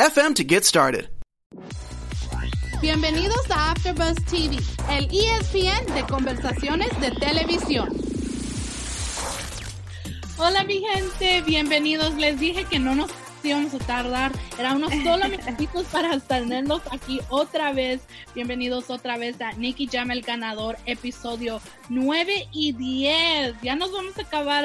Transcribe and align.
FM 0.00 0.34
to 0.34 0.42
get 0.42 0.64
started. 0.64 1.10
Bienvenidos 2.80 3.50
a 3.50 3.72
AfterBuzz 3.72 4.16
TV, 4.24 4.56
el 4.88 5.04
ESPN 5.12 5.92
de 5.92 6.02
conversaciones 6.08 6.88
de 7.00 7.10
televisión. 7.10 7.90
Hola 10.38 10.64
mi 10.64 10.80
gente, 10.80 11.42
bienvenidos. 11.42 12.14
Les 12.14 12.40
dije 12.40 12.64
que 12.64 12.78
no 12.78 12.94
nos 12.94 13.10
íbamos 13.42 13.74
a 13.74 13.78
tardar, 13.80 14.32
era 14.58 14.72
unos 14.72 14.90
solo 15.04 15.28
minutitos 15.28 15.84
para 15.88 16.18
tenerlos 16.18 16.80
aquí 16.90 17.20
otra 17.28 17.74
vez. 17.74 18.00
Bienvenidos 18.34 18.88
otra 18.88 19.18
vez 19.18 19.38
a 19.42 19.52
Nicky 19.52 19.86
Jam 19.86 20.10
el 20.12 20.22
ganador, 20.22 20.78
episodio 20.86 21.60
9 21.90 22.48
y 22.52 22.72
10. 22.72 23.60
Ya 23.60 23.76
nos 23.76 23.92
vamos 23.92 24.16
a 24.16 24.22
acabar 24.22 24.64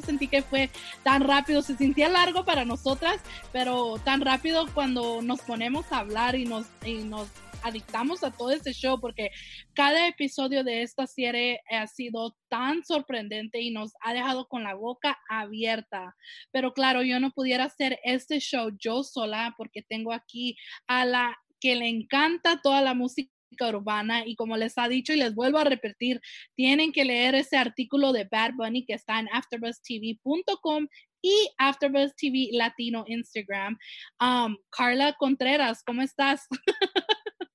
sentí 0.00 0.28
que 0.28 0.42
fue 0.42 0.70
tan 1.02 1.22
rápido, 1.26 1.62
se 1.62 1.76
sentía 1.76 2.08
largo 2.08 2.44
para 2.44 2.64
nosotras, 2.64 3.20
pero 3.52 3.98
tan 4.04 4.20
rápido 4.20 4.66
cuando 4.72 5.22
nos 5.22 5.40
ponemos 5.40 5.90
a 5.90 5.98
hablar 5.98 6.34
y 6.36 6.44
nos, 6.44 6.66
y 6.84 6.98
nos 6.98 7.28
adictamos 7.62 8.24
a 8.24 8.30
todo 8.30 8.50
este 8.50 8.72
show 8.72 9.00
porque 9.00 9.30
cada 9.74 10.08
episodio 10.08 10.64
de 10.64 10.82
esta 10.82 11.06
serie 11.06 11.60
ha 11.70 11.86
sido 11.86 12.36
tan 12.48 12.84
sorprendente 12.84 13.60
y 13.60 13.70
nos 13.70 13.92
ha 14.02 14.12
dejado 14.12 14.46
con 14.48 14.64
la 14.64 14.74
boca 14.74 15.18
abierta. 15.28 16.16
Pero 16.52 16.72
claro, 16.72 17.02
yo 17.02 17.20
no 17.20 17.30
pudiera 17.30 17.64
hacer 17.64 17.98
este 18.04 18.40
show 18.40 18.70
yo 18.78 19.02
sola 19.02 19.54
porque 19.56 19.82
tengo 19.82 20.12
aquí 20.12 20.56
a 20.86 21.04
la 21.04 21.36
que 21.60 21.76
le 21.76 21.88
encanta 21.88 22.60
toda 22.62 22.80
la 22.80 22.94
música 22.94 23.30
urbana 23.60 24.26
y 24.26 24.36
como 24.36 24.56
les 24.56 24.78
ha 24.78 24.88
dicho 24.88 25.12
y 25.12 25.16
les 25.16 25.34
vuelvo 25.34 25.58
a 25.58 25.64
repetir, 25.64 26.20
tienen 26.54 26.92
que 26.92 27.04
leer 27.04 27.34
ese 27.34 27.56
artículo 27.56 28.12
de 28.12 28.28
Bad 28.30 28.52
Bunny 28.54 28.84
que 28.84 28.94
está 28.94 29.18
en 29.18 29.28
afterbuzztv.com 29.32 30.86
y 31.22 31.50
Afterbuzz 31.58 32.14
TV 32.16 32.48
Latino 32.52 33.04
Instagram. 33.06 33.78
Um, 34.20 34.56
Carla 34.70 35.14
Contreras, 35.18 35.82
¿cómo 35.84 36.02
estás? 36.02 36.46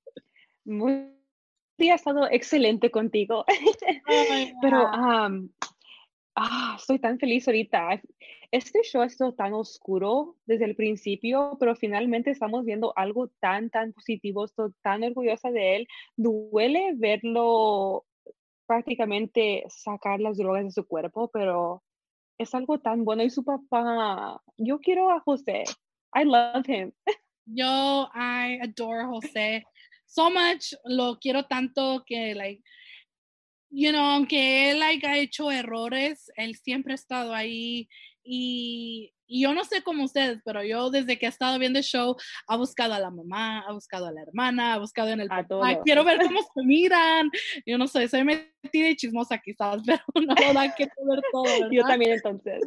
Muy 0.65 1.15
ha 1.79 1.95
estado 1.95 2.29
excelente 2.31 2.89
contigo. 2.89 3.45
Pero 4.61 4.89
um, 4.91 5.49
ah, 6.35 6.75
estoy 6.79 6.99
tan 6.99 7.19
feliz 7.19 7.47
ahorita. 7.47 8.01
Este 8.51 8.81
show 8.83 9.01
ha 9.01 9.09
sido 9.09 9.33
tan 9.33 9.53
oscuro 9.53 10.35
desde 10.45 10.65
el 10.65 10.75
principio, 10.75 11.57
pero 11.59 11.75
finalmente 11.75 12.31
estamos 12.31 12.65
viendo 12.65 12.93
algo 12.95 13.29
tan, 13.39 13.69
tan 13.69 13.93
positivo. 13.93 14.45
Estoy 14.45 14.71
tan 14.81 15.03
orgullosa 15.03 15.51
de 15.51 15.75
él. 15.75 15.87
Duele 16.15 16.93
verlo 16.95 18.05
prácticamente 18.67 19.63
sacar 19.67 20.19
las 20.19 20.37
drogas 20.37 20.65
de 20.65 20.71
su 20.71 20.87
cuerpo, 20.87 21.29
pero 21.31 21.83
es 22.37 22.53
algo 22.53 22.79
tan 22.79 23.05
bueno. 23.05 23.23
Y 23.23 23.29
su 23.29 23.43
papá, 23.43 24.41
yo 24.57 24.79
quiero 24.79 25.11
a 25.11 25.19
José. 25.19 25.63
I 26.13 26.23
love 26.23 26.67
him. 26.67 26.91
Yo, 27.45 28.09
I 28.15 28.59
adore 28.61 29.05
José 29.05 29.63
so 30.05 30.29
much. 30.29 30.73
Lo 30.85 31.17
quiero 31.19 31.45
tanto 31.45 32.03
que, 32.05 32.33
like, 32.35 32.63
you 33.69 33.91
know, 33.91 34.03
aunque 34.03 34.71
él 34.71 34.81
haya 34.81 35.17
hecho 35.17 35.51
errores, 35.51 36.31
él 36.35 36.55
siempre 36.55 36.93
ha 36.93 36.95
estado 36.95 37.33
ahí 37.33 37.89
y, 38.25 39.11
yo 39.27 39.55
no 39.55 39.63
sé 39.63 39.81
cómo 39.81 40.03
ustedes, 40.03 40.39
pero 40.45 40.63
yo 40.63 40.91
desde 40.91 41.17
que 41.17 41.25
he 41.25 41.29
estado 41.29 41.57
viendo 41.57 41.79
el 41.79 41.85
show, 41.85 42.15
ha 42.47 42.57
buscado 42.57 42.93
a 42.93 42.99
la 42.99 43.09
mamá, 43.09 43.61
ha 43.61 43.73
buscado 43.73 44.05
a 44.05 44.11
la 44.11 44.21
hermana, 44.21 44.75
ha 44.75 44.77
buscado 44.77 45.09
en 45.09 45.19
el 45.19 45.31
a 45.31 45.43
papá. 45.43 45.81
Quiero 45.83 46.03
ver 46.03 46.19
cómo 46.21 46.39
se 46.55 46.63
miran. 46.63 47.31
Yo 47.65 47.79
no 47.79 47.87
sé, 47.87 48.07
soy 48.07 48.23
metida 48.23 48.89
y 48.89 48.95
chismosa 48.95 49.39
quizás, 49.39 49.81
pero 49.85 50.01
no, 50.13 50.53
da 50.53 50.75
que 50.75 50.85
ver 50.85 51.21
todo. 51.31 51.71
Yo 51.71 51.81
también 51.83 52.13
entonces. 52.13 52.61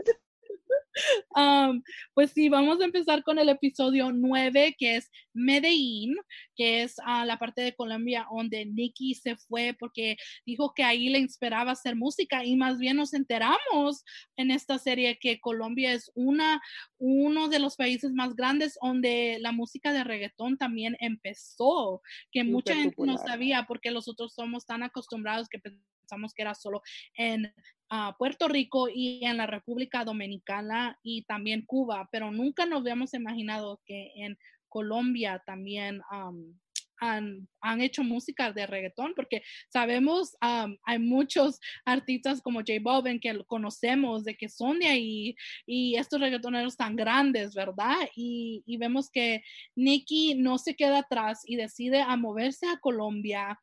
Um, 1.38 1.82
pues 2.14 2.32
sí, 2.32 2.48
vamos 2.48 2.80
a 2.80 2.84
empezar 2.84 3.22
con 3.22 3.38
el 3.38 3.48
episodio 3.48 4.10
9, 4.10 4.74
que 4.76 4.96
es 4.96 5.10
Medellín, 5.32 6.16
que 6.56 6.82
es 6.82 6.96
uh, 6.98 7.24
la 7.24 7.38
parte 7.38 7.62
de 7.62 7.74
Colombia 7.74 8.26
donde 8.30 8.66
Nicky 8.66 9.14
se 9.14 9.36
fue 9.36 9.76
porque 9.78 10.16
dijo 10.44 10.72
que 10.74 10.82
ahí 10.82 11.10
le 11.10 11.18
inspiraba 11.18 11.72
hacer 11.72 11.96
música 11.96 12.44
y 12.44 12.56
más 12.56 12.78
bien 12.78 12.96
nos 12.96 13.14
enteramos 13.14 14.04
en 14.36 14.50
esta 14.50 14.78
serie 14.78 15.18
que 15.18 15.40
Colombia 15.40 15.92
es 15.92 16.10
una, 16.14 16.60
uno 16.98 17.48
de 17.48 17.60
los 17.60 17.76
países 17.76 18.12
más 18.12 18.34
grandes 18.34 18.78
donde 18.82 19.38
la 19.40 19.52
música 19.52 19.92
de 19.92 20.04
reggaetón 20.04 20.56
también 20.56 20.96
empezó, 21.00 22.02
que 22.32 22.44
mucha 22.44 22.74
gente 22.74 22.96
no 22.98 23.18
sabía 23.18 23.64
porque 23.68 23.90
nosotros 23.90 24.34
somos 24.34 24.66
tan 24.66 24.82
acostumbrados 24.82 25.48
que 25.48 25.60
pensamos 25.60 26.34
que 26.34 26.42
era 26.42 26.54
solo 26.54 26.82
en 27.14 27.52
uh, 27.90 28.16
Puerto 28.18 28.48
Rico 28.48 28.88
y 28.88 29.24
en 29.24 29.36
la 29.36 29.46
República 29.46 30.04
Dominicana 30.04 30.98
y 31.02 31.22
también 31.22 31.64
Cuba, 31.64 32.08
pero 32.10 32.30
nunca 32.30 32.66
nos 32.66 32.80
habíamos 32.80 33.14
imaginado 33.14 33.80
que 33.84 34.12
en 34.16 34.38
Colombia 34.68 35.42
también 35.46 36.02
um, 36.12 36.54
han, 37.00 37.48
han, 37.60 37.80
hecho 37.80 38.02
música 38.02 38.52
de 38.52 38.66
reggaetón, 38.66 39.12
porque 39.14 39.42
sabemos, 39.72 40.36
hay 40.40 40.98
muchos 40.98 41.60
artistas 41.84 42.42
como 42.42 42.60
J 42.60 42.72
Balvin 42.82 43.20
que 43.20 43.44
conocemos 43.46 44.24
de 44.24 44.34
que 44.34 44.48
son 44.48 44.78
de 44.80 44.88
ahí 44.88 45.36
y 45.66 45.96
estos 45.96 46.20
reggaetoneros 46.20 46.76
tan 46.76 46.96
grandes, 46.96 47.54
¿verdad? 47.54 47.96
Y, 48.16 48.62
y, 48.66 48.76
vemos 48.76 49.10
que 49.10 49.42
Nicky 49.76 50.34
no 50.34 50.58
se 50.58 50.74
queda 50.74 50.98
atrás 50.98 51.42
y 51.46 51.56
decide 51.56 52.00
a 52.00 52.16
moverse 52.16 52.66
a 52.66 52.78
Colombia. 52.78 53.58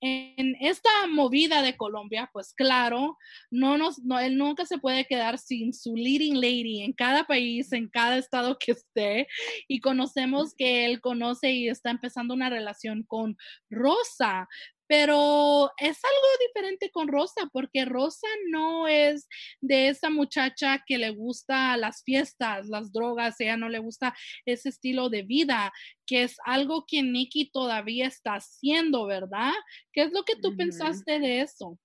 En 0.00 0.56
esta 0.60 0.90
movida 1.08 1.62
de 1.62 1.76
Colombia, 1.76 2.30
pues 2.32 2.52
claro, 2.54 3.16
no 3.50 3.78
nos, 3.78 3.98
no, 4.00 4.18
él 4.18 4.36
nunca 4.36 4.66
se 4.66 4.78
puede 4.78 5.04
quedar 5.04 5.38
sin 5.38 5.72
su 5.72 5.94
leading 5.94 6.36
lady 6.40 6.82
en 6.82 6.92
cada 6.92 7.24
país, 7.24 7.72
en 7.72 7.88
cada 7.88 8.18
estado 8.18 8.58
que 8.58 8.72
esté, 8.72 9.28
y 9.68 9.80
conocemos 9.80 10.54
que 10.54 10.86
él 10.86 11.00
conoce 11.00 11.52
y 11.52 11.68
está 11.68 11.90
empezando 11.90 12.34
una 12.34 12.50
relación 12.50 13.04
con 13.04 13.35
Rosa, 13.70 14.48
pero 14.86 15.70
es 15.78 15.98
algo 16.04 16.28
diferente 16.46 16.90
con 16.90 17.08
Rosa, 17.08 17.48
porque 17.52 17.84
Rosa 17.84 18.28
no 18.50 18.86
es 18.86 19.28
de 19.60 19.88
esa 19.88 20.10
muchacha 20.10 20.82
que 20.86 20.98
le 20.98 21.10
gusta 21.10 21.76
las 21.76 22.02
fiestas, 22.04 22.68
las 22.68 22.92
drogas, 22.92 23.40
ella 23.40 23.56
no 23.56 23.68
le 23.68 23.78
gusta 23.78 24.14
ese 24.44 24.68
estilo 24.68 25.08
de 25.08 25.22
vida, 25.22 25.72
que 26.06 26.22
es 26.22 26.36
algo 26.44 26.84
que 26.86 27.02
Nikki 27.02 27.50
todavía 27.50 28.06
está 28.06 28.34
haciendo, 28.34 29.06
¿verdad? 29.06 29.52
¿Qué 29.92 30.02
es 30.02 30.12
lo 30.12 30.24
que 30.24 30.36
tú 30.36 30.56
pensaste 30.56 31.18
de 31.18 31.40
eso? 31.40 31.78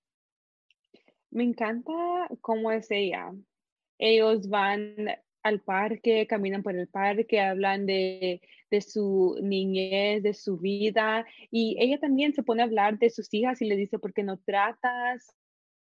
Me 1.30 1.44
encanta 1.44 1.92
cómo 2.40 2.70
es 2.70 2.90
ella. 2.90 3.32
Ellos 3.98 4.48
van 4.48 4.94
al 5.42 5.60
parque, 5.60 6.26
caminan 6.26 6.62
por 6.62 6.76
el 6.76 6.88
parque, 6.88 7.40
hablan 7.40 7.86
de, 7.86 8.40
su 8.80 9.36
niñez, 9.42 10.22
de 10.22 10.34
su 10.34 10.58
vida, 10.58 11.26
y 11.50 11.76
ella 11.80 11.98
también 11.98 12.32
se 12.32 12.42
pone 12.42 12.62
a 12.62 12.66
hablar 12.66 12.98
de 12.98 13.10
sus 13.10 13.32
hijas 13.34 13.60
y 13.60 13.66
le 13.66 13.76
dice, 13.76 13.98
¿por 13.98 14.12
qué 14.14 14.22
no 14.22 14.38
tratas? 14.38 15.34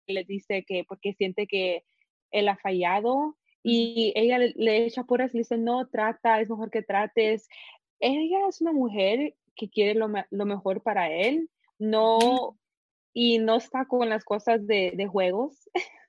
Le 0.07 0.23
dice 0.23 0.63
que 0.65 0.83
porque 0.83 1.13
siente 1.13 1.47
que 1.47 1.83
él 2.31 2.47
ha 2.49 2.57
fallado, 2.57 3.37
y 3.63 4.13
ella 4.15 4.37
le, 4.37 4.85
echa 4.85 5.03
puras 5.03 5.33
y 5.33 5.37
le 5.37 5.41
dice, 5.41 5.57
no, 5.57 5.87
trata, 5.87 6.39
es 6.39 6.49
mejor 6.49 6.69
que 6.69 6.83
trates. 6.83 7.47
Ella 7.99 8.47
es 8.47 8.61
una 8.61 8.73
mujer 8.73 9.35
que 9.55 9.69
quiere 9.69 9.95
lo, 9.95 10.07
mejor 10.45 10.83
para 10.83 11.11
él, 11.11 11.49
no, 11.79 12.59
y 13.13 13.39
no 13.39 13.55
está 13.55 13.85
con 13.85 14.07
las 14.09 14.23
cosas 14.23 14.67
de, 14.67 14.93
de 14.95 15.07
juegos. 15.07 15.69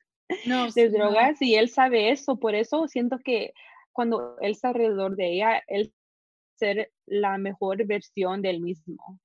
no, 0.46 0.70
de 0.70 0.88
drogas 0.90 1.40
y 1.40 1.54
él 1.54 1.68
sabe 1.68 2.10
eso, 2.10 2.38
por 2.38 2.54
eso 2.54 2.88
siento 2.88 3.18
que 3.18 3.52
cuando 3.92 4.36
él 4.40 4.52
está 4.52 4.68
alrededor 4.68 5.16
de 5.16 5.34
ella, 5.34 5.62
él 5.68 5.92
ser 6.56 6.92
la 7.06 7.38
mejor 7.38 7.84
versión 7.86 8.42
del 8.42 8.60
mismo. 8.60 9.20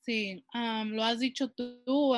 Sí, 0.00 0.44
lo 0.52 1.04
has 1.04 1.20
dicho 1.20 1.50
tú, 1.50 2.14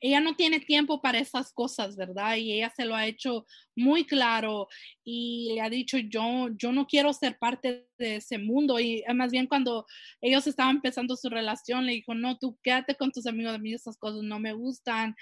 ella 0.00 0.20
no 0.20 0.36
tiene 0.36 0.60
tiempo 0.60 1.00
para 1.00 1.18
esas 1.18 1.52
cosas, 1.52 1.96
¿verdad? 1.96 2.36
Y 2.36 2.52
ella 2.52 2.70
se 2.70 2.84
lo 2.84 2.94
ha 2.94 3.06
hecho 3.06 3.46
muy 3.76 4.04
claro 4.04 4.68
y 5.04 5.52
le 5.54 5.60
ha 5.60 5.70
dicho, 5.70 5.98
yo, 5.98 6.48
yo 6.56 6.72
no 6.72 6.86
quiero 6.86 7.12
ser 7.12 7.38
parte 7.38 7.88
de 7.98 8.16
ese 8.16 8.38
mundo. 8.38 8.78
Y 8.78 9.02
eh, 9.06 9.14
más 9.14 9.30
bien 9.30 9.46
cuando 9.46 9.86
ellos 10.20 10.46
estaban 10.46 10.76
empezando 10.76 11.16
su 11.16 11.28
relación, 11.28 11.86
le 11.86 11.92
dijo, 11.92 12.14
no, 12.14 12.38
tú 12.38 12.58
quédate 12.62 12.94
con 12.94 13.10
tus 13.10 13.26
amigos, 13.26 13.54
a 13.54 13.58
mí 13.58 13.72
esas 13.72 13.96
cosas 13.96 14.22
no 14.22 14.38
me 14.38 14.52
gustan, 14.52 15.14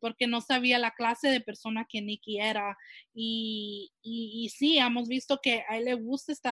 porque 0.00 0.26
no 0.26 0.40
sabía 0.40 0.78
la 0.78 0.92
clase 0.92 1.28
de 1.28 1.40
persona 1.40 1.86
que 1.88 2.02
Nicky 2.02 2.40
era. 2.40 2.76
Y, 3.14 3.92
y, 4.02 4.48
sí, 4.50 4.78
hemos 4.78 5.08
visto 5.08 5.40
que 5.42 5.64
a 5.68 5.78
él 5.78 5.86
le 5.86 5.94
gusta 5.94 6.32
estar 6.32 6.52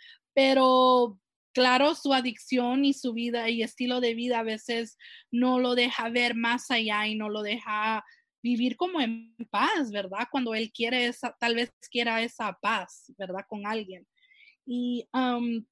Pero 0.33 1.19
claro, 1.53 1.95
su 1.95 2.13
adicción 2.13 2.85
y 2.85 2.93
su 2.93 3.13
vida 3.13 3.49
y 3.49 3.63
estilo 3.63 3.99
de 3.99 4.13
vida 4.13 4.39
a 4.39 4.43
veces 4.43 4.97
no 5.31 5.59
lo 5.59 5.75
deja 5.75 6.09
ver 6.09 6.35
más 6.35 6.71
allá 6.71 7.07
y 7.07 7.15
no 7.15 7.29
lo 7.29 7.41
deja 7.41 8.03
vivir 8.43 8.75
como 8.75 9.01
en 9.01 9.35
paz, 9.49 9.91
¿verdad? 9.91 10.27
Cuando 10.31 10.55
él 10.55 10.71
quiere 10.71 11.05
esa, 11.07 11.35
tal 11.39 11.55
vez 11.55 11.71
quiera 11.91 12.21
esa 12.21 12.57
paz, 12.61 13.13
¿verdad? 13.17 13.45
Con 13.47 13.67
alguien. 13.67 14.07
Y 14.65 15.07
um, 15.13 15.63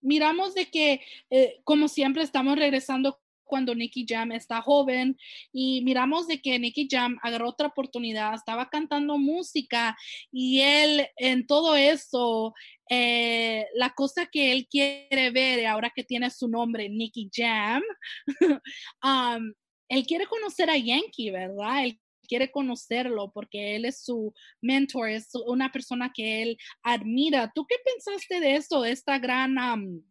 miramos 0.00 0.54
de 0.54 0.70
que, 0.70 1.02
eh, 1.30 1.60
como 1.64 1.88
siempre, 1.88 2.22
estamos 2.22 2.56
regresando 2.56 3.20
cuando 3.46 3.74
Nicky 3.74 4.04
Jam 4.08 4.32
está 4.32 4.60
joven 4.60 5.16
y 5.52 5.82
miramos 5.82 6.26
de 6.26 6.40
que 6.40 6.58
Nicky 6.58 6.88
Jam 6.90 7.18
agarró 7.22 7.48
otra 7.48 7.68
oportunidad, 7.68 8.34
estaba 8.34 8.68
cantando 8.68 9.18
música 9.18 9.96
y 10.30 10.60
él 10.60 11.06
en 11.16 11.46
todo 11.46 11.76
eso, 11.76 12.54
eh, 12.90 13.66
la 13.74 13.90
cosa 13.90 14.26
que 14.26 14.52
él 14.52 14.66
quiere 14.70 15.30
ver 15.30 15.66
ahora 15.66 15.92
que 15.94 16.04
tiene 16.04 16.30
su 16.30 16.48
nombre 16.48 16.88
Nicky 16.88 17.30
Jam, 17.32 17.82
um, 19.02 19.52
él 19.88 20.06
quiere 20.06 20.26
conocer 20.26 20.68
a 20.70 20.76
Yankee, 20.76 21.30
¿verdad? 21.30 21.84
Él 21.84 22.00
quiere 22.26 22.50
conocerlo 22.50 23.30
porque 23.32 23.76
él 23.76 23.84
es 23.84 24.02
su 24.02 24.34
mentor, 24.60 25.10
es 25.10 25.28
una 25.46 25.70
persona 25.72 26.12
que 26.12 26.42
él 26.42 26.58
admira. 26.82 27.52
¿Tú 27.54 27.66
qué 27.66 27.76
pensaste 27.84 28.40
de 28.40 28.56
eso, 28.56 28.84
esta 28.84 29.18
gran... 29.18 29.56
Um, 29.58 30.02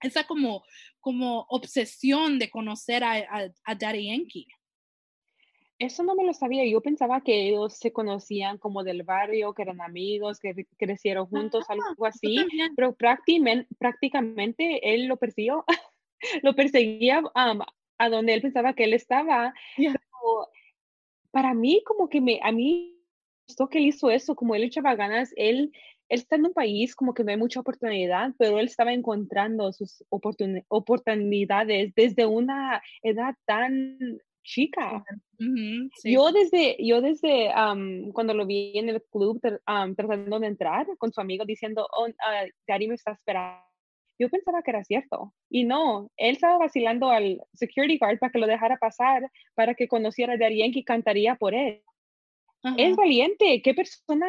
esa 0.00 0.24
como, 0.24 0.62
como 1.00 1.46
obsesión 1.48 2.38
de 2.38 2.50
conocer 2.50 3.04
a, 3.04 3.14
a, 3.14 3.50
a 3.64 3.74
Daddy 3.74 4.08
Yankee. 4.08 4.46
Eso 5.78 6.02
no 6.02 6.16
me 6.16 6.24
lo 6.24 6.34
sabía. 6.34 6.66
Yo 6.66 6.80
pensaba 6.80 7.20
que 7.20 7.48
ellos 7.48 7.74
se 7.74 7.92
conocían 7.92 8.58
como 8.58 8.82
del 8.82 9.04
barrio, 9.04 9.54
que 9.54 9.62
eran 9.62 9.80
amigos, 9.80 10.40
que 10.40 10.66
crecieron 10.76 11.26
juntos, 11.26 11.64
Ah, 11.68 11.74
algo 11.74 12.04
así. 12.04 12.36
Pero 12.74 12.96
prácticamente, 12.96 13.68
prácticamente 13.78 14.94
él 14.94 15.06
lo 15.06 15.16
persiguió, 15.18 15.64
lo 16.42 16.56
perseguía 16.56 17.22
a 17.34 18.08
donde 18.08 18.34
él 18.34 18.42
pensaba 18.42 18.74
que 18.74 18.84
él 18.84 18.94
estaba. 18.94 19.54
Pero 19.76 20.48
para 21.30 21.54
mí, 21.54 21.82
como 21.84 22.08
que 22.08 22.20
me, 22.20 22.40
a 22.42 22.50
mí 22.50 22.98
gustó 23.46 23.68
que 23.68 23.78
él 23.78 23.86
hizo 23.86 24.10
eso, 24.10 24.34
como 24.34 24.56
él 24.56 24.64
echaba 24.64 24.96
ganas, 24.96 25.32
él, 25.36 25.72
él 26.08 26.20
está 26.20 26.36
en 26.36 26.46
un 26.46 26.52
país 26.52 26.94
como 26.94 27.14
que 27.14 27.24
no 27.24 27.30
hay 27.30 27.36
mucha 27.36 27.60
oportunidad, 27.60 28.32
pero 28.38 28.58
él 28.58 28.66
estaba 28.66 28.92
encontrando 28.92 29.72
sus 29.72 30.04
oportuni- 30.10 30.64
oportunidades 30.68 31.92
desde 31.94 32.26
una 32.26 32.82
edad 33.02 33.34
tan 33.46 33.98
chica. 34.42 35.04
Sí. 35.38 36.12
Yo 36.12 36.32
desde, 36.32 36.76
yo 36.82 37.02
desde 37.02 37.50
am, 37.52 38.10
cuando 38.12 38.32
lo 38.32 38.46
vi 38.46 38.72
en 38.78 38.88
el 38.88 39.02
club 39.02 39.40
tratando 39.40 40.40
de 40.40 40.46
entrar 40.46 40.86
con 40.96 41.12
su 41.12 41.20
amigo 41.20 41.44
diciendo, 41.44 41.86
oh, 41.92 42.06
ah, 42.20 42.44
Daddy 42.66 42.88
me 42.88 42.94
está 42.94 43.12
esperando. 43.12 43.62
Yo 44.18 44.28
pensaba 44.30 44.62
que 44.62 44.70
era 44.70 44.82
cierto. 44.82 45.32
Y 45.48 45.64
no, 45.64 46.10
él 46.16 46.32
estaba 46.32 46.58
vacilando 46.58 47.10
al 47.10 47.40
security 47.52 47.98
guard 47.98 48.18
para 48.18 48.32
que 48.32 48.38
lo 48.38 48.46
dejara 48.48 48.76
pasar, 48.78 49.30
para 49.54 49.74
que 49.74 49.86
conociera 49.86 50.32
a 50.32 50.36
Daddy 50.38 50.58
Yankee 50.58 50.80
y 50.80 50.84
cantaría 50.84 51.36
por 51.36 51.54
él. 51.54 51.82
Es 52.76 52.96
valiente. 52.96 53.62
¿Qué 53.62 53.74
persona 53.74 54.26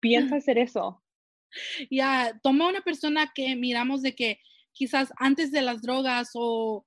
piensa 0.00 0.36
hacer 0.36 0.58
eso? 0.58 1.02
Ya, 1.90 2.38
toma 2.42 2.68
una 2.68 2.82
persona 2.82 3.32
que 3.34 3.56
miramos 3.56 4.02
de 4.02 4.14
que 4.14 4.38
quizás 4.72 5.10
antes 5.16 5.50
de 5.50 5.62
las 5.62 5.80
drogas 5.80 6.32
o, 6.34 6.86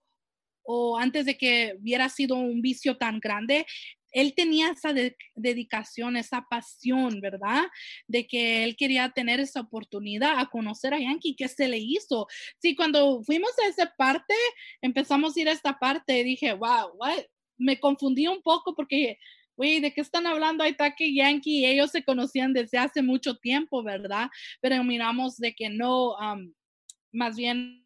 o 0.62 1.00
antes 1.00 1.26
de 1.26 1.36
que 1.36 1.76
hubiera 1.80 2.10
sido 2.10 2.36
un 2.36 2.62
vicio 2.62 2.96
tan 2.96 3.20
grande, 3.20 3.66
él 4.12 4.34
tenía 4.36 4.70
esa 4.70 4.94
de- 4.94 5.16
dedicación, 5.36 6.16
esa 6.16 6.46
pasión, 6.50 7.22
¿verdad? 7.22 7.64
De 8.08 8.28
que 8.28 8.64
él 8.64 8.76
quería 8.76 9.10
tener 9.10 9.40
esa 9.40 9.62
oportunidad 9.62 10.38
a 10.38 10.50
conocer 10.50 10.94
a 10.94 11.00
Yankee, 11.00 11.36
que 11.36 11.48
se 11.48 11.68
le 11.68 11.80
hizo. 11.80 12.28
Sí, 12.60 12.76
cuando 12.76 13.24
fuimos 13.24 13.52
a 13.66 13.68
esa 13.68 13.92
parte, 13.98 14.36
empezamos 14.82 15.36
a 15.36 15.40
ir 15.40 15.50
a 15.50 15.54
esta 15.54 15.80
parte, 15.80 16.24
dije, 16.24 16.54
wow, 16.54 16.92
what? 16.96 17.24
me 17.58 17.80
confundí 17.80 18.28
un 18.28 18.42
poco 18.42 18.76
porque 18.76 19.20
güey, 19.62 19.80
¿de 19.80 19.94
qué 19.94 20.02
están 20.02 20.26
hablando? 20.26 20.64
Que 20.98 21.14
Yankee 21.14 21.68
ellos 21.68 21.92
se 21.92 22.04
conocían 22.04 22.52
desde 22.52 22.80
hace 22.80 23.04
mucho 23.04 23.36
tiempo, 23.36 23.84
¿verdad? 23.84 24.28
Pero 24.60 24.84
miramos 24.84 25.38
de 25.38 25.54
que 25.54 25.70
no, 25.70 26.16
um, 26.16 26.52
más 27.12 27.36
bien 27.36 27.84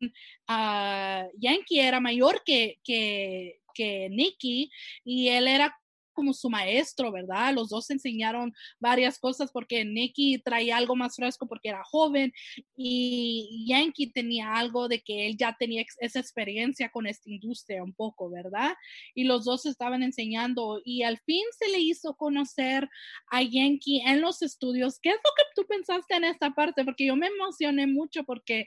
ah, 0.47 1.25
Yankee 1.37 1.81
era 1.81 1.99
mayor 1.99 2.41
que, 2.45 2.79
que, 2.81 3.59
que 3.73 4.07
Nicky 4.09 4.71
y 5.03 5.27
él 5.27 5.49
era 5.49 5.77
como 6.15 6.33
su 6.33 6.49
maestro, 6.49 7.11
¿verdad? 7.11 7.53
Los 7.53 7.69
dos 7.69 7.85
se 7.85 7.93
enseñaron 7.93 8.53
varias 8.79 9.19
cosas 9.19 9.51
porque 9.51 9.85
Nicky 9.85 10.39
traía 10.39 10.77
algo 10.77 10.95
más 10.95 11.15
fresco 11.15 11.47
porque 11.47 11.69
era 11.69 11.83
joven 11.83 12.33
y 12.75 13.65
Yankee 13.67 14.11
tenía 14.11 14.55
algo 14.55 14.87
de 14.87 15.01
que 15.01 15.27
él 15.27 15.37
ya 15.37 15.55
tenía 15.59 15.85
esa 15.99 16.19
experiencia 16.19 16.89
con 16.89 17.05
esta 17.05 17.29
industria 17.29 17.83
un 17.83 17.93
poco, 17.93 18.29
¿verdad? 18.29 18.73
Y 19.13 19.25
los 19.25 19.45
dos 19.45 19.65
estaban 19.65 20.01
enseñando 20.01 20.81
y 20.83 21.03
al 21.03 21.19
fin 21.19 21.43
se 21.57 21.69
le 21.69 21.79
hizo 21.79 22.15
conocer 22.15 22.89
a 23.29 23.43
Yankee 23.43 24.01
en 24.01 24.21
los 24.21 24.41
estudios. 24.41 24.99
¿Qué 24.99 25.09
es 25.09 25.17
lo 25.17 25.31
que 25.37 25.43
tú 25.55 25.67
pensaste 25.67 26.15
en 26.15 26.23
esta 26.23 26.51
parte? 26.51 26.83
Porque 26.83 27.05
yo 27.05 27.15
me 27.15 27.27
emocioné 27.27 27.87
mucho 27.87 28.23
porque 28.23 28.65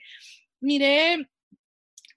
miré 0.61 1.27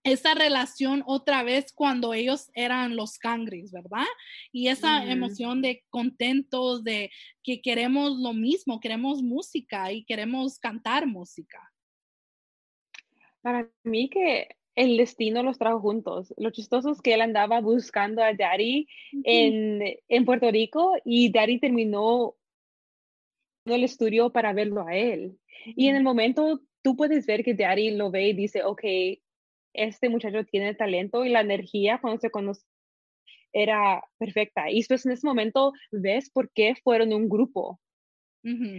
esa 0.04 0.34
relación 0.34 1.02
otra 1.06 1.42
vez 1.42 1.72
cuando 1.72 2.12
ellos 2.12 2.50
eran 2.54 2.96
los 2.96 3.18
cangris, 3.18 3.70
¿verdad? 3.70 4.06
Y 4.50 4.68
esa 4.68 5.04
emoción 5.04 5.62
de 5.62 5.84
contentos, 5.90 6.82
de 6.82 7.10
que 7.42 7.60
queremos 7.60 8.18
lo 8.18 8.32
mismo, 8.32 8.80
queremos 8.80 9.22
música 9.22 9.92
y 9.92 10.04
queremos 10.04 10.58
cantar 10.58 11.06
música. 11.06 11.72
Para 13.42 13.68
mí 13.84 14.08
que 14.08 14.56
el 14.74 14.96
destino 14.96 15.42
los 15.42 15.58
trajo 15.58 15.80
juntos. 15.80 16.32
Lo 16.36 16.50
chistoso 16.50 16.92
es 16.92 17.00
que 17.00 17.14
él 17.14 17.20
andaba 17.20 17.60
buscando 17.60 18.22
a 18.22 18.32
Daddy 18.32 18.88
en, 19.24 19.82
en 20.08 20.24
Puerto 20.24 20.50
Rico 20.50 20.96
y 21.04 21.30
Daddy 21.30 21.58
terminó 21.58 22.36
en 23.66 23.74
el 23.74 23.84
estudio 23.84 24.30
para 24.30 24.52
verlo 24.52 24.86
a 24.86 24.94
él. 24.96 25.38
Y 25.64 25.88
en 25.88 25.96
el 25.96 26.02
momento 26.02 26.62
tú 26.82 26.96
puedes 26.96 27.26
ver 27.26 27.44
que 27.44 27.54
Daddy 27.54 27.92
lo 27.92 28.10
ve 28.10 28.28
y 28.28 28.32
dice, 28.32 28.64
ok, 28.64 28.82
este 29.74 30.08
muchacho 30.08 30.44
tiene 30.44 30.74
talento 30.74 31.24
y 31.24 31.30
la 31.30 31.40
energía 31.40 31.98
cuando 32.00 32.20
se 32.20 32.30
conoce 32.30 32.62
era 33.52 34.02
perfecta. 34.18 34.70
Y 34.70 34.84
pues 34.84 35.04
en 35.06 35.12
ese 35.12 35.26
momento 35.26 35.72
ves 35.90 36.30
por 36.30 36.50
qué 36.52 36.74
fueron 36.82 37.12
un 37.12 37.28
grupo. 37.28 37.80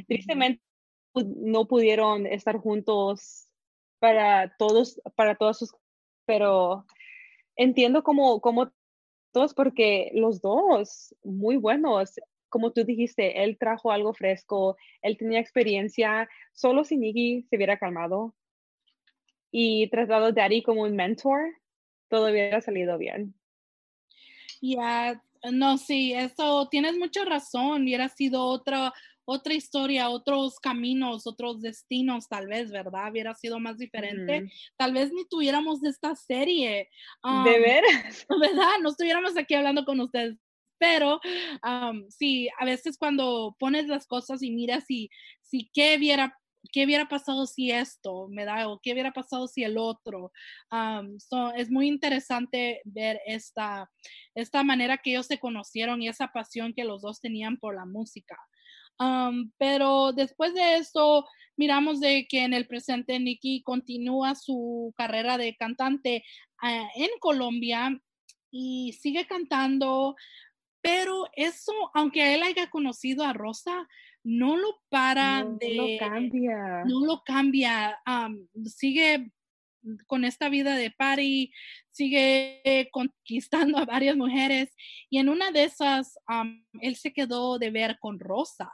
Tristemente 0.08 0.62
pu- 1.14 1.34
no 1.38 1.68
pudieron 1.68 2.26
estar 2.26 2.58
juntos 2.58 3.48
para 4.00 4.56
todos, 4.58 5.00
para 5.16 5.36
todos 5.36 5.60
sus, 5.60 5.76
pero 6.26 6.86
entiendo 7.56 8.04
como, 8.04 8.42
como 8.42 8.72
todos, 9.32 9.54
porque 9.54 10.12
los 10.14 10.42
dos, 10.42 11.16
muy 11.24 11.58
buenos, 11.58 12.20
como 12.50 12.72
tú 12.72 12.84
dijiste, 12.84 13.44
él 13.44 13.58
trajo 13.58 13.92
algo 13.92 14.14
fresco, 14.14 14.76
él 15.02 15.18
tenía 15.18 15.40
experiencia, 15.40 16.30
solo 16.52 16.84
si 16.84 16.98
Nicky 16.98 17.44
se 17.44 17.56
hubiera 17.56 17.78
calmado 17.78 18.36
y 19.56 19.88
tratado 19.90 20.26
a 20.26 20.32
Daddy 20.32 20.64
como 20.64 20.82
un 20.82 20.96
mentor, 20.96 21.56
todo 22.10 22.32
hubiera 22.32 22.60
salido 22.60 22.98
bien. 22.98 23.36
Ya, 24.62 25.22
no, 25.52 25.78
sí, 25.78 26.12
eso 26.14 26.68
tienes 26.72 26.98
mucha 26.98 27.24
razón. 27.24 27.84
Hubiera 27.84 28.10
sido 28.10 28.44
otra, 28.46 28.92
otra 29.26 29.54
historia, 29.54 30.10
otros 30.10 30.60
caminos, 30.60 31.28
otros 31.28 31.62
destinos, 31.62 32.28
tal 32.28 32.48
vez, 32.48 32.72
¿verdad? 32.72 33.12
Hubiera 33.12 33.36
sido 33.36 33.60
más 33.60 33.78
diferente. 33.78 34.50
Tal 34.76 34.92
vez 34.92 35.14
ni 35.14 35.24
tuviéramos 35.26 35.84
esta 35.84 36.16
serie. 36.16 36.90
¿De 37.24 37.30
um, 37.30 37.44
veras? 37.44 38.26
¿verdad? 38.42 38.80
No 38.82 38.90
estuviéramos 38.90 39.38
aquí 39.38 39.54
hablando 39.54 39.86
con 39.86 40.00
ustedes. 40.00 40.36
Pero 40.80 41.22
sí, 42.10 42.50
a 42.60 42.66
veces 42.66 42.98
cuando 42.98 43.56
pones 43.60 43.88
las 43.88 44.08
cosas 44.08 44.42
y 44.42 44.50
miras 44.50 44.86
si, 44.86 45.12
si 45.42 45.70
qué 45.74 45.96
hubiera, 45.98 46.38
qué 46.72 46.86
hubiera 46.86 47.08
pasado 47.08 47.46
si 47.46 47.72
esto, 47.72 48.28
me 48.30 48.46
da, 48.46 48.68
o 48.70 48.80
qué 48.82 48.94
hubiera 48.94 49.12
pasado 49.12 49.48
si 49.48 49.64
el 49.64 49.78
otro. 49.78 50.32
am, 50.70 51.20
so, 51.20 51.54
es 51.54 51.70
muy 51.70 51.88
interesante 51.88 52.82
ver 52.86 53.20
esta, 53.26 53.90
esta 54.36 54.64
manera 54.64 54.98
que 54.98 55.12
ellos 55.12 55.28
se 55.28 55.40
conocieron 55.40 56.02
y 56.02 56.08
esa 56.08 56.30
pasión 56.30 56.74
que 56.74 56.86
los 56.86 57.02
dos 57.02 57.20
tenían 57.20 57.58
por 57.58 57.76
la 57.76 57.86
música. 57.86 58.38
Um, 59.00 59.52
pero 59.58 60.14
después 60.14 60.54
de 60.54 60.78
eso, 60.78 61.26
miramos 61.58 62.00
de 62.00 62.28
que 62.28 62.44
en 62.44 62.54
el 62.54 62.68
presente 62.68 63.20
Nicki 63.20 63.64
continúa 63.64 64.36
su 64.36 64.94
carrera 64.96 65.38
de 65.38 65.56
cantante 65.56 66.24
ah, 66.62 66.88
en 66.96 67.10
Colombia 67.20 68.00
y 68.52 68.94
sigue 68.94 69.26
cantando, 69.26 70.16
pero 70.82 71.28
eso, 71.34 71.74
aunque 71.94 72.36
él 72.36 72.44
haya 72.44 72.70
conocido 72.70 73.24
a 73.24 73.34
Rosa, 73.34 73.88
no 74.24 74.58
lo 74.58 74.82
para 74.90 75.44
No 75.44 75.58
de... 75.58 75.76
lo 75.76 75.86
cambia. 76.00 76.84
No 76.86 77.06
lo 77.06 77.24
cambia, 77.24 78.00
am, 78.06 78.48
sigue 78.66 79.32
con 80.08 80.24
esta 80.24 80.48
vida 80.50 80.76
de 80.76 80.92
party, 80.92 81.52
sigue 81.92 82.90
conquistando 82.92 83.78
a 83.78 83.86
varias 83.86 84.16
mujeres 84.16 84.74
y 85.10 85.18
en 85.18 85.30
una 85.30 85.52
de 85.52 85.64
esas 85.64 86.18
él 86.80 86.96
se 86.96 87.12
quedó 87.12 87.60
de 87.60 87.70
ver 87.70 87.98
con 88.00 88.20
Rosa 88.20 88.72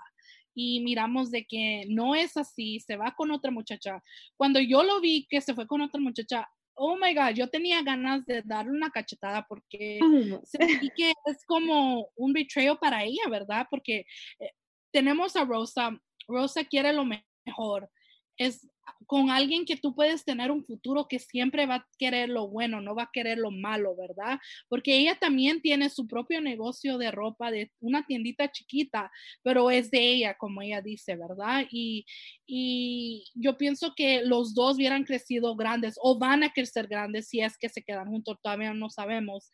y 0.53 0.81
miramos 0.81 1.31
de 1.31 1.45
que 1.45 1.85
no 1.89 2.15
es 2.15 2.37
así, 2.37 2.79
se 2.79 2.97
va 2.97 3.15
con 3.15 3.31
otra 3.31 3.49
muchacha. 3.49 4.03
Cuando 4.35 4.59
yo 4.59 4.83
lo 4.83 4.99
vi 4.99 5.25
que 5.29 5.41
se 5.41 5.53
fue 5.53 5.65
con 5.65 5.81
otra 5.81 5.99
muchacha, 5.99 6.47
oh 6.75 6.97
my 6.97 7.13
God, 7.13 7.35
yo 7.35 7.49
tenía 7.49 7.81
ganas 7.81 8.25
de 8.25 8.41
darle 8.43 8.71
una 8.71 8.89
cachetada 8.89 9.45
porque 9.47 9.99
sentí 10.43 10.89
que 10.95 11.13
es 11.25 11.45
como 11.45 12.09
un 12.15 12.33
betrayal 12.33 12.77
para 12.79 13.03
ella, 13.03 13.23
¿verdad? 13.29 13.67
Porque 13.69 14.05
eh, 14.39 14.51
tenemos 14.91 15.35
a 15.35 15.45
Rosa, 15.45 15.99
Rosa 16.27 16.63
quiere 16.65 16.93
lo 16.93 17.05
me- 17.05 17.25
mejor, 17.45 17.89
es 18.37 18.67
con 19.05 19.29
alguien 19.29 19.65
que 19.65 19.77
tú 19.77 19.95
puedes 19.95 20.23
tener 20.23 20.51
un 20.51 20.63
futuro 20.63 21.07
que 21.07 21.19
siempre 21.19 21.65
va 21.65 21.75
a 21.75 21.87
querer 21.97 22.29
lo 22.29 22.47
bueno, 22.47 22.79
no 22.81 22.95
va 22.95 23.03
a 23.03 23.09
querer 23.11 23.37
lo 23.37 23.51
malo, 23.51 23.95
¿verdad? 23.95 24.39
Porque 24.67 24.97
ella 24.97 25.17
también 25.19 25.61
tiene 25.61 25.89
su 25.89 26.07
propio 26.07 26.41
negocio 26.41 26.97
de 26.97 27.11
ropa, 27.11 27.51
de 27.51 27.71
una 27.79 28.05
tiendita 28.05 28.51
chiquita, 28.51 29.11
pero 29.43 29.71
es 29.71 29.91
de 29.91 29.99
ella, 29.99 30.35
como 30.37 30.61
ella 30.61 30.81
dice, 30.81 31.15
¿verdad? 31.15 31.65
Y, 31.71 32.05
y 32.45 33.25
yo 33.35 33.57
pienso 33.57 33.93
que 33.95 34.21
los 34.23 34.53
dos 34.53 34.75
hubieran 34.77 35.03
crecido 35.03 35.55
grandes 35.55 35.95
o 36.01 36.17
van 36.17 36.43
a 36.43 36.51
crecer 36.53 36.87
grandes 36.87 37.27
si 37.29 37.41
es 37.41 37.57
que 37.57 37.69
se 37.69 37.83
quedan 37.83 38.07
juntos, 38.09 38.37
todavía 38.41 38.73
no 38.73 38.89
sabemos. 38.89 39.51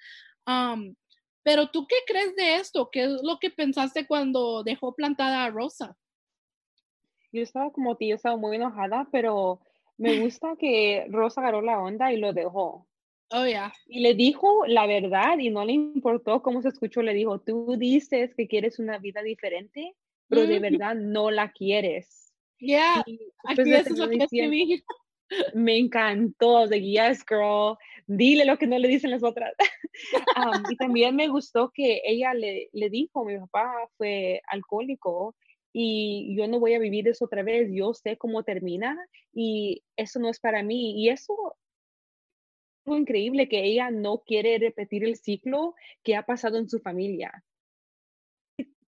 Um, 0.48 0.96
pero 1.46 1.70
tú 1.70 1.86
qué 1.88 1.98
crees 2.08 2.36
de 2.36 2.56
esto? 2.56 2.90
¿Qué 2.92 3.04
es 3.04 3.12
lo 3.22 3.38
que 3.40 3.52
pensaste 3.52 4.08
cuando 4.08 4.64
dejó 4.64 4.96
plantada 4.96 5.46
a 5.46 5.52
Rosa? 5.52 5.96
Yo 7.32 7.44
estaba 7.44 7.72
como 7.72 7.96
ti, 7.96 8.08
yo 8.10 8.16
estaba 8.16 8.36
muy 8.36 8.56
enojada, 8.56 9.08
pero 9.12 9.62
me 9.98 10.20
gusta 10.22 10.56
que 10.60 11.06
Rosa 11.10 11.42
agarró 11.42 11.62
la 11.62 11.80
onda 11.80 12.12
y 12.12 12.18
lo 12.18 12.34
dejó. 12.34 12.88
Oh, 13.30 13.46
yeah. 13.46 13.72
Y 13.88 14.00
le 14.00 14.16
dijo 14.16 14.66
la 14.66 14.88
verdad 14.88 15.38
y 15.38 15.52
no 15.52 15.64
le 15.66 15.74
importó 15.74 16.42
cómo 16.42 16.64
se 16.64 16.70
escuchó. 16.70 17.04
Le 17.04 17.14
dijo, 17.14 17.40
tú 17.40 17.75
dices 17.78 18.34
que 18.36 18.48
quieres 18.48 18.80
una 18.80 18.98
vida 18.98 19.22
diferente, 19.22 19.94
pero 20.28 20.48
de 20.48 20.60
verdad 20.60 20.96
no 20.96 21.30
la 21.30 21.52
quieres. 21.52 22.34
Yeah, 22.58 23.04
Y 23.06 23.20
aquí 23.44 23.72
eso 23.72 23.94
es 23.94 24.00
lo 24.00 24.10
que 24.10 24.18
diciendo- 24.18 24.84
me 25.54 25.78
encantó, 25.78 26.68
de 26.68 26.82
yes, 26.82 27.24
girl, 27.28 27.78
dile 28.07 28.45
lo 28.45 28.57
que 28.57 28.67
no 28.67 28.77
le 28.77 28.88
dicen 28.88 29.12
las 29.12 29.24
otras. 29.24 29.53
Am, 30.35 30.63
y 30.74 30.77
también 30.77 31.15
me 31.15 31.27
gustó 31.27 31.71
que 31.74 32.01
ella 32.05 32.33
le, 32.33 32.69
le 32.74 32.89
dijo, 32.89 33.25
mi 33.25 33.38
papá 33.38 33.74
fue 33.97 34.41
alcohólico 34.47 35.35
y 35.74 36.35
yo 36.38 36.47
no 36.47 36.59
voy 36.59 36.74
a 36.74 36.79
vivir 36.79 37.07
eso 37.07 37.25
otra 37.25 37.43
vez, 37.43 37.69
yo 37.71 37.93
sé 37.93 38.17
cómo 38.17 38.43
termina 38.43 38.97
y 39.33 39.83
eso 39.97 40.19
no 40.19 40.29
es 40.29 40.39
para 40.39 40.63
mí. 40.63 41.03
Y 41.03 41.09
eso 41.09 41.57
es 42.85 42.97
increíble 42.97 43.50
que 43.50 43.63
ella 43.63 43.91
no 43.91 44.24
quiere 44.25 44.57
repetir 44.57 45.03
el 45.03 45.17
ciclo 45.17 45.75
que 46.03 46.15
ha 46.15 46.24
pasado 46.24 46.57
en 46.57 46.69
su 46.69 46.79
familia. 46.79 47.43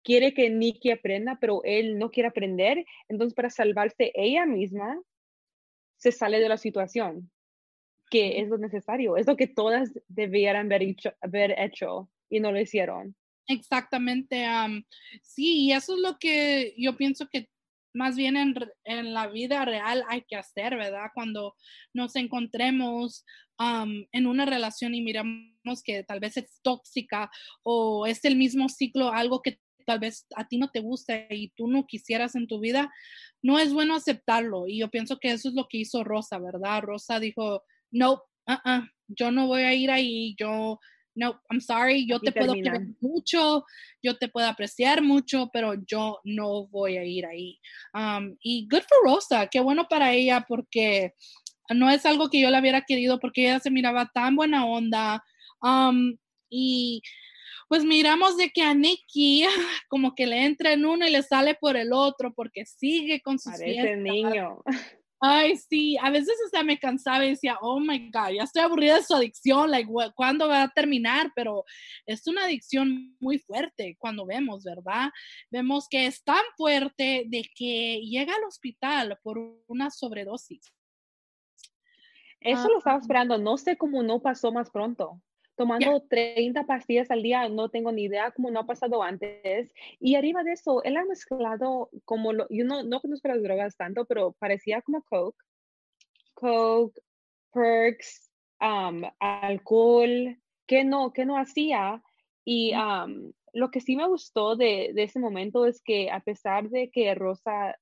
Quiere 0.02 0.35
que 0.35 0.50
Nikki 0.50 0.90
aprenda, 0.90 1.38
pero 1.40 1.62
él 1.62 1.99
no 1.99 2.11
quiere 2.11 2.28
aprender. 2.28 2.85
Entonces, 3.09 3.35
para 3.35 3.50
salvarse 3.50 4.11
ella 4.16 4.45
misma, 4.47 5.00
se 5.99 6.11
sale 6.11 6.40
de 6.40 6.49
la 6.49 6.57
situación, 6.57 7.31
que 8.12 8.42
es 8.42 8.49
lo 8.50 8.59
necesario, 8.59 9.16
es 9.16 9.26
lo 9.26 9.38
que 9.38 9.47
todas 9.47 9.90
debieran 10.07 10.71
haber 11.23 11.54
hecho, 11.59 12.11
y 12.28 12.40
no 12.40 12.52
lo 12.52 12.61
hicieron. 12.61 13.16
Exactamente. 13.49 14.45
am, 14.45 14.85
sí, 15.23 15.64
y 15.64 15.73
eso 15.73 15.95
es 15.95 16.00
lo 16.00 16.19
que 16.19 16.75
yo 16.76 16.95
pienso 16.99 17.26
que 17.28 17.49
más 17.95 18.14
bien 18.14 18.37
en, 18.37 18.54
en 18.85 19.14
la 19.14 19.28
vida 19.28 19.64
real 19.64 20.04
hay 20.09 20.23
que 20.28 20.37
hacer, 20.37 20.76
¿verdad? 20.76 21.11
Cuando 21.14 21.54
nos 21.95 22.14
encontremos 22.16 23.25
en 24.12 24.26
una 24.26 24.45
relación 24.45 24.95
y 24.95 25.02
miramos 25.02 25.83
que 25.85 26.02
tal 26.02 26.21
vez 26.21 26.37
es 26.37 26.61
tóxica 26.62 27.31
o 27.62 28.07
es 28.07 28.25
el 28.25 28.37
mismo 28.37 28.69
ciclo, 28.69 29.12
algo 29.12 29.40
que 29.40 29.59
tal 29.87 30.00
vez 30.00 30.26
a 30.37 30.49
ti 30.49 30.59
no 30.59 30.71
te 30.71 30.81
gusta 30.81 31.26
y 31.31 31.50
tú 31.50 31.69
no 31.69 31.87
quisieras 31.87 32.35
en 32.35 32.47
tu 32.47 32.61
vida, 32.61 32.92
no 33.40 33.59
es 33.59 33.73
bueno 33.73 33.95
aceptarlo. 33.95 34.66
Y 34.66 34.81
yo 34.81 34.90
pienso 34.90 35.19
que 35.19 35.31
eso 35.31 35.49
es 35.49 35.54
lo 35.54 35.66
que 35.69 35.78
hizo 35.78 36.04
Rosa, 36.04 36.38
¿verdad? 36.38 36.83
Rosa 36.83 37.21
dijo, 37.21 37.62
no, 37.93 38.23
uh-uh, 38.49 38.87
yo 39.09 39.31
no 39.31 39.47
voy 39.47 39.63
a 39.63 39.75
ir 39.75 39.91
ahí, 39.91 40.35
yo, 40.39 40.81
no, 41.15 41.41
I'm 41.51 41.61
sorry, 41.61 42.07
yo 42.07 42.19
te 42.19 42.33
puedo 42.33 42.55
querer 42.55 42.89
mucho, 43.01 43.65
yo 44.03 44.17
te 44.17 44.29
puedo 44.29 44.49
apreciar 44.49 45.03
mucho, 45.03 45.51
pero 45.53 45.75
yo 45.87 46.21
no 46.25 46.67
voy 46.69 46.97
a 46.97 47.05
ir 47.05 47.27
ahí. 47.27 47.61
Um, 47.95 48.37
y 48.43 48.67
good 48.69 48.83
for 48.83 48.99
Rosa, 49.05 49.47
qué 49.47 49.61
bueno 49.61 49.87
para 49.89 50.13
ella 50.13 50.45
porque 50.49 51.15
no 51.71 51.91
es 51.91 52.05
algo 52.07 52.31
que 52.31 52.41
yo 52.41 52.51
la 52.51 52.61
hubiera 52.61 52.83
querido 52.83 53.21
porque 53.21 53.43
ella 53.43 53.61
se 53.61 53.71
miraba 53.71 54.11
tan 54.13 54.37
buena 54.37 54.67
onda. 54.67 55.23
Um, 55.61 56.17
y 56.51 57.03
pues 57.69 57.85
miramos 57.85 58.37
de 58.37 58.51
que 58.51 58.63
a 58.63 58.75
Nikki 58.75 59.45
como 59.89 60.15
que 60.15 60.27
le 60.27 60.45
entra 60.45 60.73
en 60.73 60.85
uno 60.85 61.07
y 61.07 61.11
le 61.11 61.23
sale 61.23 61.55
por 61.55 61.77
el 61.77 61.93
otro 61.93 62.33
porque 62.35 62.65
sigue 62.67 63.21
con 63.21 63.39
sus 63.39 63.53
Parece 63.53 63.73
fiestas. 63.73 63.99
niño. 63.99 64.63
Ay, 65.25 65.57
sí, 65.57 65.97
a 66.02 66.11
veces 66.11 66.35
hasta 66.45 66.64
me 66.64 66.81
cansaba 66.81 67.25
y 67.25 67.31
decía, 67.31 67.57
oh 67.61 67.79
my 67.79 68.11
God, 68.11 68.31
ya 68.37 68.43
estoy 68.43 68.62
aburrida 68.62 68.97
de 68.97 69.05
su 69.05 69.14
adicción, 69.14 69.71
like, 69.71 69.88
¿cuándo 70.17 70.49
va 70.49 70.64
a 70.64 70.69
terminar? 70.69 71.31
Pero 71.37 71.64
es 72.07 72.26
una 72.26 72.45
adicción 72.47 73.17
muy 73.21 73.38
fuerte 73.38 73.97
cuando 74.00 74.26
vemos, 74.26 74.64
¿verdad? 74.64 75.11
Vemos 75.49 75.87
que 75.88 76.07
es 76.07 76.25
tan 76.25 76.43
fuerte 76.57 77.23
de 77.29 77.49
que 77.55 78.00
llega 78.00 78.35
al 78.35 78.43
hospital 78.45 79.17
por 79.23 79.38
una 79.69 79.91
sobredosis. 79.91 80.73
Eso 82.41 82.69
lo 82.69 82.79
estaba 82.79 82.97
Ah. 82.97 83.00
esperando, 83.00 83.38
no 83.38 83.57
sé 83.57 83.76
cómo 83.76 84.02
no 84.02 84.21
pasó 84.21 84.50
más 84.50 84.71
pronto. 84.71 85.23
Tomando 85.62 86.02
30 86.02 86.64
pastillas 86.64 87.09
al 87.12 87.23
día, 87.23 87.49
no 87.49 87.69
tengo 87.69 87.92
ni 87.92 88.02
idea 88.02 88.33
cómo 88.33 88.50
no 88.50 88.59
ha 88.59 88.66
pasado 88.66 89.00
antes. 89.00 89.73
Y 90.00 90.16
arriba 90.16 90.42
de 90.42 90.54
eso, 90.54 90.83
él 90.83 90.97
ha 90.97 91.04
mezclado 91.04 91.88
como, 92.04 92.33
lo, 92.33 92.49
yo 92.50 92.64
no, 92.64 92.83
no 92.83 93.00
conozco 93.00 93.28
las 93.28 93.40
drogas 93.45 93.76
tanto, 93.76 94.04
pero 94.04 94.33
parecía 94.40 94.83
como 94.83 95.04
Coke, 95.04 95.38
Coke, 96.35 97.00
Perks, 97.52 98.28
um, 98.61 99.02
alcohol, 99.21 100.37
que 100.66 100.83
no, 100.83 101.12
que 101.12 101.25
no 101.26 101.38
hacía. 101.38 102.02
Y 102.45 102.75
um, 102.75 103.33
lo 103.52 103.71
que 103.71 103.81
sí 103.81 103.95
me 103.95 104.09
gustó 104.09 104.57
de, 104.57 104.90
de 104.95 105.04
ese 105.04 105.21
momento 105.21 105.64
es 105.64 105.81
que 105.81 106.11
a 106.11 106.19
pesar 106.19 106.71
de 106.71 106.90
que 106.90 107.14
Rosa 107.14 107.78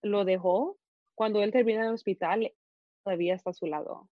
lo 0.00 0.24
dejó, 0.24 0.78
cuando 1.16 1.42
él 1.42 1.50
termina 1.50 1.80
en 1.80 1.88
el 1.88 1.94
hospital, 1.94 2.52
todavía 3.02 3.34
está 3.34 3.50
a 3.50 3.54
su 3.54 3.66
lado. 3.66 4.08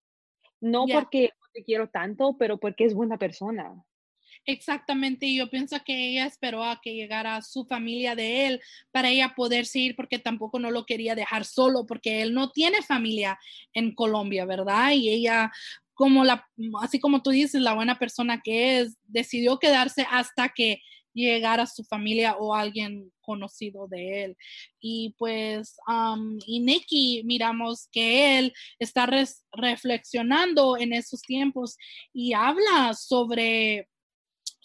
No 0.59 0.85
porque 0.91 1.31
quiero 1.63 1.89
tanto, 1.89 2.37
pero 2.37 2.57
porque 2.59 2.85
es 2.85 2.93
buena 2.93 3.17
persona. 3.17 3.73
Exactamente, 4.47 5.25
y 5.25 5.37
yo 5.37 5.49
pienso 5.49 5.77
que 5.83 6.09
ella 6.09 6.25
esperó 6.27 6.63
a 6.63 6.79
que 6.81 6.93
llegara 6.93 7.41
su 7.41 7.65
familia 7.65 8.15
de 8.15 8.47
él 8.47 8.61
para 8.91 9.09
ella 9.09 9.33
poderse 9.35 9.79
ir 9.79 9.95
porque 9.95 10.19
tampoco 10.19 10.59
no 10.59 10.69
lo 10.69 10.85
quería 10.85 11.15
dejar 11.15 11.45
solo 11.45 11.85
porque 11.87 12.21
él 12.21 12.33
no 12.33 12.51
tiene 12.51 12.83
familia 12.83 13.39
en 13.73 13.95
Colombia, 13.95 14.45
¿verdad? 14.45 14.91
Y 14.91 15.09
ella 15.09 15.51
como 15.95 16.25
la 16.25 16.47
así 16.81 16.99
como 16.99 17.23
tú 17.23 17.31
dices, 17.31 17.61
la 17.61 17.73
buena 17.73 17.97
persona 17.97 18.41
que 18.43 18.79
es, 18.81 18.97
decidió 19.07 19.57
quedarse 19.59 20.05
hasta 20.11 20.49
que 20.49 20.81
llegara 21.23 21.65
su 21.65 21.83
familia 21.83 22.35
o 22.37 22.53
alguien 22.53 23.11
conocido 23.21 23.87
de 23.87 24.23
él. 24.23 24.37
Y 24.79 25.15
pues, 25.17 25.77
y 26.45 26.59
Nicky, 26.59 27.23
miramos 27.25 27.87
que 27.91 28.39
él 28.39 28.53
está 28.79 29.09
reflexionando 29.51 30.77
en 30.77 30.93
esos 30.93 31.21
tiempos 31.21 31.77
y 32.13 32.33
habla 32.33 32.93
sobre 32.93 33.87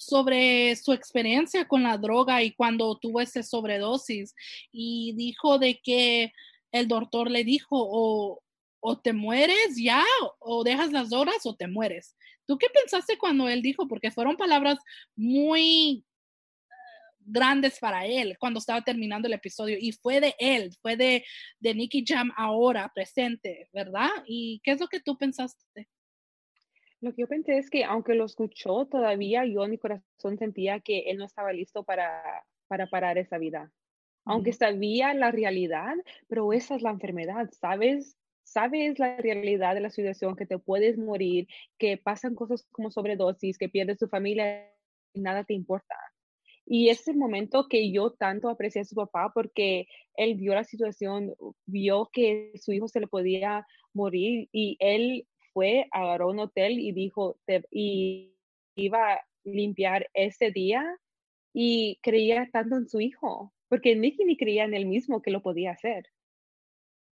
sobre 0.01 0.75
su 0.77 0.95
experiencia 0.95 1.69
con 1.69 1.83
la 1.83 1.99
droga 1.99 2.43
y 2.43 2.53
cuando 2.53 2.97
tuvo 2.97 3.21
ese 3.21 3.43
sobredosis 3.43 4.35
y 4.73 5.13
dijo 5.13 5.59
de 5.59 5.79
que 5.79 6.33
el 6.73 6.89
doctor 6.89 7.31
le 7.31 7.45
dijo 7.45 7.77
o, 7.79 8.43
o 8.81 8.99
te 8.99 9.13
mueres 9.13 9.77
ya 9.77 10.03
o 10.39 10.65
dejas 10.65 10.91
las 10.93 11.11
drogas 11.11 11.45
o 11.45 11.55
te 11.55 11.67
mueres. 11.67 12.17
¿Tú 12.47 12.57
qué 12.57 12.69
pensaste 12.73 13.19
cuando 13.19 13.47
él 13.47 13.61
dijo? 13.61 13.87
Porque 13.89 14.11
fueron 14.11 14.39
palabras 14.39 14.79
muy 15.15 16.03
grandes 17.21 17.79
para 17.79 18.07
él 18.07 18.37
cuando 18.39 18.59
estaba 18.59 18.83
terminando 18.83 19.29
el 19.29 19.35
episodio 19.35 19.77
y 19.79 19.93
fue 19.93 20.21
de 20.21 20.35
él, 20.39 20.73
fue 20.83 20.97
de, 20.97 21.25
de 21.59 21.75
Nicky 21.75 22.05
Jam 22.07 22.33
ahora 22.37 22.91
presente, 22.95 23.69
¿verdad? 23.73 24.09
¿Y 24.27 24.61
qué 24.65 24.73
es 24.73 24.81
lo 24.81 24.89
que 24.89 25.01
tú 25.01 25.17
pensaste? 25.17 25.89
Lo 27.01 27.15
que 27.15 27.23
yo 27.23 27.29
pensé 27.29 27.57
es 27.57 27.71
que 27.71 27.85
aunque 27.85 28.15
lo 28.15 28.27
escuchó, 28.27 28.87
todavía 28.87 29.45
yo 29.47 29.65
en 29.65 29.71
mi 29.71 29.79
corazón 29.79 30.37
sentía 30.39 30.81
que 30.81 31.11
él 31.11 31.17
no 31.17 31.25
estaba 31.25 31.53
listo 31.53 31.83
para, 31.83 32.45
para 32.69 32.87
parar 32.89 33.19
esa 33.19 33.39
vida. 33.39 33.73
aunque 34.25 34.53
sabía 34.53 35.15
la 35.15 35.31
realidad, 35.33 35.95
pero 36.29 36.53
esa 36.53 36.77
es 36.77 36.83
la 36.83 36.91
enfermedad, 36.91 37.49
¿sabes? 37.53 38.17
Sabes 38.45 38.99
la 38.99 39.17
realidad 39.17 39.75
de 39.75 39.81
la 39.81 39.91
situación, 39.91 40.37
que 40.37 40.47
te 40.47 40.59
puedes 40.59 40.99
morir, 40.99 41.49
que 41.79 41.97
pasan 41.97 42.35
cosas 42.35 42.67
como 42.71 42.91
sobredosis, 42.91 43.59
que 43.59 43.69
pierdes 43.69 43.99
tu 43.99 44.09
familia 44.09 44.71
y 45.15 45.21
nada 45.21 45.45
te 45.45 45.55
importa. 45.55 45.97
Y 46.73 46.89
ese 46.89 47.15
momento 47.15 47.67
que 47.69 47.91
yo 47.91 48.13
tanto 48.13 48.49
aprecié 48.49 48.83
a 48.83 48.85
su 48.85 48.95
papá 48.95 49.33
porque 49.35 49.89
él 50.15 50.37
vio 50.37 50.55
la 50.55 50.63
situación, 50.63 51.35
vio 51.67 52.09
que 52.13 52.53
su 52.63 52.71
hijo 52.71 52.87
se 52.87 53.01
le 53.01 53.09
podía 53.09 53.67
morir 53.93 54.49
y 54.53 54.77
él 54.79 55.27
fue, 55.53 55.89
agarró 55.91 56.29
un 56.31 56.39
hotel 56.39 56.79
y 56.79 56.93
dijo, 56.93 57.41
y 57.73 58.37
iba 58.77 59.15
a 59.15 59.21
limpiar 59.43 60.09
ese 60.15 60.53
día 60.53 60.87
y 61.53 61.99
creía 62.03 62.49
tanto 62.53 62.77
en 62.77 62.89
su 62.89 63.01
hijo, 63.01 63.53
porque 63.69 63.97
Nicky 63.97 64.25
ni 64.25 64.37
creía 64.37 64.63
en 64.63 64.75
él 64.75 64.87
mismo 64.87 65.23
que 65.23 65.33
lo 65.33 65.43
podía 65.43 65.73
hacer. 65.73 66.07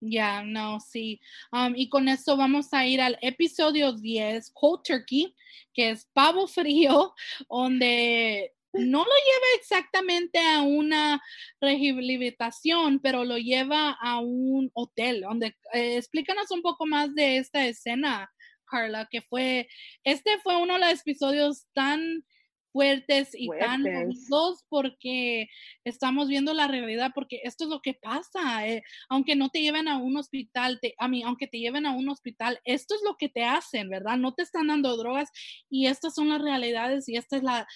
Ya, 0.00 0.44
no, 0.44 0.78
sí. 0.78 1.20
Um, 1.50 1.74
y 1.74 1.88
con 1.88 2.06
eso 2.06 2.36
vamos 2.36 2.72
a 2.72 2.86
ir 2.86 3.00
al 3.00 3.18
episodio 3.22 3.92
10, 3.92 4.52
Cold 4.52 4.82
Turkey, 4.84 5.34
que 5.74 5.90
es 5.90 6.04
pavo 6.12 6.46
frío, 6.46 7.12
donde 7.50 8.54
no 8.72 8.98
lo 8.98 9.04
lleva 9.04 9.46
exactamente 9.56 10.38
a 10.38 10.62
una 10.62 11.22
rehabilitación, 11.60 13.00
pero 13.00 13.24
lo 13.24 13.38
lleva 13.38 13.90
a 14.00 14.20
un 14.20 14.70
hotel, 14.74 15.22
donde 15.22 15.56
eh, 15.72 15.96
explícanos 15.96 16.50
un 16.50 16.62
poco 16.62 16.86
más 16.86 17.14
de 17.14 17.38
esta 17.38 17.66
escena, 17.66 18.30
Carla, 18.66 19.08
que 19.10 19.22
fue, 19.22 19.68
este 20.04 20.38
fue 20.38 20.56
uno 20.56 20.74
de 20.74 20.80
los 20.80 21.00
episodios 21.00 21.66
tan 21.72 22.24
fuertes 22.72 23.30
y 23.34 23.48
tan 23.58 23.82
bonitos 23.82 24.64
porque 24.68 25.48
estamos 25.84 26.28
viendo 26.28 26.54
la 26.54 26.68
realidad, 26.68 27.12
porque 27.14 27.40
esto 27.44 27.64
es 27.64 27.70
lo 27.70 27.80
que 27.80 27.94
pasa, 27.94 28.66
eh, 28.66 28.82
aunque 29.08 29.36
no 29.36 29.48
te 29.48 29.60
lleven 29.60 29.88
a 29.88 29.98
un 29.98 30.16
hospital, 30.16 30.78
te, 30.80 30.94
a 30.98 31.08
mí, 31.08 31.22
aunque 31.22 31.46
te 31.46 31.58
lleven 31.58 31.86
a 31.86 31.92
un 31.92 32.08
hospital, 32.08 32.60
esto 32.64 32.94
es 32.94 33.00
lo 33.04 33.16
que 33.16 33.28
te 33.28 33.44
hacen, 33.44 33.88
¿verdad? 33.88 34.16
No 34.16 34.34
te 34.34 34.42
están 34.42 34.68
dando 34.68 34.96
drogas 34.96 35.30
y 35.68 35.86
estas 35.86 36.14
son 36.14 36.28
las 36.28 36.42
realidades 36.42 37.08
y 37.08 37.16
esta 37.16 37.36
es 37.36 37.42
la, 37.42 37.66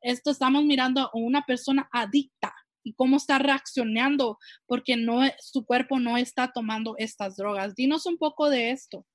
esto 0.00 0.30
estamos 0.30 0.64
mirando 0.64 1.00
a 1.02 1.10
una 1.14 1.42
persona 1.42 1.88
adicta 1.92 2.54
y 2.84 2.92
cómo 2.94 3.16
está 3.16 3.38
reaccionando 3.38 4.38
porque 4.66 4.96
no, 4.96 5.22
su 5.40 5.64
cuerpo 5.64 5.98
no 5.98 6.16
está 6.18 6.52
tomando 6.52 6.94
estas 6.98 7.36
drogas. 7.36 7.74
Dinos 7.74 8.06
un 8.06 8.18
poco 8.18 8.50
de 8.50 8.70
esto. 8.70 9.06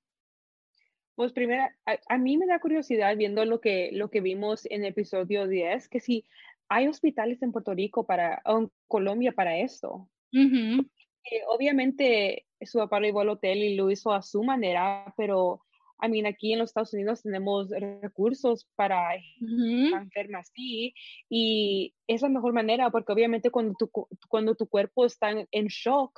Pues 1.19 1.33
primero, 1.33 1.63
a, 2.07 2.17
mí 2.17 2.37
me 2.37 2.45
da 2.45 2.61
curiosidad 2.61 3.17
viendo 3.17 3.43
lo 3.43 3.59
que, 3.59 3.89
lo 3.91 4.09
que 4.09 4.21
vimos 4.21 4.65
en 4.67 4.85
el 4.85 4.91
episodio 4.91 5.47
10, 5.47 5.89
que 5.89 5.99
si 5.99 6.23
hay 6.69 6.87
hospitales 6.87 7.41
en 7.41 7.51
Puerto 7.51 7.73
Rico 7.73 8.05
para, 8.05 8.41
o 8.45 8.59
en 8.59 8.71
Colombia 8.87 9.33
para 9.33 9.57
esto. 9.57 10.07
Eh, 10.31 11.41
obviamente 11.49 12.45
su 12.61 12.77
papá 12.77 13.01
lo 13.01 13.07
llevó 13.07 13.19
al 13.19 13.31
hotel 13.31 13.57
y 13.57 13.75
lo 13.75 13.91
hizo 13.91 14.13
a 14.13 14.21
su 14.21 14.45
manera, 14.45 15.13
pero 15.17 15.59
I 16.01 16.07
mean, 16.07 16.25
aquí 16.25 16.53
en 16.53 16.59
los 16.59 16.69
Estados 16.69 16.93
Unidos 16.93 17.21
tenemos 17.21 17.69
recursos 17.69 18.69
para 18.77 19.09
enfermas 19.41 20.49
así 20.49 20.93
y 21.29 21.93
es 22.07 22.21
la 22.21 22.29
mejor 22.29 22.53
manera 22.53 22.91
porque 22.91 23.11
obviamente 23.11 23.51
cuando 23.51 23.73
tu, 23.77 23.91
cuando 24.29 24.55
tu 24.55 24.67
cuerpo 24.67 25.05
está 25.05 25.31
en 25.31 25.67
shock, 25.67 26.17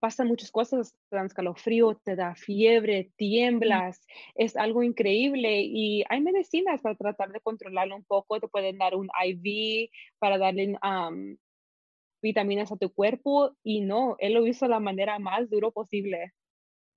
pasan 0.00 0.28
muchas 0.28 0.50
cosas, 0.50 0.94
te 1.08 1.16
dan 1.16 1.26
escalofrío, 1.26 1.94
te 2.02 2.16
da 2.16 2.34
fiebre, 2.34 3.12
tiemblas, 3.16 4.04
es 4.34 4.56
algo 4.56 4.82
increíble 4.82 5.60
y 5.62 6.02
hay 6.08 6.20
medicinas 6.20 6.80
para 6.80 6.96
tratar 6.96 7.30
de 7.30 7.40
controlarlo 7.40 7.94
un 7.94 8.04
poco, 8.04 8.40
te 8.40 8.48
pueden 8.48 8.78
dar 8.78 8.96
un 8.96 9.08
IV 9.24 9.90
para 10.18 10.38
darle 10.38 10.76
vitaminas 12.22 12.72
a 12.72 12.76
tu 12.76 12.92
cuerpo 12.92 13.56
y 13.62 13.82
no, 13.82 14.16
él 14.18 14.34
lo 14.34 14.46
hizo 14.46 14.64
de 14.64 14.70
la 14.70 14.80
manera 14.80 15.18
más 15.18 15.48
duro 15.50 15.70
posible. 15.70 16.32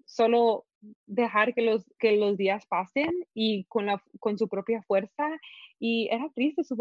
Solo 0.05 0.65
dejar 1.05 1.53
que 1.53 1.61
los, 1.61 1.85
que 1.97 2.17
los 2.17 2.37
días 2.37 2.65
pasen 2.67 3.11
y 3.33 3.65
con, 3.65 3.85
la, 3.85 4.03
con 4.19 4.37
su 4.37 4.49
propia 4.49 4.81
fuerza 4.83 5.29
y 5.79 6.09
era 6.11 6.29
triste, 6.33 6.63
su, 6.63 6.75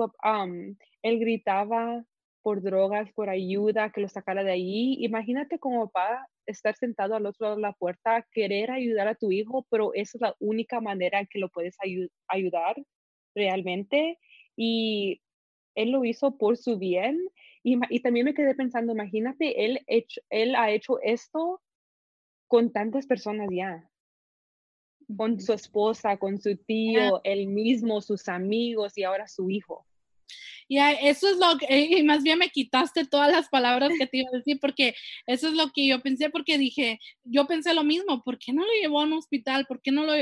él 1.02 1.18
gritaba, 1.18 2.04
por 2.42 2.62
drogas, 2.62 3.10
por 3.12 3.30
ayuda, 3.30 3.90
que 3.90 4.00
lo 4.00 4.08
sacara 4.08 4.44
de 4.44 4.52
ahí. 4.52 4.96
Imagínate 5.04 5.58
como 5.58 5.88
papá 5.88 6.26
estar 6.46 6.76
sentado 6.76 7.14
al 7.14 7.26
otro 7.26 7.44
lado 7.46 7.56
de 7.56 7.62
la 7.62 7.72
puerta, 7.72 8.26
querer 8.32 8.70
ayudar 8.70 9.08
a 9.08 9.14
tu 9.14 9.30
hijo, 9.30 9.66
pero 9.70 9.94
esa 9.94 10.18
es 10.18 10.22
la 10.22 10.36
única 10.40 10.80
manera 10.80 11.20
en 11.20 11.28
que 11.28 11.38
lo 11.38 11.48
puedes 11.48 11.76
ayudar 12.28 12.76
realmente. 13.34 14.18
Y 14.56 15.22
él 15.74 15.90
lo 15.90 16.04
hizo 16.04 16.36
por 16.36 16.56
su 16.56 16.78
bien. 16.78 17.20
Y, 17.62 17.78
y, 17.90 18.00
también 18.00 18.26
me 18.26 18.34
quedé 18.34 18.54
pensando, 18.56 18.92
imagínate, 18.92 19.64
él, 19.64 19.80
hecho, 19.86 20.20
él 20.30 20.56
ha 20.56 20.70
hecho 20.72 21.00
esto 21.00 21.62
con 22.48 22.72
tantas 22.72 23.06
personas 23.06 23.48
ya. 23.52 23.88
Con 25.16 25.40
su 25.40 25.52
esposa, 25.52 26.16
con 26.16 26.40
su 26.40 26.56
tío, 26.56 27.20
él 27.22 27.46
mismo, 27.46 28.00
sus 28.00 28.28
amigos 28.28 28.98
y 28.98 29.04
ahora 29.04 29.28
su 29.28 29.48
hijo. 29.50 29.86
Y 30.68 30.78
eso 30.78 31.28
es 31.28 31.36
lo 31.38 31.58
que, 31.58 31.66
y 31.98 32.02
más 32.02 32.22
bien 32.22 32.38
me 32.38 32.50
quitaste 32.50 33.04
todas 33.04 33.30
las 33.30 33.48
palabras 33.48 33.90
que 33.98 34.06
te 34.06 34.18
iba 34.18 34.28
a 34.32 34.36
decir, 34.36 34.58
porque 34.60 34.94
eso 35.26 35.48
es 35.48 35.54
lo 35.54 35.70
que 35.72 35.86
yo 35.86 36.00
pensé, 36.00 36.30
porque 36.30 36.58
dije, 36.58 37.00
yo 37.24 37.46
pensé 37.46 37.74
lo 37.74 37.84
mismo, 37.84 38.22
¿por 38.22 38.38
qué 38.38 38.52
no 38.52 38.62
lo 38.62 38.72
llevó 38.80 39.00
a 39.00 39.04
un 39.04 39.14
hospital? 39.14 39.66
¿Por 39.66 39.80
qué 39.80 39.90
no 39.90 40.04
lo.? 40.04 40.14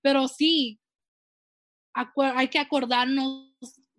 Pero 0.00 0.28
sí, 0.28 0.78
hay 1.92 2.48
que 2.48 2.58
acordarnos 2.58 3.52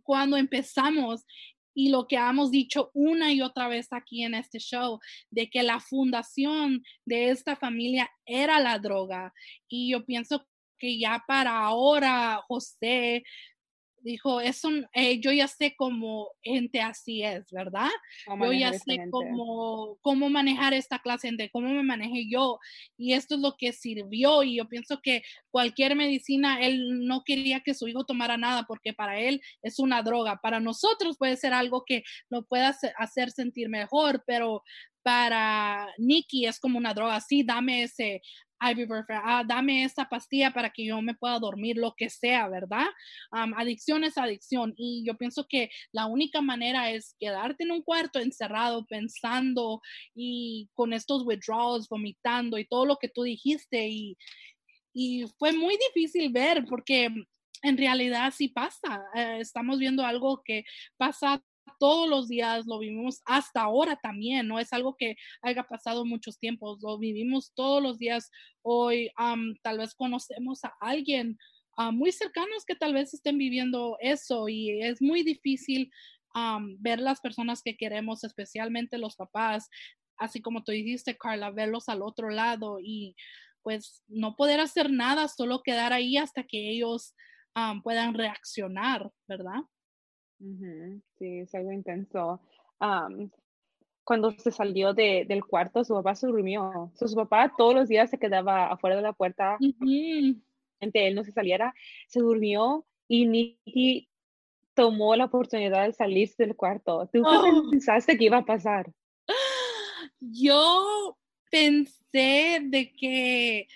cuando 0.03 0.37
empezamos 0.37 1.25
y 1.73 1.89
lo 1.89 2.07
que 2.07 2.17
hemos 2.17 2.51
dicho 2.51 2.91
una 2.93 3.31
y 3.31 3.41
otra 3.41 3.67
vez 3.67 3.87
aquí 3.91 4.23
en 4.23 4.33
este 4.33 4.59
show, 4.59 4.99
de 5.29 5.49
que 5.49 5.63
la 5.63 5.79
fundación 5.79 6.83
de 7.05 7.29
esta 7.29 7.55
familia 7.55 8.09
era 8.25 8.59
la 8.59 8.79
droga. 8.79 9.33
Y 9.67 9.91
yo 9.91 10.05
pienso 10.05 10.45
que 10.77 10.99
ya 10.99 11.23
para 11.27 11.59
ahora 11.59 12.41
José 12.47 13.23
dijo, 14.01 14.41
eso, 14.41 14.69
eh, 14.93 15.19
yo 15.19 15.31
ya 15.31 15.47
sé 15.47 15.75
cómo 15.75 16.29
gente 16.41 16.81
así 16.81 17.23
es, 17.23 17.51
¿verdad? 17.51 17.89
Yo 18.27 18.51
ya 18.51 18.73
sé 18.73 18.99
cómo, 19.11 19.97
cómo 20.01 20.29
manejar 20.29 20.73
esta 20.73 20.99
clase 20.99 21.29
de 21.31 21.49
cómo 21.49 21.69
me 21.69 21.83
manejé 21.83 22.29
yo. 22.29 22.59
Y 22.97 23.13
esto 23.13 23.35
es 23.35 23.41
lo 23.41 23.55
que 23.57 23.73
sirvió. 23.73 24.43
Y 24.43 24.57
yo 24.57 24.67
pienso 24.67 24.99
que 25.01 25.23
cualquier 25.51 25.95
medicina, 25.95 26.59
él 26.61 27.05
no 27.05 27.23
quería 27.23 27.59
que 27.61 27.73
su 27.73 27.87
hijo 27.87 28.05
tomara 28.05 28.37
nada 28.37 28.63
porque 28.67 28.93
para 28.93 29.19
él 29.19 29.41
es 29.61 29.79
una 29.79 30.01
droga. 30.01 30.39
Para 30.41 30.59
nosotros 30.59 31.17
puede 31.17 31.37
ser 31.37 31.53
algo 31.53 31.83
que 31.85 32.03
lo 32.29 32.43
pueda 32.45 32.75
hacer 32.97 33.31
sentir 33.31 33.69
mejor, 33.69 34.23
pero 34.25 34.63
para 35.01 35.87
Nikki 35.97 36.45
es 36.45 36.59
como 36.59 36.77
una 36.77 36.93
droga. 36.93 37.19
Sí, 37.21 37.43
dame 37.43 37.83
ese 37.83 38.21
ibuprofen, 38.61 39.19
ah, 39.23 39.43
dame 39.47 39.83
esta 39.83 40.07
pastilla 40.07 40.51
para 40.51 40.69
que 40.69 40.85
yo 40.85 41.01
me 41.01 41.15
pueda 41.15 41.39
dormir, 41.39 41.77
lo 41.77 41.93
que 41.95 42.09
sea, 42.09 42.47
¿verdad? 42.47 42.87
adicción 43.31 44.03
es 44.03 44.17
adicción 44.17 44.73
y 44.77 45.03
yo 45.05 45.17
pienso 45.17 45.45
que 45.47 45.69
la 45.91 46.05
única 46.05 46.41
manera 46.41 46.91
es 46.91 47.15
quedarte 47.19 47.63
en 47.63 47.71
un 47.71 47.81
cuarto 47.83 48.19
encerrado 48.19 48.85
pensando 48.85 49.81
y 50.13 50.69
con 50.73 50.93
estos 50.93 51.25
withdrawals, 51.25 51.87
vomitando 51.89 52.57
y 52.57 52.65
todo 52.65 52.85
lo 52.85 52.97
que 52.97 53.09
tú 53.09 53.23
dijiste 53.23 53.87
y, 53.87 54.17
y 54.93 55.25
fue 55.37 55.53
muy 55.53 55.77
difícil 55.93 56.31
ver 56.31 56.65
porque 56.67 57.09
en 57.61 57.77
realidad 57.77 58.33
sí 58.35 58.47
pasa. 58.47 59.03
Eh, 59.15 59.37
estamos 59.41 59.79
viendo 59.79 60.05
algo 60.05 60.41
que 60.43 60.63
pasa 60.97 61.43
todos 61.79 62.07
los 62.07 62.27
días, 62.27 62.67
lo 62.67 62.77
vivimos 62.77 63.21
hasta 63.25 63.61
ahora 63.61 63.95
también, 63.95 64.47
no 64.47 64.59
es 64.59 64.71
algo 64.73 64.95
que 64.95 65.15
haya 65.41 65.63
pasado 65.63 66.05
muchos 66.05 66.37
tiempos, 66.37 66.79
lo 66.81 66.99
vivimos 66.99 67.53
todos 67.55 67.81
los 67.81 67.97
días. 67.97 68.29
Hoy 68.61 69.09
tal 69.63 69.77
vez 69.79 69.95
conocemos 69.95 70.63
a 70.63 70.73
alguien 70.81 71.37
uh, 71.77 71.91
muy 71.91 72.11
cercanos 72.11 72.65
que 72.65 72.75
tal 72.75 72.93
vez 72.93 73.13
estén 73.13 73.37
viviendo 73.37 73.97
eso 74.01 74.49
y 74.49 74.81
es 74.83 75.01
muy 75.01 75.23
difícil 75.23 75.89
ver 76.77 76.99
las 76.99 77.19
personas 77.19 77.61
que 77.63 77.75
queremos, 77.75 78.23
especialmente 78.23 78.97
los 78.97 79.15
papás, 79.15 79.67
así 80.17 80.41
como 80.41 80.63
tú 80.63 80.71
dijiste, 80.71 81.17
Carla, 81.17 81.49
verlos 81.49 81.89
al 81.89 82.01
otro 82.01 82.29
lado 82.29 82.79
y 82.79 83.15
pues 83.63 84.03
no 84.07 84.35
poder 84.35 84.59
hacer 84.59 84.91
nada, 84.91 85.27
solo 85.27 85.63
quedar 85.63 85.91
ahí 85.91 86.17
hasta 86.17 86.43
que 86.43 86.69
ellos 86.69 87.15
puedan 87.83 88.13
reaccionar, 88.13 89.11
¿verdad? 89.27 89.61
Sí, 90.39 91.39
es 91.39 91.53
algo 91.55 91.71
intenso. 91.71 92.39
cuando 94.03 94.31
se 94.31 94.51
salió 94.51 94.93
de, 94.93 95.25
del 95.27 95.45
cuarto, 95.45 95.83
su 95.83 95.93
papá 95.93 96.15
se 96.15 96.27
durmió. 96.27 96.91
Su, 96.95 97.13
papá 97.15 97.53
todos 97.57 97.75
los 97.75 97.87
días 97.87 98.09
se 98.09 98.17
quedaba 98.17 98.67
afuera 98.71 98.95
de 98.95 99.01
la 99.01 99.13
puerta. 99.13 99.57
Uh 99.59 100.35
él 100.81 101.15
no 101.15 101.23
se 101.23 101.31
saliera, 101.31 101.73
se 102.07 102.19
durmió 102.19 102.85
y 103.07 103.25
Nikki 103.25 104.09
tomó 104.73 105.15
la 105.15 105.25
oportunidad 105.25 105.85
de 105.85 105.93
salirse 105.93 106.43
del 106.43 106.55
cuarto. 106.55 107.09
¿Tú 107.11 107.21
qué 107.21 107.49
oh. 107.49 107.69
pensaste 107.69 108.17
que 108.17 108.25
iba 108.25 108.37
a 108.37 108.45
pasar? 108.45 108.91
Yo 110.19 111.17
pensé 111.51 112.59
de 112.63 112.93
que 112.97 113.67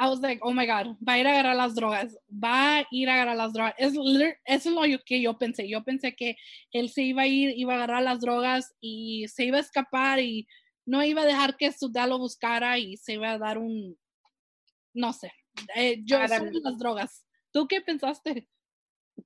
I 0.00 0.08
was 0.08 0.20
like, 0.20 0.38
oh 0.42 0.52
my 0.52 0.64
God, 0.64 0.96
va 1.00 1.14
a 1.14 1.18
ir 1.18 1.26
a 1.26 1.30
agarrar 1.30 1.56
las 1.56 1.74
drogas, 1.74 2.16
va 2.30 2.78
a 2.78 2.86
ir 2.92 3.08
a 3.08 3.14
agarrar 3.14 3.36
las 3.36 3.52
drogas. 3.52 3.74
Es, 3.78 3.94
eso 3.94 4.36
es 4.44 4.66
lo 4.92 4.98
que 5.04 5.20
yo 5.20 5.36
pensé. 5.36 5.68
Yo 5.68 5.82
pensé 5.82 6.14
que 6.14 6.36
él 6.72 6.88
se 6.88 7.02
iba 7.02 7.22
a 7.22 7.26
ir, 7.26 7.52
iba 7.58 7.72
a 7.72 7.76
agarrar 7.76 8.02
las 8.04 8.20
drogas 8.20 8.76
y 8.80 9.26
se 9.28 9.44
iba 9.44 9.56
a 9.56 9.60
escapar 9.60 10.20
y 10.20 10.46
no 10.86 11.02
iba 11.02 11.22
a 11.22 11.26
dejar 11.26 11.56
que 11.56 11.72
su 11.72 11.90
dad 11.90 12.08
lo 12.08 12.18
buscara 12.18 12.78
y 12.78 12.96
se 12.96 13.14
iba 13.14 13.32
a 13.32 13.38
dar 13.38 13.58
un, 13.58 13.98
no 14.94 15.12
sé, 15.12 15.32
eh, 15.74 16.00
yo 16.04 16.18
Para 16.18 16.40
mí- 16.40 16.60
las 16.62 16.78
drogas. 16.78 17.26
¿Tú 17.52 17.66
qué 17.66 17.80
pensaste? 17.80 18.48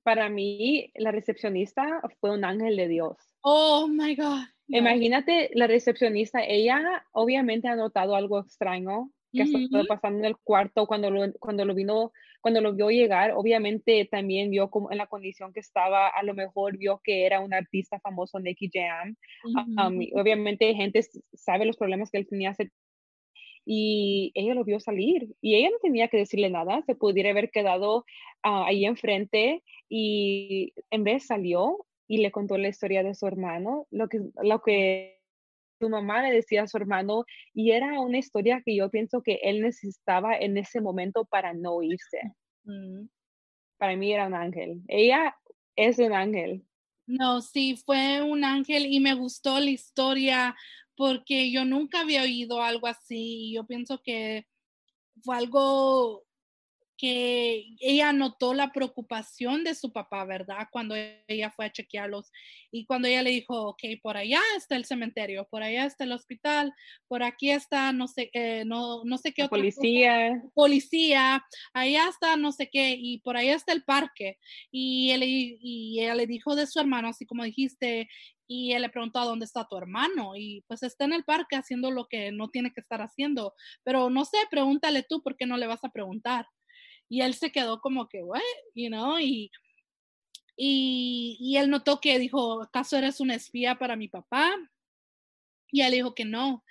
Para 0.01 0.27
mí, 0.27 0.91
la 0.95 1.11
recepcionista 1.11 2.01
fue 2.19 2.31
un 2.31 2.43
ángel 2.45 2.75
de 2.77 2.87
Dios. 2.87 3.17
Oh 3.41 3.87
my 3.87 4.15
God. 4.15 4.45
Imagínate, 4.69 5.51
la 5.53 5.67
recepcionista, 5.67 6.43
ella 6.43 7.05
obviamente 7.11 7.67
ha 7.67 7.75
notado 7.75 8.15
algo 8.15 8.39
extraño 8.39 9.11
que 9.33 9.43
estaba 9.43 9.81
Ujú. 9.81 9.87
pasando 9.87 10.19
en 10.19 10.25
el 10.25 10.37
cuarto 10.37 10.85
cuando 10.85 11.09
lo, 11.09 11.33
cuando 11.39 11.65
lo 11.65 11.73
vino, 11.73 12.11
cuando 12.41 12.61
lo 12.61 12.73
vio 12.73 12.89
llegar, 12.89 13.31
obviamente 13.35 14.07
también 14.09 14.49
vio 14.51 14.69
como 14.69 14.91
en 14.91 14.97
la 14.97 15.07
condición 15.07 15.53
que 15.53 15.59
estaba, 15.59 16.07
a 16.07 16.23
lo 16.23 16.33
mejor 16.33 16.77
vio 16.77 17.01
que 17.03 17.25
era 17.25 17.39
un 17.39 17.53
artista 17.53 17.99
famoso, 17.99 18.39
Nicky 18.39 18.69
Jam. 18.71 19.15
Um, 19.43 20.01
y 20.01 20.11
obviamente 20.13 20.73
gente 20.75 21.01
sabe 21.33 21.65
los 21.65 21.77
problemas 21.77 22.11
que 22.11 22.17
él 22.19 22.27
tenía 22.27 22.51
hace 22.51 22.71
y 23.65 24.31
ella 24.35 24.53
lo 24.53 24.63
vio 24.63 24.79
salir 24.79 25.35
y 25.41 25.55
ella 25.55 25.69
no 25.69 25.77
tenía 25.81 26.07
que 26.09 26.17
decirle 26.17 26.49
nada, 26.49 26.81
se 26.85 26.95
pudiera 26.95 27.29
haber 27.29 27.49
quedado 27.49 28.05
ah, 28.43 28.65
ahí 28.67 28.85
enfrente 28.85 29.63
y 29.89 30.73
en 30.91 31.03
vez 31.03 31.25
salió 31.27 31.85
y 32.07 32.17
le 32.17 32.31
contó 32.31 32.57
la 32.57 32.67
historia 32.67 33.03
de 33.03 33.15
su 33.15 33.25
hermano, 33.25 33.87
lo 33.89 34.09
que, 34.09 34.19
lo 34.41 34.61
que 34.61 35.22
su 35.79 35.89
mamá 35.89 36.21
le 36.21 36.33
decía 36.33 36.63
a 36.63 36.67
su 36.67 36.77
hermano 36.77 37.25
y 37.53 37.71
era 37.71 37.99
una 37.99 38.17
historia 38.17 38.61
que 38.65 38.75
yo 38.75 38.89
pienso 38.89 39.21
que 39.21 39.39
él 39.43 39.61
necesitaba 39.61 40.35
en 40.35 40.57
ese 40.57 40.81
momento 40.81 41.25
para 41.25 41.53
no 41.53 41.81
irse. 41.81 42.21
Mm. 42.63 43.07
Para 43.77 43.95
mí 43.95 44.13
era 44.13 44.27
un 44.27 44.35
ángel. 44.35 44.81
Ella 44.87 45.35
es 45.75 45.99
un 45.99 46.13
ángel. 46.13 46.63
No, 47.05 47.41
sí, 47.41 47.75
fue 47.85 48.21
un 48.21 48.43
ángel 48.43 48.85
y 48.85 48.99
me 48.99 49.13
gustó 49.13 49.59
la 49.59 49.69
historia 49.69 50.55
porque 50.95 51.51
yo 51.51 51.65
nunca 51.65 52.01
había 52.01 52.21
oído 52.21 52.61
algo 52.61 52.87
así 52.87 53.49
y 53.49 53.53
yo 53.55 53.65
pienso 53.65 54.01
que 54.01 54.45
fue 55.23 55.37
algo 55.37 56.23
que 57.03 57.65
ella 57.81 58.13
notó 58.13 58.53
la 58.53 58.71
preocupación 58.71 59.65
de 59.65 59.75
su 59.75 59.91
papá, 59.91 60.23
¿verdad? 60.23 60.69
Cuando 60.71 60.95
ella 61.27 61.51
fue 61.51 61.65
a 61.65 61.71
chequearlos 61.71 62.31
y 62.71 62.85
cuando 62.85 63.09
ella 63.09 63.23
le 63.23 63.31
dijo, 63.31 63.71
ok, 63.71 63.83
por 64.01 64.15
allá 64.15 64.39
está 64.55 64.77
el 64.77 64.85
cementerio, 64.85 65.45
por 65.51 65.63
allá 65.63 65.85
está 65.85 66.05
el 66.05 66.13
hospital, 66.13 66.73
por 67.09 67.21
aquí 67.21 67.51
está, 67.51 67.91
no 67.91 68.07
sé, 68.07 68.29
eh, 68.31 68.63
no, 68.65 69.03
no 69.03 69.17
sé 69.17 69.33
qué 69.33 69.41
La 69.41 69.47
otra 69.47 69.57
cosa 69.57 69.75
policía, 69.81 70.43
policía, 70.53 71.45
allá 71.73 72.07
está 72.07 72.37
no 72.37 72.53
sé 72.53 72.69
qué, 72.71 72.95
y 72.97 73.17
por 73.17 73.35
allá 73.35 73.55
está 73.55 73.73
el 73.73 73.83
parque. 73.83 74.37
Y, 74.71 75.11
él, 75.11 75.23
y 75.25 75.99
ella 75.99 76.15
le 76.15 76.25
dijo 76.25 76.55
de 76.55 76.67
su 76.67 76.79
hermano, 76.79 77.09
así 77.09 77.25
como 77.25 77.43
dijiste, 77.43 78.07
y 78.47 78.71
él 78.71 78.81
le 78.81 78.89
preguntó 78.89 79.19
a 79.19 79.25
dónde 79.25 79.43
está 79.43 79.67
tu 79.67 79.77
hermano, 79.77 80.37
y 80.37 80.63
pues 80.69 80.83
está 80.83 81.03
en 81.03 81.11
el 81.11 81.25
parque 81.25 81.57
haciendo 81.57 81.91
lo 81.91 82.07
que 82.07 82.31
no 82.31 82.49
tiene 82.49 82.71
que 82.71 82.79
estar 82.79 83.01
haciendo, 83.01 83.55
pero 83.83 84.09
no 84.09 84.23
sé, 84.23 84.37
pregúntale 84.49 85.03
tú, 85.03 85.21
¿por 85.21 85.35
qué 85.35 85.45
no 85.45 85.57
le 85.57 85.67
vas 85.67 85.83
a 85.83 85.89
preguntar? 85.89 86.45
Y 87.09 87.21
él 87.21 87.33
se 87.33 87.51
quedó 87.51 87.79
como 87.81 88.07
que, 88.07 88.23
what, 88.23 88.41
you 88.75 88.87
know, 88.89 89.19
y, 89.19 89.51
y, 90.55 91.37
y 91.39 91.57
él 91.57 91.69
notó 91.69 91.99
que 91.99 92.19
dijo, 92.19 92.61
¿acaso 92.63 92.97
eres 92.97 93.19
una 93.19 93.35
espía 93.35 93.75
para 93.75 93.95
mi 93.95 94.07
papá? 94.07 94.55
Y 95.71 95.81
él 95.81 95.91
dijo 95.91 96.13
que 96.13 96.25
no, 96.25 96.63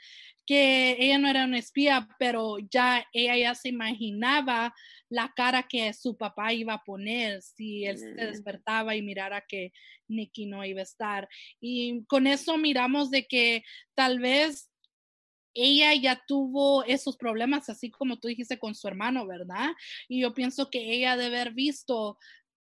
que 0.46 0.96
ella 0.98 1.18
no 1.18 1.28
era 1.28 1.44
una 1.44 1.58
espía, 1.58 2.08
pero 2.18 2.56
ya 2.70 3.06
ella 3.12 3.36
ya 3.36 3.54
se 3.54 3.68
imaginaba 3.68 4.74
la 5.08 5.32
cara 5.36 5.64
que 5.64 5.92
su 5.92 6.16
papá 6.16 6.52
iba 6.52 6.74
a 6.74 6.82
poner 6.84 7.42
si 7.42 7.84
él 7.84 7.98
se 7.98 8.12
Mm. 8.12 8.16
despertaba 8.16 8.96
y 8.96 9.02
mirara 9.02 9.44
que 9.46 9.72
Nicky 10.08 10.46
no 10.46 10.64
iba 10.64 10.80
a 10.80 10.84
estar. 10.84 11.28
Y 11.60 12.04
con 12.06 12.26
eso 12.26 12.56
miramos 12.56 13.10
de 13.10 13.26
que 13.26 13.62
tal 13.94 14.18
vez 14.20 14.71
ella 15.54 15.94
ya 15.94 16.22
tuvo 16.26 16.84
esos 16.84 17.16
problemas, 17.16 17.68
así 17.68 17.90
como 17.90 18.18
tú 18.18 18.28
dijiste 18.28 18.58
con 18.58 18.74
su 18.74 18.88
hermano, 18.88 19.26
¿verdad? 19.26 19.70
Y 20.08 20.20
yo 20.20 20.34
pienso 20.34 20.70
que 20.70 20.92
ella 20.92 21.16
debe 21.16 21.40
haber 21.40 21.54
visto 21.54 22.18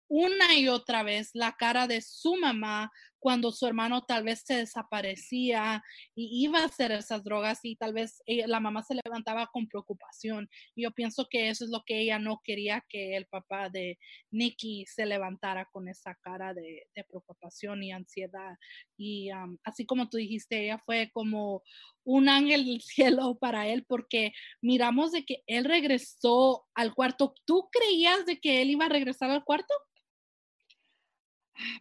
una 0.08 0.54
y 0.56 0.70
otra 0.70 1.04
vez 1.04 1.32
la 1.34 1.56
cara 1.58 1.88
de 1.88 2.02
su 2.02 2.36
mamá 2.38 2.92
cuando 3.20 3.52
su 3.52 3.66
hermano 3.68 4.04
tal 4.06 4.24
vez 4.24 4.44
se 4.46 4.56
desaparecía 4.56 5.84
y 6.16 6.44
iba 6.46 6.60
a 6.60 6.66
hacer 6.66 6.92
esas 6.92 7.24
drogas 7.24 7.60
y 7.64 7.76
tal 7.76 7.94
vez 7.94 8.22
ella- 8.26 8.48
la 8.48 8.60
mamá 8.60 8.84
se 8.84 8.96
levantaba 8.96 9.48
con 9.48 9.68
preocupación. 9.68 10.50
Yo 10.76 10.92
pienso 10.92 11.28
que 11.30 11.50
eso 11.50 11.66
es 11.66 11.72
lo 11.72 11.84
que 11.86 12.00
ella 12.02 12.20
no 12.20 12.42
quería 12.44 12.84
que 12.90 13.16
el 13.16 13.26
papá 13.28 13.70
de 13.70 13.98
Nicky 14.32 14.86
se 14.86 15.06
levantara 15.06 15.66
con 15.72 15.88
esa 15.88 16.16
cara 16.22 16.54
de, 16.54 16.88
de 16.96 17.04
preocupación 17.04 17.84
y 17.84 17.92
ansiedad. 17.92 18.56
Y 18.98 19.32
um, 19.32 19.58
así 19.64 19.86
como 19.86 20.10
tú 20.10 20.18
dijiste, 20.18 20.64
ella 20.64 20.80
fue 20.86 21.10
como 21.14 21.64
un 22.04 22.30
ángel 22.30 22.66
del 22.66 22.82
cielo 23.18 23.38
para 23.40 23.68
él 23.68 23.86
porque 23.88 24.32
miramos 24.62 25.12
de 25.12 25.26
que 25.26 25.44
él 25.48 25.66
regresó 25.66 26.66
al 26.76 26.94
cuarto. 26.94 27.34
¿Tú 27.46 27.70
creías 27.72 28.26
de 28.26 28.40
que 28.40 28.62
él 28.62 28.70
iba 28.72 28.86
a 28.86 28.90
regresar 28.90 29.30
al 29.30 29.44
cuarto? 29.44 29.74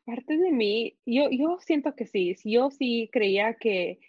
Parte 0.05 0.37
de 0.37 0.53
mí, 0.53 0.97
yo, 1.07 1.31
yo 1.31 1.59
siento 1.61 1.95
que 1.95 2.07
sí, 2.07 2.37
yo 2.45 2.71
sí 2.71 3.09
creía 3.13 3.55
que, 3.55 4.01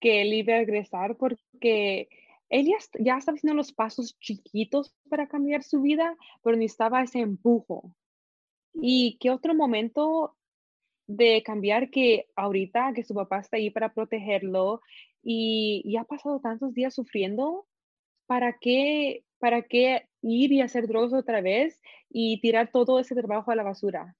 que 0.00 0.22
él 0.22 0.32
iba 0.34 0.54
a 0.54 0.58
regresar 0.58 1.16
porque 1.16 2.08
él 2.48 2.66
ya, 2.66 2.76
ya 2.98 3.18
estaba 3.18 3.36
haciendo 3.36 3.56
los 3.56 3.72
pasos 3.72 4.18
chiquitos 4.20 4.94
para 5.08 5.28
cambiar 5.28 5.62
su 5.62 5.82
vida, 5.82 6.16
pero 6.42 6.56
necesitaba 6.56 7.02
ese 7.02 7.20
empujo. 7.20 7.92
¿Y 8.74 9.18
qué 9.18 9.30
otro 9.30 9.54
momento 9.54 10.36
de 11.06 11.42
cambiar 11.42 11.90
que 11.90 12.28
ahorita 12.36 12.92
que 12.94 13.04
su 13.04 13.14
papá 13.14 13.40
está 13.40 13.56
ahí 13.56 13.70
para 13.70 13.92
protegerlo 13.92 14.82
y, 15.22 15.82
y 15.84 15.96
ha 15.96 16.04
pasado 16.04 16.40
tantos 16.40 16.74
días 16.74 16.94
sufriendo? 16.94 17.66
¿Para 18.26 18.58
qué, 18.58 19.24
para 19.38 19.62
qué 19.62 20.08
ir 20.22 20.52
y 20.52 20.60
hacer 20.60 20.86
drogas 20.86 21.12
otra 21.12 21.40
vez 21.40 21.80
y 22.10 22.40
tirar 22.40 22.70
todo 22.70 23.00
ese 23.00 23.14
trabajo 23.14 23.50
a 23.50 23.56
la 23.56 23.62
basura? 23.62 24.16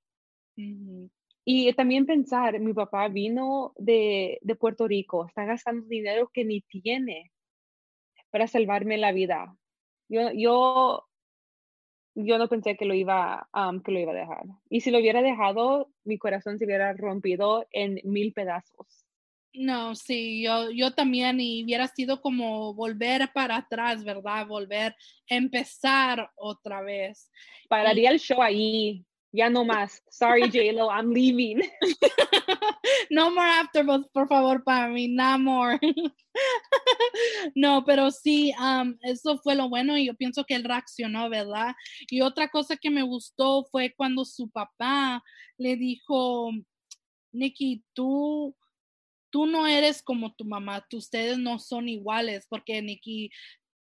Y 1.45 1.73
también 1.73 2.05
pensar, 2.05 2.61
mi 2.61 2.75
papá 2.75 3.09
vino 3.09 3.73
de, 3.77 4.39
de 4.43 4.55
Puerto 4.55 4.87
Rico, 4.87 5.27
está 5.27 5.45
gastando 5.45 5.87
dinero 5.87 6.31
que 6.33 6.45
ni 6.45 6.61
tiene 6.61 7.33
para 8.31 8.47
salvarme 8.47 8.99
la 8.99 9.13
vida. 9.13 9.57
Yo, 10.09 10.31
yo, 10.33 11.07
yo 12.15 12.39
no 12.39 12.49
pensé 12.49 12.77
que 12.77 12.85
lo 12.85 12.95
iba, 12.95 13.49
que 13.85 13.93
lo 13.93 13.99
iba 13.99 14.13
a 14.13 14.17
dejar. 14.17 14.45
Y 14.69 14.81
si 14.81 14.91
lo 14.91 14.99
hubiera 14.99 15.23
dejado, 15.23 15.91
mi 16.05 16.19
corazón 16.19 16.59
se 16.59 16.65
hubiera 16.65 16.93
rompido 16.93 17.67
en 17.73 18.01
mil 18.05 18.33
pedazos. 18.33 19.07
No, 19.55 19.95
sí, 19.95 20.43
yo, 20.43 20.71
yo 20.71 20.93
también 20.93 21.41
y 21.41 21.65
hubiera 21.65 21.89
sido 21.89 22.21
como 22.21 22.75
volver 22.75 23.31
para 23.33 23.57
atrás, 23.57 24.05
¿verdad? 24.05 24.47
Volver 24.47 24.95
empezar 25.27 26.31
otra 26.37 26.83
vez. 26.83 27.31
Pararía 27.69 28.11
el 28.11 28.21
show 28.21 28.43
ahí. 28.43 29.05
Ya 29.33 29.51
no 29.51 29.65
más. 29.65 30.03
Sorry, 30.11 30.51
J-Lo, 30.51 30.91
I'm 30.91 31.11
leaving. 31.11 31.61
no 33.11 33.31
more 33.31 33.47
afterbirth, 33.47 34.11
por 34.13 34.27
favor, 34.27 34.65
para 34.65 34.89
mí, 34.89 35.09
no 35.09 35.39
more. 35.39 35.79
no, 37.55 37.85
pero 37.85 38.11
sí, 38.11 38.53
um, 38.59 38.97
eso 39.03 39.39
fue 39.39 39.55
lo 39.55 39.69
bueno 39.69 39.99
y 39.99 40.07
yo 40.07 40.15
pienso 40.15 40.45
que 40.45 40.55
él 40.55 40.65
reaccionó, 40.65 41.29
¿verdad? 41.29 41.75
Y 42.11 42.23
otra 42.23 42.49
cosa 42.49 42.77
que 42.77 42.91
me 42.91 43.03
gustó 43.03 43.67
fue 43.71 43.93
cuando 43.95 44.25
su 44.25 44.49
papá 44.51 45.23
le 45.59 45.77
dijo, 45.77 46.51
Nikki, 47.33 47.85
tú, 47.93 48.57
tú 49.31 49.47
no 49.47 49.67
eres 49.67 50.03
como 50.03 50.35
tu 50.35 50.47
mamá, 50.47 50.87
tú, 50.89 50.97
ustedes 50.97 51.37
no 51.37 51.59
son 51.59 51.89
iguales, 51.89 52.47
porque 52.49 52.81
Nikki 52.81 53.31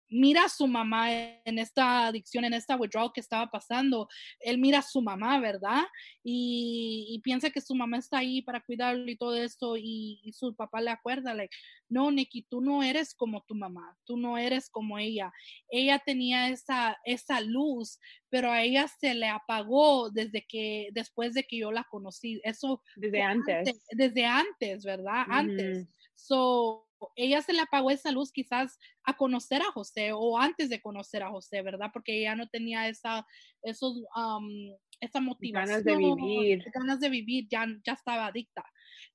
mira 0.09 0.45
a 0.45 0.49
su 0.49 0.67
mamá 0.67 1.13
en 1.13 1.59
esta 1.59 2.07
adicción, 2.07 2.45
en 2.45 2.55
esta 2.55 2.77
withdrawal 2.77 3.13
que 3.13 3.21
estaba 3.21 3.51
pasando. 3.51 4.09
Él 4.41 4.59
mira 4.59 4.79
a 4.79 4.83
su 4.83 5.03
mamá, 5.03 5.41
¿verdad? 5.41 5.85
Y, 6.23 7.07
y 7.11 7.21
piensa 7.21 7.51
que 7.51 7.61
su 7.61 7.75
mamá 7.75 7.99
está 7.99 8.19
ahí 8.19 8.43
para 8.43 8.61
cuidarlo 8.61 9.11
y 9.11 9.17
todo 9.17 9.35
esto. 9.37 9.77
Y, 9.77 10.21
y 10.23 10.33
su 10.33 10.55
papá 10.55 10.81
le 10.81 10.91
acuerda, 10.91 11.35
like, 11.35 11.55
no, 11.89 12.11
Nikki, 12.11 12.43
tú 12.43 12.61
no 12.61 12.83
eres 12.83 13.15
como 13.15 13.43
tu 13.43 13.55
mamá, 13.55 13.97
tú 14.05 14.17
no 14.17 14.39
eres 14.39 14.69
como 14.71 14.99
ella. 14.99 15.33
Ella 15.69 15.99
tenía 16.05 16.49
esa, 16.49 16.99
esa 17.05 17.41
luz, 17.41 17.99
pero 18.29 18.51
a 18.51 18.63
ella 18.63 18.89
se 18.89 19.15
le 19.15 19.29
apagó 19.29 20.11
desde 20.11 20.45
que, 20.47 20.89
después 20.93 21.35
de 21.35 21.45
que 21.45 21.59
yo 21.59 21.73
la 21.73 21.85
conocí. 21.91 22.41
Eso 22.45 22.83
Desde 22.97 23.19
fue 23.19 23.23
antes. 23.23 23.83
desde 23.91 24.25
antes, 24.25 24.85
¿verdad? 24.85 25.25
Antes. 25.29 25.89
So, 26.15 26.86
ella 27.15 27.43
se 27.43 27.53
le 27.53 27.61
apagó 27.61 27.91
esa 27.91 28.11
luz 28.11 28.33
quizás 28.33 28.79
a 29.05 29.17
conocer 29.17 29.61
a 29.63 29.73
José 29.73 30.13
o 30.13 30.39
antes 30.39 30.69
de 30.71 30.81
conocer 30.81 31.23
a 31.23 31.31
José, 31.31 31.63
¿verdad? 31.63 31.91
Porque 31.93 32.19
ella 32.19 32.35
no 32.35 32.49
tenía 32.49 32.89
esa, 32.89 33.27
esos, 33.63 33.97
um, 34.17 34.75
esa 35.01 35.21
motivación. 35.21 35.85
Ganas 35.85 35.85
de 35.85 35.97
vivir. 35.97 36.65
Ganas 36.73 37.01
de 37.01 37.09
vivir, 37.11 37.47
ya, 37.51 37.67
ya 37.85 37.93
estaba 37.93 38.27
adicta. 38.27 38.65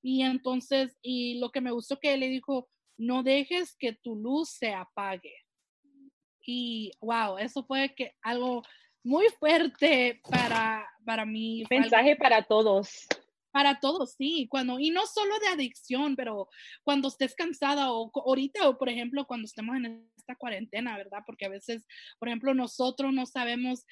Y 0.00 0.22
entonces, 0.22 0.96
y 1.02 1.38
lo 1.38 1.50
que 1.50 1.60
me 1.60 1.72
gustó 1.72 1.98
que 1.98 2.14
él 2.14 2.20
le 2.20 2.28
dijo, 2.28 2.68
no 2.98 3.22
dejes 3.22 3.74
que 3.76 3.92
tu 3.94 4.14
luz 4.16 4.50
se 4.50 4.72
apague. 4.72 5.34
y 6.44 6.90
wow, 7.00 7.38
eso 7.38 7.64
fue 7.64 7.94
que 7.94 8.14
algo 8.22 8.62
muy 9.04 9.26
fuerte 9.38 10.20
para, 10.28 10.84
para 11.04 11.24
mí. 11.24 11.62
algo- 11.70 11.80
Mensaje 11.82 12.16
para 12.16 12.42
todos. 12.42 13.06
Para 13.52 13.78
todos, 13.80 14.14
sí, 14.14 14.48
cuando, 14.50 14.80
y 14.80 14.90
no 14.90 15.06
solo 15.06 15.38
de 15.38 15.48
adicción, 15.48 16.16
pero 16.16 16.48
cuando 16.82 17.08
estés 17.08 17.34
cansada 17.34 17.92
o 17.92 18.10
ahorita, 18.14 18.68
o 18.68 18.78
por 18.78 18.88
ejemplo, 18.88 19.26
cuando 19.26 19.46
estemos 19.46 19.76
en 19.76 20.10
esta 20.16 20.34
cuarentena, 20.36 20.96
¿verdad? 20.96 21.20
Porque 21.26 21.46
a 21.46 21.50
veces, 21.50 21.86
por 22.18 22.28
ejemplo, 22.28 22.54
nosotros 22.54 23.12
no 23.12 23.26
sabemos 23.26 23.84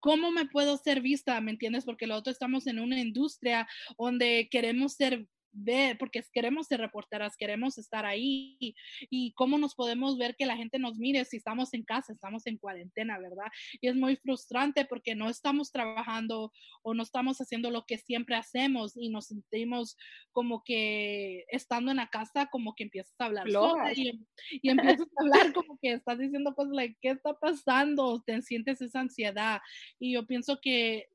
cómo 0.00 0.32
me 0.32 0.46
puedo 0.46 0.76
ser 0.76 1.00
vista, 1.00 1.40
¿me 1.40 1.52
entiendes? 1.52 1.84
Porque 1.84 2.06
nosotros 2.06 2.34
estamos 2.34 2.66
en 2.66 2.80
una 2.80 2.98
industria 2.98 3.68
donde 3.98 4.48
queremos 4.50 4.94
ser 4.94 5.26
ver, 5.52 5.98
porque 5.98 6.22
queremos 6.32 6.66
ser 6.66 6.80
reporteras, 6.80 7.36
queremos 7.36 7.78
estar 7.78 8.04
ahí 8.04 8.74
y 9.10 9.32
cómo 9.32 9.58
nos 9.58 9.74
podemos 9.74 10.18
ver 10.18 10.36
que 10.36 10.46
la 10.46 10.56
gente 10.56 10.78
nos 10.78 10.98
mire 10.98 11.24
si 11.24 11.36
estamos 11.36 11.74
en 11.74 11.84
casa, 11.84 12.12
estamos 12.12 12.46
en 12.46 12.58
cuarentena, 12.58 13.18
¿verdad? 13.18 13.46
Y 13.80 13.88
es 13.88 13.96
muy 13.96 14.16
frustrante 14.16 14.84
porque 14.84 15.14
no 15.14 15.28
estamos 15.28 15.70
trabajando 15.72 16.52
o 16.82 16.94
no 16.94 17.02
estamos 17.02 17.38
haciendo 17.40 17.70
lo 17.70 17.84
que 17.86 17.98
siempre 17.98 18.36
hacemos 18.36 18.96
y 18.96 19.08
nos 19.08 19.26
sentimos 19.26 19.96
como 20.32 20.62
que 20.64 21.44
estando 21.48 21.90
en 21.90 21.98
la 21.98 22.08
casa, 22.08 22.46
como 22.46 22.74
que 22.74 22.84
empiezas 22.84 23.14
a 23.18 23.26
hablar 23.26 23.50
sola 23.50 23.92
y, 23.92 24.20
y 24.50 24.70
empiezas 24.70 25.06
a 25.16 25.22
hablar 25.22 25.52
como 25.52 25.78
que 25.80 25.92
estás 25.92 26.18
diciendo 26.18 26.54
cosas 26.54 26.72
like, 26.72 26.96
¿qué 27.00 27.10
está 27.10 27.34
pasando? 27.34 28.22
Te 28.22 28.40
sientes 28.42 28.80
esa 28.80 29.00
ansiedad. 29.00 29.60
Y 29.98 30.14
yo 30.14 30.26
pienso 30.26 30.60
que 30.60 31.08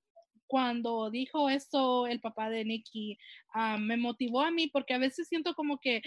cuando 0.55 1.09
dijo 1.09 1.49
eso 1.49 2.07
el 2.07 2.21
papá 2.21 2.49
de 2.49 2.63
Nicky, 2.63 3.17
ah, 3.53 3.77
me 3.77 3.97
motivó 3.97 4.39
a 4.39 4.51
mí 4.51 4.67
porque 4.67 4.93
a 4.93 4.97
veces 4.97 5.27
siento 5.27 5.53
como 5.53 5.79
que, 5.79 6.01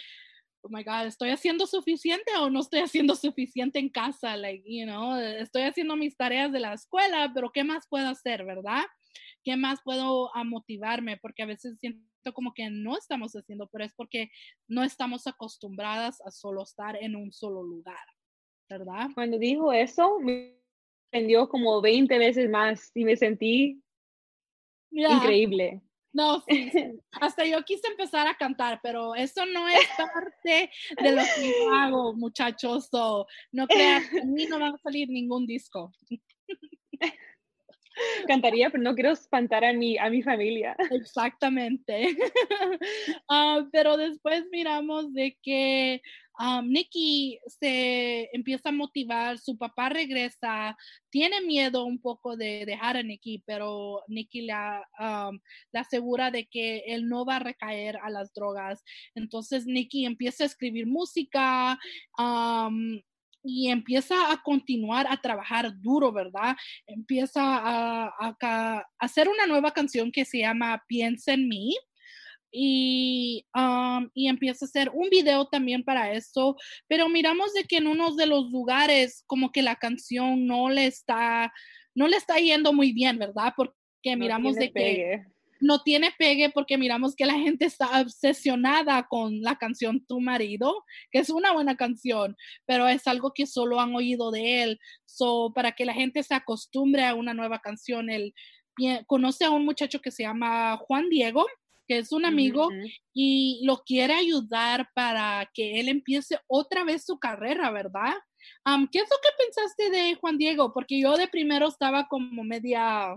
oh 0.62 0.70
my 0.70 0.82
God, 0.82 1.04
¿estoy 1.04 1.28
haciendo 1.28 1.66
suficiente 1.66 2.34
o 2.40 2.48
no 2.48 2.60
estoy 2.60 2.80
haciendo 2.80 3.14
suficiente 3.14 3.78
en 3.78 3.90
casa? 3.90 4.38
Like, 4.38 4.64
you 4.66 4.86
know, 4.86 5.16
estoy 5.18 5.64
haciendo 5.64 5.96
mis 5.96 6.16
tareas 6.16 6.50
de 6.50 6.60
la 6.60 6.72
escuela, 6.72 7.30
pero 7.34 7.50
¿qué 7.52 7.62
más 7.62 7.86
puedo 7.90 8.08
hacer, 8.08 8.46
verdad? 8.46 8.84
¿Qué 9.44 9.54
más 9.58 9.80
puedo 9.84 10.34
a 10.34 10.44
motivarme? 10.44 11.18
Porque 11.18 11.42
a 11.42 11.46
veces 11.46 11.76
siento 11.78 12.32
como 12.32 12.54
que 12.54 12.70
no 12.70 12.96
estamos 12.96 13.34
haciendo, 13.34 13.68
pero 13.70 13.84
es 13.84 13.92
porque 13.92 14.30
no 14.66 14.82
estamos 14.82 15.26
acostumbradas 15.26 16.22
a 16.22 16.30
solo 16.30 16.62
estar 16.62 16.96
en 16.96 17.16
un 17.16 17.32
solo 17.32 17.62
lugar, 17.62 18.06
¿verdad? 18.70 19.10
Cuando 19.12 19.38
dijo 19.38 19.74
eso, 19.74 20.18
me 20.20 20.56
prendió 21.10 21.50
como 21.50 21.82
20 21.82 22.16
veces 22.16 22.48
más 22.48 22.90
y 22.94 23.04
me 23.04 23.14
sentí 23.14 23.82
Increíble. 24.90 25.82
No, 26.12 26.40
sí, 26.48 26.70
sí. 26.70 26.84
Hasta 27.12 27.44
yo 27.44 27.62
quise 27.64 27.86
empezar 27.88 28.26
a 28.26 28.36
cantar, 28.36 28.80
pero 28.82 29.14
eso 29.14 29.44
no 29.46 29.68
es 29.68 29.86
parte 29.96 30.70
de 31.00 31.12
lo 31.12 31.22
que 31.22 31.48
yo 31.48 31.72
hago, 31.72 32.14
muchachos. 32.14 32.88
So, 32.90 33.26
no 33.52 33.66
crean, 33.66 34.02
a 34.22 34.24
mí 34.24 34.46
no 34.46 34.58
va 34.58 34.68
a 34.68 34.78
salir 34.78 35.08
ningún 35.08 35.46
disco. 35.46 35.92
Cantaría, 38.28 38.70
pero 38.70 38.82
no 38.82 38.94
quiero 38.94 39.10
espantar 39.10 39.64
a 39.64 39.72
mi, 39.72 39.98
a 39.98 40.08
mi 40.08 40.22
familia. 40.22 40.76
Exactamente. 40.90 42.16
Ah, 43.30 43.66
pero 43.72 43.96
después 43.96 44.44
miramos 44.50 45.12
de 45.12 45.36
que 45.42 46.00
um, 46.38 46.68
Nikki 46.68 47.38
se 47.46 48.28
empieza 48.32 48.68
a 48.70 48.72
motivar, 48.72 49.38
su 49.38 49.56
papá 49.56 49.88
regresa, 49.88 50.76
tiene 51.10 51.40
miedo 51.40 51.84
un 51.84 52.00
poco 52.00 52.36
de 52.36 52.64
dejar 52.66 52.96
a 52.96 53.02
Nikki, 53.02 53.42
pero 53.46 54.02
Nikki 54.08 54.42
la, 54.42 54.86
um, 54.98 55.38
asegura 55.72 56.30
de 56.30 56.46
que 56.46 56.78
él 56.86 57.08
no 57.08 57.24
va 57.24 57.36
a 57.36 57.40
recaer 57.40 57.98
a 58.02 58.10
las 58.10 58.32
drogas. 58.32 58.82
Entonces 59.14 59.66
Nikki 59.66 60.06
empieza 60.06 60.44
a 60.44 60.46
escribir 60.46 60.86
música. 60.86 61.78
y 63.44 63.70
empieza 63.70 64.32
a 64.32 64.42
continuar 64.42 65.06
a 65.08 65.16
trabajar 65.20 65.72
duro, 65.80 66.12
¿verdad? 66.12 66.56
Empieza 66.86 67.40
a, 67.40 68.36
a 68.42 68.86
hacer 68.98 69.28
una 69.28 69.46
nueva 69.46 69.72
canción 69.72 70.10
que 70.12 70.24
se 70.24 70.38
llama 70.38 70.82
Piensa 70.88 71.32
en 71.34 71.48
mí 71.48 71.74
y, 72.50 73.46
um, 73.54 74.08
y 74.14 74.28
empieza 74.28 74.64
a 74.64 74.68
hacer 74.68 74.90
un 74.92 75.08
video 75.10 75.46
también 75.46 75.84
para 75.84 76.12
eso, 76.12 76.56
pero 76.86 77.08
miramos 77.08 77.52
de 77.54 77.64
que 77.64 77.78
en 77.78 77.86
unos 77.86 78.16
de 78.16 78.26
los 78.26 78.50
lugares 78.50 79.22
como 79.26 79.52
que 79.52 79.62
la 79.62 79.76
canción 79.76 80.46
no 80.46 80.68
le 80.70 80.86
está, 80.86 81.52
no 81.94 82.08
le 82.08 82.16
está 82.16 82.36
yendo 82.38 82.72
muy 82.72 82.92
bien, 82.92 83.18
¿verdad? 83.18 83.52
Porque 83.56 83.74
No 84.04 84.16
miramos 84.16 84.56
de 84.56 84.72
que 84.72 85.22
no 85.60 85.82
tiene 85.82 86.12
pegue 86.16 86.50
porque 86.50 86.78
miramos 86.78 87.16
que 87.16 87.26
la 87.26 87.34
gente 87.34 87.64
está 87.66 88.00
obsesionada 88.00 89.06
con 89.08 89.40
la 89.42 89.56
canción 89.56 90.04
Tu 90.06 90.20
marido, 90.20 90.84
que 91.10 91.18
es 91.18 91.30
una 91.30 91.52
buena 91.52 91.76
canción, 91.76 92.36
pero 92.66 92.86
es 92.88 93.06
algo 93.06 93.32
que 93.34 93.46
solo 93.46 93.80
han 93.80 93.94
oído 93.94 94.30
de 94.30 94.62
él. 94.62 94.80
So, 95.04 95.52
para 95.54 95.72
que 95.72 95.84
la 95.84 95.94
gente 95.94 96.22
se 96.22 96.34
acostumbre 96.34 97.04
a 97.04 97.14
una 97.14 97.34
nueva 97.34 97.58
canción, 97.58 98.10
él 98.10 98.34
conoce 99.06 99.44
a 99.44 99.50
un 99.50 99.64
muchacho 99.64 100.00
que 100.00 100.12
se 100.12 100.22
llama 100.22 100.76
Juan 100.76 101.08
Diego, 101.08 101.44
que 101.88 101.98
es 101.98 102.12
un 102.12 102.26
amigo 102.26 102.68
y 103.14 103.62
lo 103.64 103.78
quiere 103.78 104.12
ayudar 104.12 104.88
para 104.94 105.50
que 105.54 105.80
él 105.80 105.88
empiece 105.88 106.38
otra 106.46 106.84
vez 106.84 107.04
su 107.06 107.18
carrera, 107.18 107.70
¿verdad? 107.70 108.14
Am, 108.64 108.88
¿Qué 108.92 108.98
es 108.98 109.08
lo 109.10 109.16
que 109.22 109.44
pensaste 109.44 109.90
de 109.90 110.14
Juan 110.16 110.36
Diego? 110.36 110.72
Porque 110.72 111.00
yo 111.00 111.16
de 111.16 111.28
primero 111.28 111.66
estaba 111.66 112.06
como 112.06 112.44
media, 112.44 113.16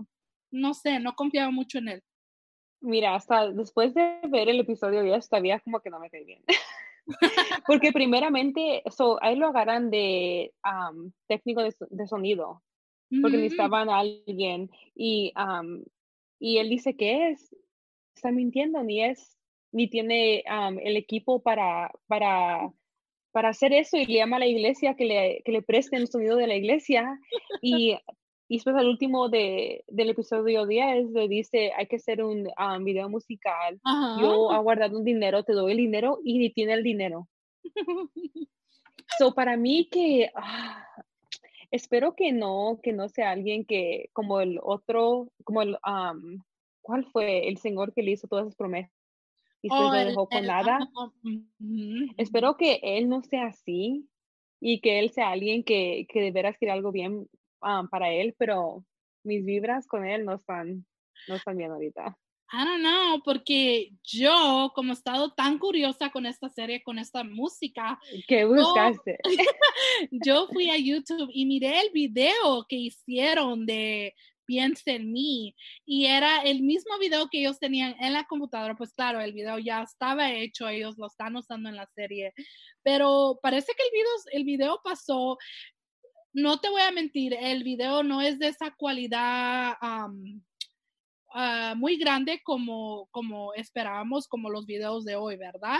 no 0.52 0.74
sé, 0.74 1.00
no 1.00 1.14
confiaba 1.14 1.52
mucho 1.52 1.78
en 1.80 1.90
él. 1.90 2.04
Mira, 2.80 3.14
hasta 3.14 3.52
después 3.52 3.94
de 3.94 4.20
ver 4.30 4.50
el 4.50 4.60
episodio 4.60 5.06
ya 5.06 5.20
todavía 5.20 5.60
como 5.60 5.82
que 5.82 5.90
no 5.90 6.00
me 6.00 6.10
cae 6.10 6.24
bien. 6.24 6.44
Porque 7.68 7.92
primeramente, 7.92 8.84
so, 8.90 9.22
ahí 9.22 9.36
lo 9.36 9.48
agarran 9.48 9.92
de 9.92 10.54
am, 10.64 11.12
técnico 11.28 11.62
de, 11.62 11.76
de 11.90 12.08
sonido, 12.08 12.64
porque 13.22 13.38
necesitaban 13.38 13.90
a 13.90 14.00
alguien 14.00 14.70
y, 14.96 15.34
am, 15.36 15.84
y 16.40 16.58
él 16.60 16.70
dice 16.70 16.96
que 16.96 17.32
es, 17.32 17.54
está 18.22 18.32
mintiendo, 18.32 18.84
ni 18.84 19.04
es, 19.04 19.36
ni 19.72 19.90
tiene 19.90 20.44
am, 20.48 20.78
el 20.80 20.96
equipo 20.96 21.42
para, 21.42 21.92
para, 22.08 22.72
para 23.32 23.50
hacer 23.50 23.74
eso 23.74 23.98
y 23.98 24.06
le 24.06 24.20
llama 24.20 24.36
a 24.36 24.42
la 24.42 24.48
iglesia 24.48 24.96
que 24.96 25.06
le, 25.06 25.42
que 25.44 25.52
le 25.52 25.64
presten 25.64 26.02
el 26.02 26.08
sonido 26.08 26.36
de 26.38 26.46
la 26.46 26.56
iglesia 26.56 27.20
y, 27.62 27.98
y 28.48 28.56
después 28.56 28.76
al 28.76 28.88
último 28.88 29.28
de, 29.30 29.84
del 29.88 30.12
episodio 30.12 30.68
10 30.68 31.12
le 31.12 31.28
dice 31.28 31.72
hay 31.76 31.88
que 31.88 31.96
hacer 31.96 32.24
un 32.24 32.48
am, 32.58 32.84
video 32.84 33.10
musical, 33.10 33.80
Ajá. 33.84 34.22
yo 34.22 34.52
he 34.52 34.60
guardado 34.60 35.00
un 35.00 35.04
dinero, 35.04 35.44
te 35.44 35.54
doy 35.54 35.72
el 35.72 35.78
dinero 35.78 36.20
y 36.24 36.38
ni 36.38 36.52
tiene 36.52 36.74
el 36.74 36.84
dinero. 36.84 37.28
So, 39.18 39.34
para 39.34 39.58
mí 39.58 39.90
que 39.92 40.32
ah, 40.36 40.88
espero 41.70 42.16
que 42.16 42.32
no, 42.32 42.80
que 42.82 42.94
no 42.94 43.10
sea 43.10 43.32
alguien 43.32 43.66
que 43.66 44.10
como 44.14 44.40
el 44.40 44.58
otro, 44.64 45.32
como 45.44 45.62
el, 45.62 45.78
am, 45.84 46.44
¿cuál 46.92 47.06
fue 47.06 47.48
el 47.48 47.58
señor 47.58 47.94
que 47.94 48.04
le 48.04 48.12
hizo 48.12 48.28
todas 48.28 48.48
esas 48.48 48.58
promesas 48.58 48.92
y 49.62 49.70
se 49.70 49.76
Oh, 49.76 49.84
lo 49.84 49.92
dejó 49.92 50.28
con 50.28 50.42
el- 50.42 50.48
nada? 50.48 50.78
ajá, 50.78 51.12
ujú. 51.24 52.14
Espero 52.18 52.58
que 52.58 52.82
él 52.84 53.08
no 53.08 53.22
sea 53.22 53.46
así 53.48 54.10
y 54.60 54.82
que 54.82 55.00
él 55.00 55.12
sea 55.12 55.30
alguien 55.30 55.64
que, 55.64 56.06
que 56.10 56.20
de 56.20 56.32
veras 56.32 56.58
quiera 56.58 56.74
algo 56.74 56.92
bien 56.92 57.30
am, 57.62 57.88
para 57.90 58.12
él, 58.12 58.36
pero 58.38 58.84
mis 59.24 59.46
vibras 59.46 59.88
con 59.88 60.06
él 60.06 60.26
no 60.26 60.34
están, 60.34 60.86
no 61.28 61.36
están 61.36 61.56
bien 61.56 61.72
ahorita. 61.72 62.18
I 62.54 62.66
don't 62.66 62.82
know, 62.82 63.22
porque 63.24 63.92
yo, 64.04 64.74
como 64.76 64.92
he 64.92 64.94
estado 64.94 65.32
tan 65.34 65.58
curiosa 65.58 66.10
con 66.10 66.26
esta 66.26 66.50
serie, 66.50 66.84
con 66.84 67.00
esta 67.00 67.24
música, 67.24 67.98
¿Qué 68.28 68.44
buscaste? 68.44 69.18
yo 70.12 70.48
fui 70.48 70.70
a 70.70 70.78
YouTube 70.78 71.30
y 71.34 71.46
miré 71.46 71.80
el 71.80 71.92
video 71.94 72.66
que 72.68 72.76
hicieron 72.76 73.66
de 73.66 74.14
Piensa 74.52 74.92
en 74.92 75.14
mí 75.14 75.56
y 75.86 76.08
era 76.08 76.42
el 76.42 76.62
mismo 76.62 77.00
video 77.00 77.30
que 77.30 77.40
ellos 77.40 77.58
tenían 77.58 77.96
en 78.02 78.12
la 78.12 78.26
computadora, 78.26 78.76
pues 78.76 78.92
claro, 78.92 79.22
el 79.22 79.32
video 79.32 79.58
ya 79.60 79.82
estaba 79.82 80.30
hecho, 80.30 80.68
ellos 80.68 80.98
lo 80.98 81.08
están 81.08 81.38
usando 81.38 81.70
en 81.70 81.78
la 81.78 81.88
serie, 81.96 82.34
pero 82.84 83.40
parece 83.42 83.72
que 83.78 83.84
el 83.84 83.92
video, 83.94 84.12
el 84.34 84.44
video 84.44 84.82
pasó, 84.84 85.38
no 86.34 86.60
te 86.60 86.70
voy 86.70 86.82
a 86.82 86.92
mentir, 86.92 87.34
el 87.34 87.64
video 87.64 88.04
no 88.04 88.22
es 88.22 88.40
de 88.40 88.50
esa 88.50 88.72
cualidad 88.72 89.76
ah, 89.80 90.10
muy 91.78 91.96
grande 91.96 92.42
como, 92.44 93.08
como 93.12 93.54
esperábamos, 93.54 94.28
como 94.28 94.50
los 94.50 94.66
videos 94.66 95.06
de 95.06 95.16
hoy, 95.16 95.38
¿verdad? 95.38 95.80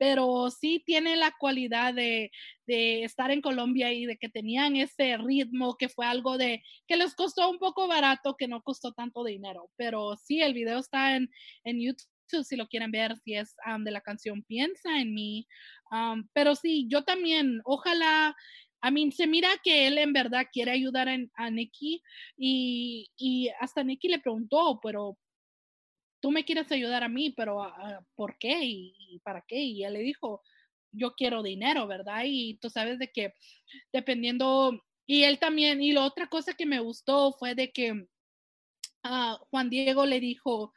Pero 0.00 0.50
sí 0.50 0.82
tiene 0.86 1.14
la 1.16 1.34
cualidad 1.38 1.92
de, 1.92 2.30
de 2.66 3.04
estar 3.04 3.30
en 3.30 3.42
Colombia 3.42 3.92
y 3.92 4.06
de 4.06 4.16
que 4.16 4.30
tenían 4.30 4.76
ese 4.76 5.18
ritmo, 5.18 5.76
que 5.76 5.90
fue 5.90 6.06
algo 6.06 6.38
de 6.38 6.62
que 6.88 6.96
les 6.96 7.14
costó 7.14 7.50
un 7.50 7.58
poco 7.58 7.86
barato, 7.86 8.34
que 8.38 8.48
no 8.48 8.62
costó 8.62 8.92
tanto 8.92 9.24
dinero. 9.24 9.70
Pero 9.76 10.16
sí, 10.16 10.40
el 10.40 10.54
video 10.54 10.78
está 10.78 11.16
en, 11.16 11.28
en 11.64 11.82
YouTube 11.82 12.08
si 12.44 12.56
lo 12.56 12.68
quieren 12.68 12.92
ver, 12.92 13.16
si 13.18 13.34
es 13.34 13.56
am, 13.64 13.84
de 13.84 13.90
la 13.90 14.00
canción 14.00 14.42
Piensa 14.44 15.00
en 15.00 15.12
mí. 15.12 15.46
Am, 15.90 16.28
pero 16.32 16.54
sí, 16.54 16.86
yo 16.88 17.04
también, 17.04 17.60
ojalá, 17.64 18.34
a 18.80 18.90
mí 18.90 19.10
se 19.12 19.26
mira 19.26 19.48
que 19.62 19.86
él 19.86 19.98
en 19.98 20.12
verdad 20.12 20.46
quiere 20.50 20.70
ayudar 20.70 21.08
a 21.08 21.50
Nicky 21.50 22.02
y, 22.38 23.10
y 23.16 23.48
hasta 23.60 23.84
Nicky 23.84 24.08
le 24.08 24.20
preguntó, 24.20 24.80
pero 24.82 25.18
tú 26.20 26.30
me 26.30 26.44
quieres 26.44 26.70
ayudar 26.72 27.02
a 27.02 27.08
mí, 27.08 27.30
pero 27.30 27.62
ah, 27.62 28.04
¿por 28.14 28.38
qué? 28.38 28.60
¿Y, 28.62 29.20
para 29.24 29.42
qué? 29.42 29.58
Y 29.58 29.84
él 29.84 29.94
le 29.94 30.00
dijo, 30.00 30.42
yo 30.92 31.14
quiero 31.14 31.42
dinero, 31.42 31.86
¿verdad? 31.86 32.22
Y 32.24 32.58
tú 32.58 32.70
sabes 32.70 32.98
de 32.98 33.10
que 33.10 33.34
dependiendo 33.92 34.72
Y 35.06 35.24
él 35.24 35.38
también, 35.38 35.82
y 35.82 35.92
la 35.92 36.04
otra 36.04 36.28
cosa 36.28 36.54
que 36.54 36.66
me 36.66 36.80
gustó 36.80 37.32
fue 37.32 37.54
de 37.54 37.72
que 37.72 38.06
ah, 39.02 39.38
Juan 39.50 39.70
Diego 39.70 40.06
le 40.06 40.20
dijo, 40.20 40.72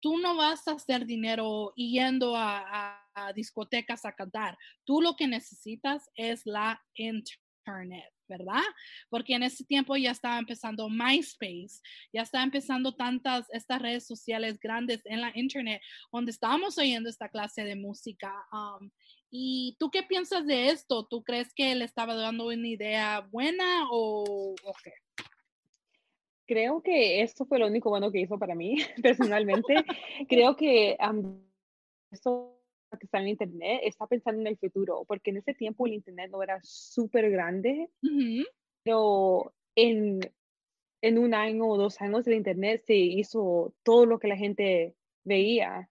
tú 0.00 0.18
no 0.18 0.36
vas 0.36 0.66
a 0.68 0.72
hacer 0.72 1.06
dinero 1.06 1.72
yendo 1.76 2.34
a 2.36 3.04
discotecas 3.34 4.04
a 4.04 4.12
cantar, 4.12 4.56
tú 4.84 5.02
lo 5.02 5.16
que 5.16 5.26
necesitas 5.26 6.08
es 6.14 6.46
la 6.46 6.80
internet. 6.94 8.17
¿Verdad? 8.28 8.62
Porque 9.08 9.34
en 9.34 9.42
ese 9.42 9.64
tiempo 9.64 9.96
ya 9.96 10.10
estaba 10.10 10.38
empezando 10.38 10.88
MySpace, 10.88 11.80
ya 12.12 12.22
estaba 12.22 12.44
empezando 12.44 12.94
tantas 12.94 13.46
estas 13.52 13.80
redes 13.80 14.06
sociales 14.06 14.58
grandes 14.60 15.00
en 15.04 15.20
la 15.20 15.32
internet 15.34 15.82
donde 16.12 16.30
estábamos 16.30 16.78
oyendo 16.78 17.08
esta 17.08 17.28
clase 17.28 17.64
de 17.64 17.76
música. 17.76 18.32
um, 18.52 18.90
¿Y 19.30 19.76
tú 19.78 19.90
qué 19.90 20.02
piensas 20.02 20.46
de 20.46 20.68
esto? 20.68 21.06
¿Tú 21.06 21.22
crees 21.22 21.52
que 21.54 21.72
él 21.72 21.82
estaba 21.82 22.14
dando 22.14 22.46
una 22.46 22.66
idea 22.66 23.20
buena 23.30 23.86
o, 23.90 24.54
qué? 24.82 24.92
Creo 26.46 26.82
que 26.82 27.20
esto 27.20 27.44
fue 27.44 27.58
lo 27.58 27.66
único 27.66 27.90
bueno 27.90 28.10
que 28.10 28.20
hizo 28.20 28.38
para 28.38 28.54
mí, 28.54 28.76
personalmente. 29.02 29.84
Creo 30.28 30.56
que 30.56 30.96
am, 30.98 31.42
esto 32.10 32.57
que 32.96 33.06
está 33.06 33.20
en 33.20 33.28
internet 33.28 33.80
está 33.84 34.06
pensando 34.06 34.40
en 34.40 34.46
el 34.48 34.58
futuro, 34.58 35.04
porque 35.06 35.30
en 35.30 35.38
ese 35.38 35.54
tiempo 35.54 35.86
el 35.86 35.94
internet 35.94 36.30
no 36.30 36.42
era 36.42 36.58
súper 36.62 37.30
grande, 37.30 37.90
Ujú, 38.02 38.44
pero 38.82 39.54
en, 39.76 40.20
en 41.02 41.18
un 41.18 41.34
año 41.34 41.66
o 41.66 41.76
dos 41.76 42.00
años 42.00 42.26
el 42.26 42.34
internet 42.34 42.82
se 42.86 42.96
hizo 42.96 43.74
todo 43.82 44.06
lo 44.06 44.18
que 44.18 44.28
la 44.28 44.36
gente 44.36 44.94
veía. 45.24 45.88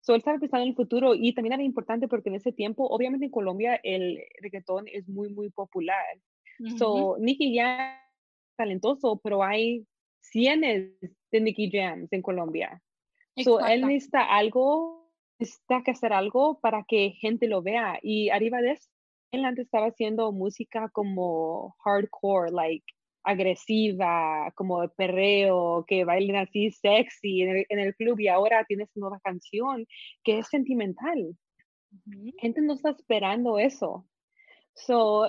So, 0.00 0.14
él 0.14 0.18
estaba 0.18 0.38
pensando 0.38 0.64
en 0.64 0.70
el 0.70 0.76
futuro 0.76 1.14
y 1.14 1.32
también 1.34 1.52
era 1.54 1.62
importante 1.62 2.08
porque 2.08 2.28
en 2.28 2.36
ese 2.36 2.52
tiempo, 2.52 2.86
obviamente 2.88 3.26
en 3.26 3.30
Colombia 3.32 3.80
el 3.82 4.20
reggaetón 4.40 4.88
es 4.88 5.08
muy, 5.08 5.28
muy 5.32 5.50
popular. 5.50 6.04
ujú, 6.58 6.76
So, 6.76 7.16
Nicky 7.20 7.56
Jam 7.56 7.92
es 8.50 8.56
talentoso, 8.56 9.20
pero 9.22 9.44
hay 9.44 9.86
cientos 10.20 10.98
de 11.30 11.40
Nicky 11.40 11.70
Jams 11.72 12.12
en 12.12 12.22
Colombia. 12.22 12.82
So, 13.36 13.64
él 13.64 13.86
necesita 13.86 14.24
algo, 14.24 15.01
necesita 15.42 15.82
que 15.82 15.90
hacer 15.92 16.12
algo 16.12 16.60
para 16.60 16.84
que 16.84 17.10
gente 17.20 17.48
lo 17.48 17.62
vea. 17.62 17.98
Y 18.02 18.30
arriba 18.30 18.60
de 18.60 18.72
eso, 18.72 18.88
él 19.32 19.44
antes 19.44 19.66
estaba 19.66 19.86
haciendo 19.86 20.32
música 20.32 20.88
como 20.90 21.76
hardcore, 21.84 22.52
like 22.52 22.84
agresiva, 23.24 24.52
como 24.56 24.88
perreo, 24.96 25.84
que 25.86 26.04
bailen 26.04 26.36
así 26.36 26.70
sexy 26.70 27.42
en 27.42 27.56
el, 27.56 27.66
en 27.68 27.78
el 27.78 27.94
club 27.94 28.18
y 28.18 28.28
ahora 28.28 28.64
tiene 28.64 28.86
su 28.86 29.00
nueva 29.00 29.20
canción 29.20 29.86
que 30.24 30.38
es 30.38 30.48
sentimental. 30.48 31.36
Gente 32.38 32.60
no 32.62 32.74
está 32.74 32.90
esperando 32.90 33.58
eso. 33.58 34.06
So, 34.74 35.28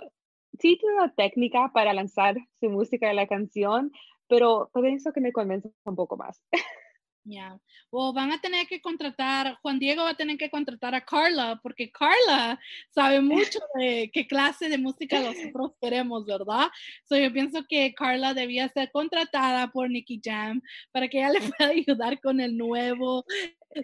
sí 0.59 0.77
tiene 0.77 0.95
una 0.95 1.13
técnica 1.13 1.71
para 1.73 1.93
lanzar 1.93 2.35
su 2.59 2.69
música 2.69 3.07
de 3.07 3.13
la 3.13 3.27
canción, 3.27 3.91
pero 4.27 4.71
pienso 4.73 5.11
que 5.13 5.21
me 5.21 5.33
convence 5.33 5.69
un 5.85 5.95
poco 5.95 6.17
más. 6.17 6.41
Ya. 7.25 7.57
O 7.89 8.11
van 8.11 8.33
a 8.33 8.41
tener 8.41 8.67
que 8.67 8.81
contratar, 8.81 9.57
Juan 9.61 9.79
Diego 9.79 10.03
va 10.03 10.09
a 10.09 10.15
tener 10.15 10.37
que 10.37 10.49
contratar 10.49 10.93
a 10.93 11.05
Carla, 11.05 11.57
porque 11.63 11.89
Carla 11.89 12.59
sabe 12.89 13.21
mucho 13.21 13.59
de 13.75 14.11
qué 14.13 14.27
clase 14.27 14.67
de 14.67 14.77
música 14.77 15.21
nosotros 15.21 15.71
queremos, 15.79 16.25
¿verdad? 16.25 16.67
So, 17.05 17.15
yo 17.17 17.31
pienso 17.31 17.63
que 17.67 17.93
Carla 17.93 18.33
debía 18.33 18.67
ser 18.67 18.91
contratada 18.91 19.71
por 19.71 19.89
Nicky 19.89 20.19
Jam 20.21 20.61
para 20.91 21.07
que 21.07 21.19
ella 21.19 21.29
le 21.29 21.39
pueda 21.57 21.69
ayudar 21.69 22.19
con 22.19 22.41
el 22.41 22.57
nuevo 22.57 23.23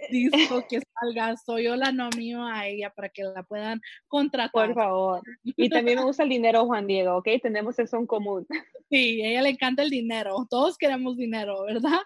disco 0.10 0.66
que 0.70 0.82
salga. 1.00 1.36
Soy 1.38 1.66
yo 1.66 1.76
la 1.76 1.92
nomino 1.92 2.48
a 2.48 2.68
ella 2.68 2.90
para 2.90 3.10
que 3.10 3.24
la 3.24 3.44
puedan 3.44 3.82
contratar. 4.08 4.52
Por 4.52 4.74
favor. 4.76 5.22
Y 5.44 5.70
también 5.70 6.00
me 6.00 6.06
gusta 6.06 6.24
el 6.24 6.30
dinero, 6.30 6.66
Juan 6.66 6.88
Diego, 6.88 7.18
¿ok? 7.18 7.28
Tenemos 7.42 7.78
eso 7.80 7.98
en 7.98 8.08
común. 8.08 8.46
Sí, 8.90 9.22
a 9.22 9.28
ella 9.28 9.42
le 9.44 9.50
encanta 9.50 9.84
el 9.84 9.90
dinero. 9.90 10.48
Todos 10.50 10.78
queremos 10.78 11.16
dinero, 11.16 11.64
¿verdad? 11.64 12.00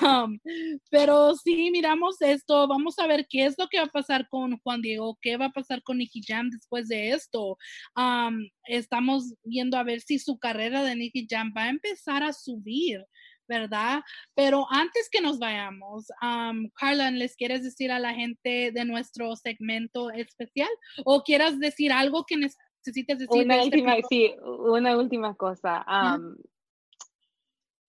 Am, 0.00 0.38
pero 0.90 1.34
sí, 1.34 1.70
miramos 1.72 2.20
esto. 2.22 2.68
Vamos 2.68 2.98
a 2.98 3.06
ver 3.06 3.26
qué 3.28 3.46
es 3.46 3.56
lo 3.58 3.66
que 3.66 3.78
va 3.78 3.84
a 3.84 3.88
pasar 3.88 4.28
con 4.28 4.58
Juan 4.58 4.82
Diego, 4.82 5.18
qué 5.20 5.36
va 5.36 5.46
a 5.46 5.52
pasar 5.52 5.82
con 5.82 5.98
Nicky 5.98 6.22
Jam 6.22 6.48
después 6.50 6.88
de 6.88 7.10
esto. 7.10 7.58
Am, 7.94 8.48
estamos 8.66 9.34
viendo 9.42 9.76
a 9.76 9.82
ver 9.82 10.00
si 10.00 10.18
su 10.18 10.38
carrera 10.38 10.84
de 10.84 10.94
Nicky 10.94 11.26
Jam 11.28 11.52
va 11.56 11.64
a 11.64 11.70
empezar 11.70 12.22
a 12.22 12.32
subir. 12.32 13.04
¿Verdad? 13.48 14.02
Pero 14.34 14.66
antes 14.70 15.08
que 15.10 15.20
nos 15.20 15.38
vayamos, 15.38 16.06
am, 16.20 16.68
Carla, 16.74 17.10
¿les 17.10 17.36
quieres 17.36 17.62
decir 17.62 17.92
a 17.92 17.98
la 17.98 18.12
gente 18.14 18.72
de 18.72 18.84
nuestro 18.84 19.36
segmento 19.36 20.10
especial? 20.10 20.68
¿O 21.04 21.22
quieras 21.22 21.58
decir 21.58 21.92
algo 21.92 22.24
que 22.26 22.36
necesites 22.36 23.18
decir? 23.18 23.28
de 23.40 23.44
Una 23.44 23.54
este 23.62 23.76
última, 23.76 23.94
episodio? 23.94 24.32
sí, 24.32 24.34
una 24.70 24.96
última 24.96 25.34
cosa. 25.36 25.84
am, 25.86 26.36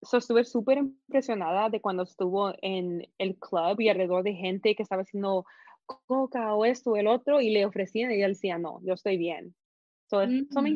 so, 0.04 0.18
estuve 0.18 0.44
súper 0.46 0.78
impresionada 0.78 1.70
de 1.70 1.82
cuando 1.82 2.04
estuvo 2.04 2.54
en 2.62 3.08
el 3.18 3.36
club 3.38 3.80
y 3.82 3.90
alrededor 3.90 4.24
de 4.24 4.34
gente 4.34 4.76
que 4.76 4.84
estaba 4.84 5.02
haciendo 5.02 5.46
coca 5.86 6.54
o 6.54 6.66
esto 6.66 6.92
o 6.92 6.98
el 6.98 7.08
otro 7.08 7.42
y 7.42 7.50
le 7.50 7.66
ofrecían 7.66 8.12
y 8.12 8.22
él 8.22 8.34
decía, 8.34 8.58
no, 8.58 8.80
yo 8.84 8.94
estoy 8.94 9.18
bien. 9.18 9.56
So, 10.10 10.22
eso 10.22 10.62
me 10.62 10.70
Mm. 10.70 10.74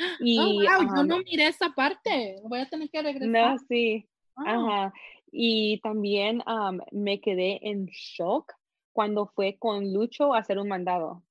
Oh, 0.00 0.16
Y, 0.20 0.36
wow, 0.36 0.82
yo 0.82 1.00
am, 1.00 1.06
no 1.06 1.18
miré 1.18 1.46
esa 1.48 1.70
parte. 1.70 2.36
Voy 2.44 2.60
a 2.60 2.68
tener 2.68 2.88
que 2.90 3.02
regresar. 3.02 3.28
no, 3.28 3.58
sí, 3.68 4.06
Wow. 4.36 4.46
ajá. 4.46 4.92
Y 5.30 5.80
también 5.80 6.42
am, 6.46 6.80
me 6.90 7.20
quedé 7.20 7.60
en 7.68 7.86
shock 7.86 8.52
cuando 8.92 9.26
fue 9.26 9.56
con 9.58 9.92
Lucho 9.92 10.34
a 10.34 10.38
hacer 10.38 10.58
un 10.58 10.68
mandado 10.68 11.22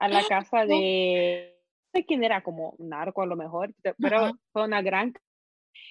a 0.00 0.08
la 0.08 0.24
casa 0.24 0.64
No. 0.64 0.74
de, 0.74 1.54
no 1.92 1.98
sé 2.00 2.06
quién 2.06 2.24
era, 2.24 2.42
como 2.42 2.74
narco 2.78 3.22
a 3.22 3.26
lo 3.26 3.36
mejor, 3.36 3.74
pe- 3.82 3.94
pero 3.98 4.16
Ajá. 4.24 4.32
fue 4.52 4.64
una 4.64 4.80
gran 4.82 5.12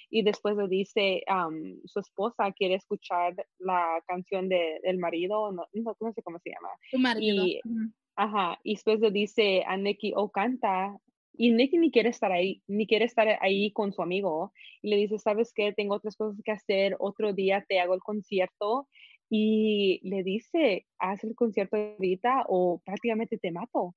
y 0.10 0.22
después 0.24 0.56
le 0.58 0.68
dice 0.68 1.24
am, 1.28 1.80
su 1.86 2.00
esposa 2.00 2.52
quiere 2.52 2.76
escuchar 2.76 3.36
la 3.60 4.02
canción 4.08 4.48
de, 4.50 4.80
del 4.84 4.98
marido, 4.98 5.52
no, 5.52 5.68
no, 5.74 5.96
no 6.00 6.14
sé 6.14 6.22
cómo 6.24 6.40
se 6.40 6.52
llama. 6.52 6.70
Tu 6.92 6.98
marido. 7.00 7.46
Y, 7.46 7.62
Ujú. 7.64 7.92
ajá, 8.16 8.60
y 8.64 8.74
después 8.76 9.00
le 9.00 9.12
dice 9.12 9.64
a 9.68 9.78
Nicky, 9.78 10.14
oh, 10.16 10.30
canta. 10.32 10.98
Y 11.36 11.52
Nicky 11.52 11.78
ni 11.78 11.92
quiere 11.92 12.10
estar 12.10 12.32
ahí, 12.32 12.62
ni 12.68 12.88
quiere 12.88 13.06
estar 13.06 13.28
ahí 13.42 13.72
con 13.72 13.92
su 13.92 14.02
amigo. 14.02 14.54
Y 14.82 14.90
le 14.90 14.98
dice, 14.98 15.18
¿sabes 15.20 15.52
qué? 15.54 15.74
Tengo 15.74 15.96
otras 15.96 16.16
cosas 16.16 16.42
que 16.44 16.52
hacer, 16.52 16.96
otro 17.00 17.34
día 17.34 17.66
te 17.68 17.80
hago 17.80 17.94
el 17.94 18.02
concierto. 18.02 18.88
Y 19.30 20.00
le 20.04 20.24
dice, 20.24 20.86
haz 21.00 21.24
el 21.24 21.36
concierto 21.36 21.76
ahorita 21.76 22.46
o 22.48 22.82
prácticamente 22.86 23.38
te 23.38 23.52
mato. 23.52 23.96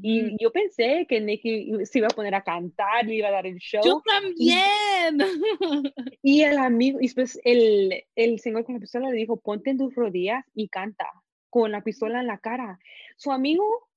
Y 0.00 0.42
yo 0.42 0.50
pensé 0.50 1.06
que 1.06 1.20
Nicky 1.20 1.84
se 1.84 1.98
iba 1.98 2.06
a 2.06 2.14
poner 2.14 2.34
a 2.34 2.42
cantar, 2.42 3.04
le 3.04 3.16
iba 3.16 3.28
a 3.28 3.32
dar 3.32 3.46
el 3.46 3.58
show. 3.58 3.82
Yo 3.84 4.02
también. 4.04 5.18
Y 6.22 6.42
el 6.42 6.58
amigo, 6.58 6.98
y 7.00 7.04
después 7.04 7.38
el, 7.44 8.04
el 8.14 8.38
señor 8.40 8.64
con 8.64 8.74
la 8.74 8.80
pistola 8.80 9.10
le 9.10 9.16
dijo, 9.16 9.40
ponte 9.40 9.70
en 9.70 9.78
tus 9.78 9.94
rodillas 9.94 10.44
y 10.54 10.68
canta 10.68 11.06
con 11.50 11.70
la 11.70 11.82
pistola 11.82 12.20
en 12.20 12.26
la 12.26 12.38
cara. 12.38 12.78
Su 13.16 13.30
amigo 13.32 13.87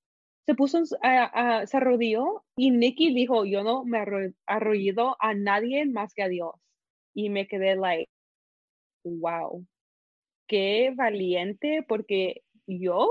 se 0.45 0.55
puso, 0.55 0.81
a- 1.01 1.59
a- 1.59 1.67
se 1.67 1.77
arrodilló 1.77 2.43
y 2.55 2.71
Nicky 2.71 3.13
dijo, 3.13 3.45
yo 3.45 3.63
no 3.63 3.83
me 3.85 3.99
arro- 3.99 4.33
arrodillo 4.45 5.15
a 5.19 5.33
nadie 5.33 5.85
más 5.85 6.13
que 6.13 6.23
a 6.23 6.27
Dios. 6.27 6.51
Y 7.13 7.29
me 7.29 7.47
quedé 7.47 7.75
like, 7.75 8.09
wow, 9.03 9.65
qué 10.47 10.91
valiente, 10.95 11.83
porque 11.87 12.43
yo 12.67 13.09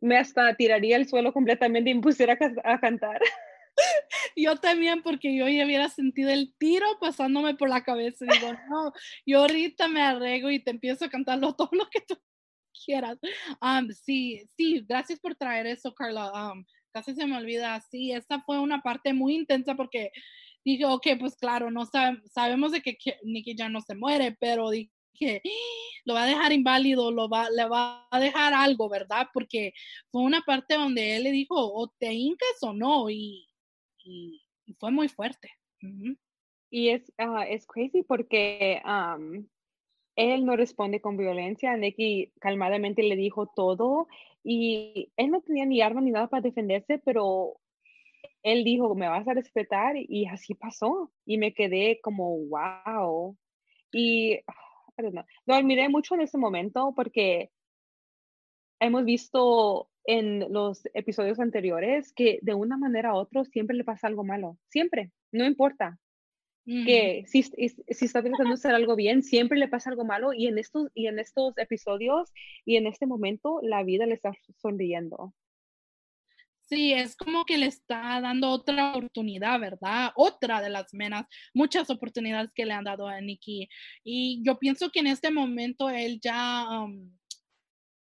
me 0.00 0.16
hasta 0.18 0.54
tiraría 0.54 0.96
al 0.96 1.06
suelo 1.08 1.32
completamente 1.32 1.90
y 1.90 1.94
me 1.94 2.00
pusiera 2.02 2.34
a, 2.34 2.36
ca- 2.36 2.52
a 2.64 2.78
cantar. 2.80 3.20
Yo 4.36 4.56
también, 4.56 5.02
porque 5.02 5.36
yo 5.36 5.48
ya 5.48 5.64
hubiera 5.64 5.88
sentido 5.88 6.30
el 6.30 6.54
tiro 6.58 6.86
pasándome 7.00 7.54
por 7.54 7.68
la 7.68 7.82
cabeza. 7.84 8.24
Y 8.24 8.28
digo, 8.28 8.52
no, 8.68 8.92
yo 9.26 9.40
ahorita 9.40 9.88
me 9.88 10.00
arreglo 10.02 10.50
y 10.50 10.62
te 10.62 10.70
empiezo 10.70 11.04
a 11.04 11.08
cantarlo 11.08 11.54
todo 11.54 11.70
lo 11.72 11.88
que 11.90 12.00
tú 12.00 12.16
quieras. 12.84 13.18
Am, 13.60 13.90
sí, 13.90 14.42
sí, 14.56 14.84
gracias 14.88 15.20
por 15.20 15.34
traer 15.34 15.66
eso, 15.66 15.94
Carla. 15.94 16.30
Am, 16.34 16.64
casi 16.92 17.14
se 17.14 17.26
me 17.26 17.36
olvida. 17.36 17.80
Sí, 17.80 18.12
esta 18.12 18.40
fue 18.42 18.58
una 18.60 18.80
parte 18.82 19.12
muy 19.12 19.34
intensa 19.34 19.74
porque 19.74 20.10
dije, 20.64 20.84
ok, 20.86 21.06
pues 21.20 21.36
claro, 21.36 21.70
no 21.70 21.82
sab- 21.86 22.22
sabemos 22.28 22.72
de 22.72 22.80
que 22.82 22.96
que 22.96 23.18
Nicky 23.24 23.54
ya 23.56 23.68
no 23.68 23.80
se 23.80 23.94
muere, 23.94 24.36
pero 24.40 24.70
dije, 24.70 25.42
lo 26.04 26.14
va 26.14 26.24
a 26.24 26.26
dejar 26.26 26.52
inválido, 26.52 27.10
lo 27.10 27.28
va, 27.28 27.48
le 27.50 27.66
va 27.66 28.06
a 28.10 28.20
dejar 28.20 28.52
algo, 28.54 28.88
¿verdad? 28.88 29.28
Porque 29.32 29.72
fue 30.10 30.22
una 30.22 30.42
parte 30.42 30.74
donde 30.74 31.16
él 31.16 31.24
le 31.24 31.32
dijo, 31.32 31.54
o 31.56 31.88
te 31.98 32.12
hincas 32.12 32.58
o 32.62 32.72
no, 32.72 33.08
y, 33.10 33.48
y, 34.04 34.42
y 34.66 34.74
fue 34.74 34.90
muy 34.90 35.08
fuerte. 35.08 35.50
Ujú. 35.82 36.16
Y 36.70 36.88
es, 36.88 37.12
ah, 37.18 37.46
es 37.48 37.66
crazy 37.66 38.02
porque 38.02 38.80
am, 38.84 39.46
él 40.16 40.44
no 40.44 40.56
responde 40.56 41.00
con 41.00 41.16
violencia. 41.16 41.76
Nicky 41.76 42.32
calmadamente 42.40 43.02
le 43.02 43.16
dijo 43.16 43.46
todo 43.46 44.08
y 44.42 45.10
él 45.16 45.30
no 45.30 45.40
tenía 45.40 45.66
ni 45.66 45.80
arma 45.80 46.00
ni 46.00 46.10
nada 46.10 46.28
para 46.28 46.42
defenderse, 46.42 46.98
pero 46.98 47.60
él 48.42 48.62
dijo, 48.64 48.94
me 48.94 49.08
vas 49.08 49.26
a 49.26 49.34
respetar 49.34 49.96
y 49.96 50.26
así 50.26 50.54
pasó. 50.54 51.10
Y 51.24 51.38
me 51.38 51.54
quedé 51.54 52.00
como, 52.02 52.38
wow. 52.46 53.36
Y. 53.92 54.40
Lo 55.46 55.54
admiré 55.54 55.88
mucho 55.88 56.14
en 56.14 56.20
ese 56.20 56.38
momento 56.38 56.92
porque 56.94 57.50
hemos 58.78 59.04
visto 59.04 59.88
en 60.04 60.52
los 60.52 60.88
episodios 60.94 61.40
anteriores 61.40 62.12
que 62.12 62.38
de 62.42 62.54
una 62.54 62.76
manera 62.76 63.14
u 63.14 63.16
otra 63.16 63.44
siempre 63.44 63.76
le 63.76 63.84
pasa 63.84 64.06
algo 64.06 64.22
malo, 64.22 64.58
siempre, 64.68 65.10
no 65.32 65.44
importa. 65.44 65.98
Mm. 66.66 66.86
Que 66.86 67.24
si, 67.26 67.42
si 67.42 68.04
está 68.04 68.22
tratando 68.22 68.48
de 68.48 68.54
hacer 68.54 68.74
algo 68.74 68.96
bien, 68.96 69.22
siempre 69.22 69.58
le 69.58 69.68
pasa 69.68 69.90
algo 69.90 70.04
malo 70.04 70.32
y 70.32 70.46
en 70.46 70.58
estos, 70.58 70.88
y 70.94 71.06
en 71.06 71.18
estos 71.18 71.56
episodios 71.58 72.32
y 72.64 72.76
en 72.76 72.86
este 72.86 73.06
momento 73.06 73.60
la 73.62 73.82
vida 73.82 74.06
le 74.06 74.14
está 74.14 74.32
sonriendo. 74.56 75.34
Sí, 76.66 76.92
es 76.94 77.14
como 77.14 77.44
que 77.44 77.58
le 77.58 77.66
está 77.66 78.20
dando 78.22 78.48
otra 78.48 78.92
oportunidad, 78.94 79.60
¿verdad? 79.60 80.12
Otra 80.16 80.62
de 80.62 80.70
las 80.70 80.94
menas, 80.94 81.26
muchas 81.52 81.90
oportunidades 81.90 82.50
que 82.54 82.64
le 82.64 82.72
han 82.72 82.84
dado 82.84 83.06
a 83.06 83.20
Nicky. 83.20 83.68
Y 84.02 84.42
yo 84.42 84.58
pienso 84.58 84.90
que 84.90 85.00
en 85.00 85.08
este 85.08 85.30
momento 85.30 85.90
él 85.90 86.20
ya, 86.22 86.66
um, 86.70 87.14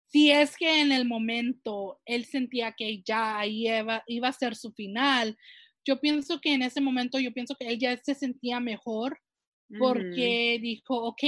si 0.05 0.31
es 0.31 0.55
que 0.57 0.81
en 0.81 0.91
el 0.91 1.05
momento 1.05 1.99
él 2.05 2.25
sentía 2.25 2.73
que 2.73 3.01
ya 3.01 3.43
iba, 3.47 4.03
iba 4.05 4.27
a 4.27 4.33
ser 4.33 4.55
su 4.55 4.71
final, 4.73 5.35
yo 5.85 5.99
pienso 5.99 6.39
que 6.39 6.53
en 6.53 6.61
ese 6.61 6.81
momento, 6.81 7.19
yo 7.19 7.33
pienso 7.33 7.55
que 7.55 7.67
él 7.67 7.79
ya 7.79 7.97
se 7.97 8.15
sentía 8.15 8.59
mejor 8.59 9.19
porque 9.79 10.59
dijo, 10.61 10.95
ok, 10.95 11.23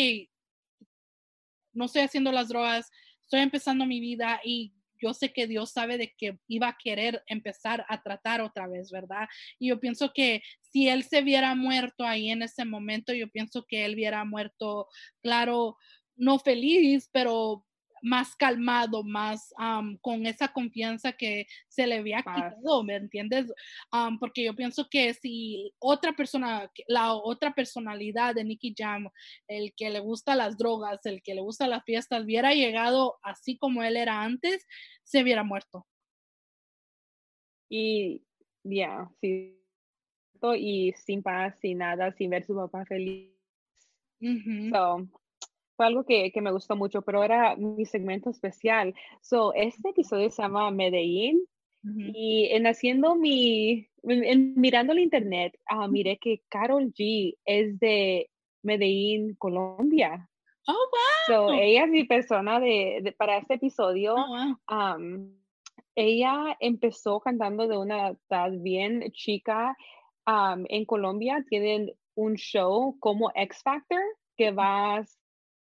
no 1.72 1.86
estoy 1.86 2.01
haciendo 2.01 2.32
las 2.32 2.49
drogas, 2.49 2.91
estoy 3.22 3.39
empezando 3.39 3.86
mi 3.86 4.01
vida 4.01 4.41
y 4.43 4.74
yo 5.01 5.14
sé 5.14 5.34
que 5.34 5.47
Dios 5.47 5.72
sabe 5.72 5.97
de 5.97 6.14
que 6.18 6.39
iba 6.47 6.70
a 6.70 6.78
querer 6.82 7.24
empezar 7.28 7.86
a 7.89 8.01
tratar 8.01 8.41
otra 8.41 8.68
vez, 8.68 8.89
¿verdad? 8.91 9.28
Y 9.60 9.70
yo 9.70 9.80
pienso 9.80 10.12
que 10.14 10.41
si 10.62 10.88
él 10.88 11.04
se 11.04 11.22
hubiera 11.22 11.56
muerto 11.56 12.06
ahí 12.06 12.32
en 12.32 12.41
ese 12.41 12.64
momento, 12.64 13.14
yo 13.14 13.30
pienso 13.30 13.66
que 13.68 13.86
él 13.86 13.95
hubiera 13.95 14.24
muerto, 14.24 14.88
claro, 15.22 15.78
no 16.16 16.39
feliz, 16.39 17.10
pero 17.12 17.66
más 18.04 18.36
calmado, 18.36 19.01
más 19.04 19.54
con 20.01 20.26
esa 20.26 20.49
confianza 20.49 21.14
que 21.14 21.47
se 21.70 21.88
le 21.88 21.95
había 21.95 22.18
quitado, 22.18 22.84
¿me 22.84 22.97
entiendes? 22.97 23.51
Porque 24.20 24.43
yo 24.43 24.54
pienso 24.56 24.89
que 24.89 25.14
si 25.14 25.74
otra 25.80 26.12
persona, 26.14 26.70
la 26.88 27.14
otra 27.14 27.54
personalidad 27.54 28.36
de 28.36 28.43
Nicky 28.43 28.76
Jam, 28.78 29.10
el 29.47 29.74
que 29.76 29.89
le 29.89 30.01
gusta 30.01 30.36
las 30.36 30.58
drogas, 30.58 31.06
el 31.06 31.24
que 31.24 31.34
le 31.34 31.41
gusta 31.41 31.66
las 31.68 31.84
fiestas, 31.86 32.26
hubiera 32.26 32.54
llegado 32.54 33.18
así 33.24 33.58
como 33.58 33.82
él 33.84 33.95
era 33.95 34.22
antes, 34.22 34.68
se 35.04 35.24
hubiera 35.24 35.43
muerto. 35.43 35.88
Y 37.70 38.22
ya, 38.64 39.10
sí. 39.22 39.60
Y 40.58 40.91
sin 40.97 41.24
paz, 41.24 41.56
sin 41.62 41.78
nada, 41.78 42.12
sin 42.12 42.30
ver 42.30 42.43
su 42.43 42.54
papá 42.54 42.86
feliz. 42.86 43.32
So, 44.72 45.08
fue 45.76 45.86
algo 45.86 46.04
que, 46.06 46.32
que 46.32 46.42
me 46.42 46.52
gustó 46.52 46.76
mucho, 46.76 47.02
pero 47.02 47.24
era 47.24 47.56
mi 47.56 47.86
segmento 47.86 48.30
especial. 48.30 48.94
So, 49.22 49.54
este 49.54 49.90
episodio 49.90 50.30
se 50.30 50.42
llama 50.42 50.70
Medellín 50.72 51.44
Ujú. 51.84 52.00
y 52.14 52.50
en 52.52 52.68
haciendo 52.68 53.16
mi, 53.16 53.88
en- 54.04 54.24
en- 54.24 54.54
mirando 54.56 54.94
el 54.94 55.00
internet, 55.00 55.60
ah, 55.68 55.88
miré 55.88 56.18
que 56.18 56.42
Carol 56.50 56.94
G 56.94 57.36
es 57.46 57.80
de 57.80 58.30
Medellín, 58.64 59.36
Colombia. 59.36 60.30
Oh, 60.68 60.74
So, 61.28 61.44
wow. 61.48 61.54
ella 61.60 61.84
es 61.86 61.90
mi 61.90 62.04
persona 62.06 62.60
de, 62.60 63.00
de- 63.02 63.12
para 63.12 63.38
este 63.38 63.56
episodio. 63.56 64.16
Oh, 64.16 64.58
wow. 64.70 65.34
ella 65.96 66.56
empezó 66.60 67.20
cantando 67.20 67.68
de 67.68 67.78
una 67.78 68.10
edad 68.30 68.52
bien 68.60 69.12
chica. 69.12 69.76
am, 70.26 70.66
en 70.70 70.86
Colombia 70.86 71.44
tienen 71.50 71.92
un 72.16 72.36
show 72.36 72.98
como 73.00 73.32
X 73.36 73.62
Factor 73.64 74.00
que 74.38 74.52
vas, 74.52 75.20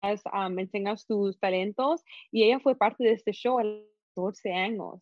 vas, 0.02 0.22
am, 0.32 0.60
enseñas 0.60 1.06
tus 1.06 1.40
talentos 1.40 2.04
y 2.32 2.44
ella 2.44 2.60
fue 2.60 2.76
parte 2.76 3.04
de 3.04 3.14
este 3.14 3.32
show 3.32 3.60
a 3.60 3.64
los 3.64 3.84
14 4.16 4.54
años. 4.54 5.02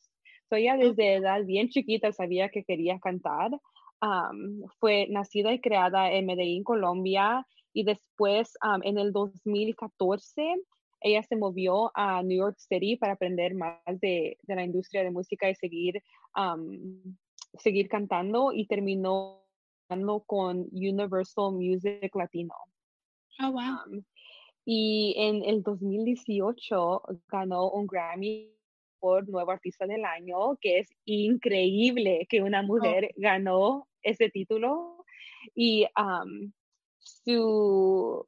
So, 0.49 0.55
ella 0.55 0.77
desde 0.77 1.15
edad 1.15 1.43
bien 1.45 1.69
chiquita 1.69 2.11
sabía 2.11 2.49
que 2.49 2.63
quería 2.63 2.99
cantar. 2.99 3.51
Am, 4.01 4.61
fue 4.79 5.07
nacida 5.09 5.53
y 5.53 5.61
creada 5.61 6.11
en 6.11 6.25
Medellín, 6.25 6.63
Colombia 6.63 7.45
y 7.73 7.83
después 7.83 8.53
am, 8.61 8.81
en 8.83 8.97
el 8.97 9.11
2014 9.11 10.55
ella 11.01 11.21
se 11.21 11.35
movió 11.35 11.91
a 11.93 12.23
New 12.23 12.37
York 12.37 12.57
City 12.57 12.95
para 12.95 13.13
aprender 13.13 13.53
más 13.53 13.79
de, 13.85 14.37
de 14.41 14.55
la 14.55 14.63
industria 14.63 15.03
de 15.03 15.11
música 15.11 15.49
y 15.49 15.55
seguir, 15.55 16.01
am, 16.33 17.15
seguir 17.53 17.87
cantando 17.89 18.51
y 18.51 18.65
terminó 18.65 19.45
con 20.25 20.67
Universal 20.71 21.53
Music 21.53 22.09
Latino. 22.15 22.55
Oh, 23.39 23.51
wow. 23.51 24.03
Y 24.65 25.13
en 25.17 25.43
el 25.43 25.61
2018 25.61 27.01
ganó 27.27 27.69
un 27.69 27.85
Grammy 27.85 28.51
por 28.99 29.29
Nuevo 29.29 29.51
Artista 29.51 29.85
del 29.85 30.03
Año, 30.03 30.57
que 30.59 30.79
es 30.79 30.89
increíble 31.05 32.25
que 32.27 32.41
una 32.41 32.63
mujer 32.63 33.13
ganó 33.15 33.87
ese 34.01 34.29
título. 34.29 35.05
Y 35.53 35.85
su, 36.97 38.27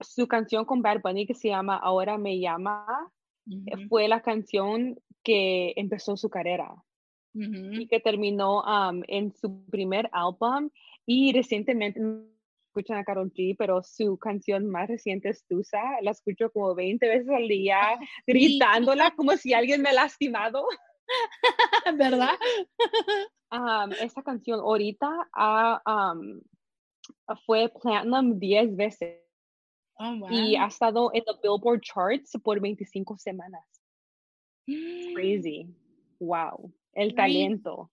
su 0.00 0.28
canción 0.28 0.64
con 0.64 0.80
Bad 0.80 1.02
Bunny 1.02 1.26
que 1.26 1.34
se 1.34 1.48
llama 1.48 1.76
Ahora 1.76 2.16
me 2.16 2.38
llama 2.38 3.12
eh, 3.46 3.86
fue 3.88 4.08
la 4.08 4.22
canción 4.22 4.98
que 5.22 5.74
empezó 5.76 6.16
su 6.16 6.28
carrera 6.28 6.74
y 7.36 7.88
que 7.88 7.98
terminó 7.98 8.64
am, 8.64 9.02
en 9.08 9.32
su 9.32 9.66
primer 9.66 10.08
álbum 10.12 10.70
y 11.04 11.32
recientemente 11.32 12.00
escuchan 12.74 12.98
a 12.98 13.04
Karol 13.04 13.32
G, 13.32 13.54
pero 13.56 13.82
su 13.84 14.18
canción 14.18 14.66
más 14.68 14.88
reciente 14.88 15.28
es 15.28 15.46
Tusa, 15.46 15.80
la 16.02 16.10
escucho 16.10 16.50
como 16.50 16.74
20 16.74 17.06
veces 17.06 17.28
al 17.28 17.46
día 17.46 17.78
gritándola 18.26 19.12
como 19.12 19.36
si 19.36 19.54
alguien 19.54 19.80
me 19.80 19.90
ha 19.90 19.94
lastimado. 19.94 20.66
¿Verdad? 21.96 22.34
Am, 23.50 23.92
esa 23.92 24.22
canción 24.22 24.58
ahorita 24.58 25.08
am, 25.32 26.40
fue 27.46 27.70
platinum 27.80 28.38
10 28.40 28.76
veces 28.76 29.20
Oh, 29.96 30.16
wow. 30.18 30.28
y 30.28 30.56
ha 30.56 30.66
estado 30.66 31.12
en 31.14 31.22
the 31.22 31.34
Billboard 31.40 31.80
charts 31.80 32.32
por 32.42 32.58
25 32.58 33.16
semanas. 33.16 33.64
Crazy. 35.14 35.68
Wow. 36.18 36.72
El 36.94 37.14
talento. 37.14 37.92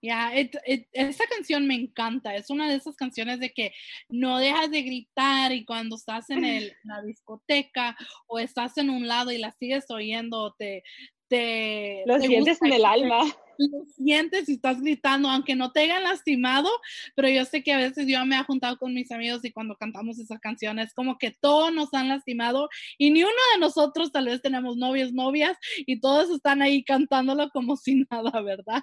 Ya, 0.00 0.32
it- 0.38 0.56
it- 0.66 0.86
esa 0.92 1.24
canción 1.26 1.66
me 1.66 1.74
encanta. 1.74 2.34
Es 2.36 2.50
una 2.50 2.68
de 2.70 2.76
esas 2.76 2.94
canciones 2.96 3.40
de 3.40 3.50
que 3.50 3.72
no 4.08 4.38
dejas 4.38 4.70
de 4.70 4.82
gritar 4.82 5.52
y 5.52 5.64
cuando 5.64 5.96
estás 5.96 6.30
en 6.30 6.44
el- 6.44 6.72
la 6.84 7.02
discoteca 7.02 7.96
o 8.26 8.38
estás 8.38 8.78
en 8.78 8.90
un 8.90 9.08
lado 9.08 9.32
y 9.32 9.38
la 9.38 9.50
sigues 9.52 9.90
oyendo, 9.90 10.54
te, 10.58 10.82
te, 11.28 12.04
Lo 12.06 12.18
te 12.20 12.26
sientes 12.28 12.58
gusta 12.60 12.66
en 12.68 12.72
el 12.74 12.84
alma. 12.84 13.20
Lo 13.58 13.84
sientes 13.86 14.48
y 14.48 14.54
estás 14.54 14.80
gritando, 14.80 15.28
aunque 15.28 15.56
no 15.56 15.72
te 15.72 15.80
hayan 15.80 16.02
lastimado, 16.02 16.68
pero 17.14 17.28
yo 17.28 17.44
sé 17.44 17.62
que 17.62 17.72
a 17.72 17.78
veces 17.78 18.06
yo 18.06 18.24
me 18.24 18.36
he 18.36 18.44
juntado 18.44 18.78
con 18.78 18.94
mis 18.94 19.10
amigos 19.10 19.44
y 19.44 19.52
cuando 19.52 19.76
cantamos 19.76 20.18
esas 20.18 20.40
canciones, 20.40 20.94
como 20.94 21.18
que 21.18 21.30
todos 21.30 21.72
nos 21.72 21.92
han 21.94 22.08
lastimado 22.08 22.68
y 22.96 23.10
ni 23.10 23.22
uno 23.22 23.32
de 23.54 23.60
nosotros 23.60 24.12
tal 24.12 24.26
vez 24.26 24.40
tenemos 24.40 24.76
novios, 24.76 25.12
novias 25.12 25.56
y 25.78 26.00
todos 26.00 26.30
están 26.30 26.62
ahí 26.62 26.84
cantándolo 26.84 27.50
como 27.50 27.76
si 27.76 28.04
nada, 28.10 28.40
¿verdad? 28.40 28.82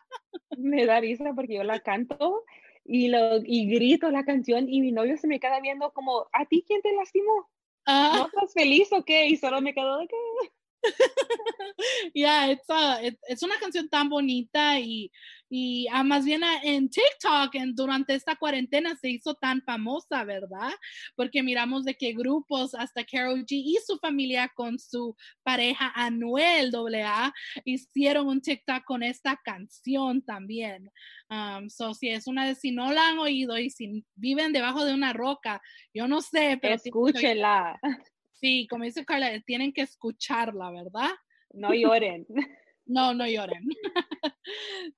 Me 0.57 0.85
da 0.85 0.99
risa 0.99 1.31
porque 1.35 1.55
yo 1.55 1.63
la 1.63 1.79
canto 1.79 2.43
y, 2.83 3.07
lo, 3.07 3.37
y 3.43 3.67
grito 3.67 4.11
la 4.11 4.25
canción 4.25 4.69
y 4.69 4.81
mi 4.81 4.91
novio 4.91 5.17
se 5.17 5.27
me 5.27 5.39
queda 5.39 5.59
viendo 5.59 5.91
como, 5.91 6.27
¿a 6.33 6.45
ti 6.45 6.63
quién 6.67 6.81
te 6.81 6.93
lastimó? 6.93 7.49
Ah, 7.85 8.13
¿No 8.17 8.25
estás 8.25 8.53
feliz 8.53 8.91
o 8.91 9.03
qué? 9.03 9.27
Y 9.27 9.37
solo 9.37 9.61
me 9.61 9.73
quedo 9.73 9.97
de 9.97 10.07
que... 10.07 10.15
Ya, 12.13 12.49
it's 12.51 12.69
a- 12.69 13.01
it- 13.03 13.19
es 13.27 13.43
una 13.43 13.57
canción 13.59 13.89
tan 13.89 14.09
bonita 14.09 14.79
y, 14.79 15.11
y 15.49 15.87
ah, 15.91 16.03
más 16.03 16.23
bien 16.25 16.43
ah, 16.43 16.59
en 16.63 16.89
TikTok 16.89 17.53
en, 17.55 17.75
durante 17.75 18.15
esta 18.15 18.35
cuarentena 18.35 18.95
se 18.95 19.09
hizo 19.09 19.35
tan 19.35 19.61
famosa, 19.63 20.23
¿verdad? 20.23 20.71
Porque 21.15 21.43
miramos 21.43 21.83
de 21.83 21.95
qué 21.95 22.13
grupos, 22.13 22.73
hasta 22.75 23.03
Carol 23.03 23.41
G 23.45 23.47
y 23.51 23.77
su 23.85 23.97
familia 23.97 24.49
con 24.55 24.79
su 24.79 25.15
pareja 25.43 25.91
Anuel 25.95 26.71
AA 26.73 27.33
hicieron 27.65 28.27
un 28.27 28.41
TikTok 28.41 28.83
con 28.85 29.03
esta 29.03 29.39
canción 29.43 30.21
también. 30.23 30.89
Um, 31.29 31.69
so, 31.69 31.93
si 31.93 32.09
es 32.09 32.27
una 32.27 32.45
de 32.47 32.55
si 32.55 32.71
no 32.71 32.91
la 32.91 33.09
han 33.09 33.19
oído 33.19 33.57
y 33.57 33.69
si 33.69 34.05
viven 34.15 34.53
debajo 34.53 34.85
de 34.85 34.93
una 34.93 35.11
roca, 35.13 35.61
yo 35.93 36.07
no 36.07 36.21
sé, 36.21 36.57
pero 36.61 36.75
oír- 36.75 36.81
Escúchenla, 37.11 37.79
sí, 38.45 38.67
como 38.69 38.83
dice 38.83 39.03
Carla, 39.05 39.39
tienen 39.41 39.73
que 39.73 39.81
escucharla, 39.81 40.69
¿verdad? 40.69 41.09
no 41.53 41.73
lloren. 41.73 42.27
No, 42.85 43.13
no 43.13 43.27
lloren. 43.27 43.67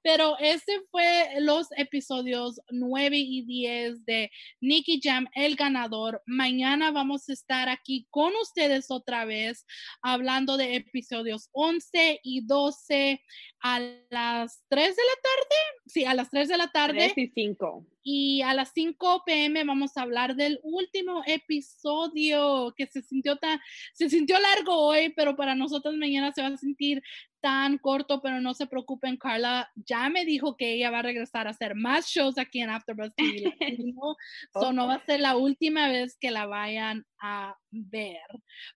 Pero 0.03 0.37
este 0.39 0.81
fue 0.91 1.29
los 1.39 1.67
episodios 1.77 2.59
9 2.69 3.17
y 3.17 3.45
10 3.45 4.05
de 4.05 4.31
Nicky 4.59 4.99
Jam, 5.01 5.27
el 5.33 5.55
ganador. 5.55 6.21
Mañana 6.25 6.91
vamos 6.91 7.29
a 7.29 7.33
estar 7.33 7.69
aquí 7.69 8.07
con 8.09 8.33
ustedes 8.41 8.91
otra 8.91 9.25
vez 9.25 9.65
hablando 10.01 10.57
de 10.57 10.75
episodios 10.75 11.49
11 11.53 12.19
y 12.23 12.45
12 12.45 13.21
a 13.61 13.79
las 14.09 14.63
3 14.69 14.95
de 14.95 15.01
la 15.01 15.21
tarde. 15.21 15.55
Sí, 15.87 16.05
a 16.05 16.13
las 16.13 16.29
3 16.29 16.49
de 16.49 16.57
la 16.57 16.67
tarde. 16.71 17.11
3 17.13 17.17
y 17.17 17.27
5. 17.33 17.85
Y 18.03 18.41
a 18.41 18.53
las 18.53 18.71
5 18.73 19.23
pm 19.25 19.63
vamos 19.65 19.97
a 19.97 20.01
hablar 20.01 20.35
del 20.35 20.59
último 20.63 21.23
episodio 21.25 22.73
que 22.77 22.87
se 22.87 23.01
sintió 23.01 23.37
tan, 23.37 23.59
se 23.93 24.09
sintió 24.09 24.39
largo 24.39 24.73
hoy, 24.73 25.13
pero 25.15 25.35
para 25.35 25.55
nosotros 25.55 25.95
mañana 25.95 26.31
se 26.33 26.41
va 26.41 26.47
a 26.47 26.57
sentir 26.57 27.01
tan 27.41 27.77
corto, 27.77 28.21
pero 28.21 28.41
no 28.41 28.53
se 28.53 28.67
preocupen, 28.67 29.17
Carla 29.17 29.71
ya 29.75 30.09
me 30.09 30.25
dijo 30.25 30.57
que 30.57 30.73
ella 30.73 30.91
va 30.91 30.99
a 30.99 31.03
regresar 31.03 31.47
a 31.47 31.51
hacer 31.51 31.75
más 31.75 32.07
shows 32.07 32.37
aquí 32.37 32.61
en 32.61 32.69
AfterBuzz 32.69 33.13
TV. 33.15 33.55
so 34.53 34.73
no 34.73 34.87
va 34.87 34.95
a 34.95 35.05
ser 35.05 35.19
la 35.19 35.37
última 35.37 35.87
vez 35.87 36.17
que 36.19 36.31
la 36.31 36.45
vayan 36.45 37.05
a 37.19 37.57
ver. 37.71 38.21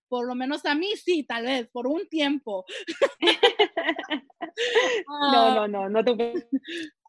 Por 0.08 0.28
lo 0.28 0.36
menos 0.36 0.66
a 0.66 0.76
mí 0.76 0.90
sí, 0.96 1.24
tal 1.24 1.46
vez, 1.46 1.70
por 1.70 1.88
un 1.88 2.08
tiempo. 2.08 2.66
no, 5.08 5.56
no, 5.56 5.68
no, 5.68 5.90
no 5.90 6.04
te 6.04 6.34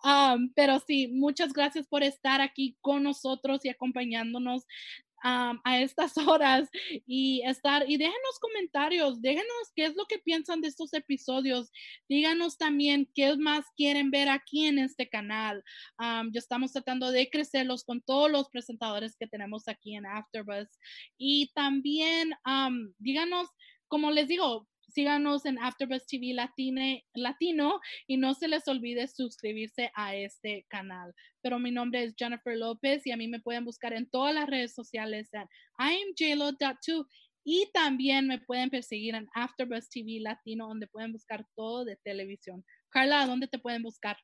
Um, 0.04 0.52
pero 0.54 0.80
sí, 0.80 1.06
muchas 1.06 1.52
gracias 1.52 1.86
por 1.86 2.02
estar 2.02 2.40
aquí 2.40 2.76
con 2.80 3.04
nosotros 3.04 3.64
y 3.64 3.68
acompañándonos 3.68 4.66
um, 5.24 5.60
a 5.64 5.80
estas 5.80 6.16
horas 6.28 6.68
y 7.06 7.42
estar 7.44 7.88
y 7.88 7.96
déjenos 7.96 8.38
comentarios, 8.40 9.20
déjenos 9.20 9.72
qué 9.74 9.86
es 9.86 9.96
lo 9.96 10.06
que 10.06 10.18
piensan 10.18 10.60
de 10.60 10.68
estos 10.68 10.92
episodios, 10.94 11.70
díganos 12.08 12.58
también 12.58 13.08
qué 13.14 13.36
más 13.36 13.64
quieren 13.76 14.10
ver 14.10 14.28
aquí 14.28 14.66
en 14.66 14.78
este 14.78 15.08
canal. 15.08 15.62
Um, 15.98 16.30
ya 16.32 16.38
estamos 16.38 16.72
tratando 16.72 17.10
de 17.10 17.28
crecerlos 17.30 17.84
con 17.84 18.00
todos 18.00 18.30
los 18.30 18.48
presentadores 18.50 19.16
que 19.16 19.26
tenemos 19.26 19.68
aquí 19.68 19.94
en 19.94 20.06
AfterBuzz 20.06 20.68
y 21.16 21.50
también 21.54 22.32
díganos, 22.98 23.48
como 23.88 24.10
les 24.10 24.28
digo, 24.28 24.68
síganos 24.94 25.44
en 25.46 25.58
AfterBuzz 25.58 26.06
TV 26.06 26.34
Latino 27.14 27.80
y 28.06 28.16
no 28.16 28.34
se 28.34 28.48
les 28.48 28.66
olvide 28.68 29.08
suscribirse 29.08 29.90
a 29.94 30.14
este 30.14 30.66
canal. 30.68 31.14
Pero 31.40 31.58
mi 31.58 31.70
nombre 31.70 32.04
es 32.04 32.14
Jennifer 32.16 32.56
López 32.56 33.06
y 33.06 33.12
a 33.12 33.16
mí 33.16 33.28
me 33.28 33.40
pueden 33.40 33.64
buscar 33.64 33.92
en 33.92 34.08
todas 34.08 34.34
las 34.34 34.48
redes 34.48 34.74
sociales 34.74 35.30
en 35.32 35.46
IamJLo.2 35.78 37.06
y 37.44 37.70
también 37.72 38.28
me 38.28 38.38
pueden 38.38 38.70
perseguir 38.70 39.14
en 39.14 39.28
AfterBuzz 39.34 39.88
TV 39.88 40.20
Latino 40.20 40.68
donde 40.68 40.86
pueden 40.86 41.12
buscar 41.12 41.44
todo 41.56 41.84
de 41.84 41.96
televisión. 41.96 42.64
Carla, 42.90 43.26
¿dónde 43.26 43.48
te 43.48 43.58
pueden 43.58 43.82
buscar? 43.82 44.16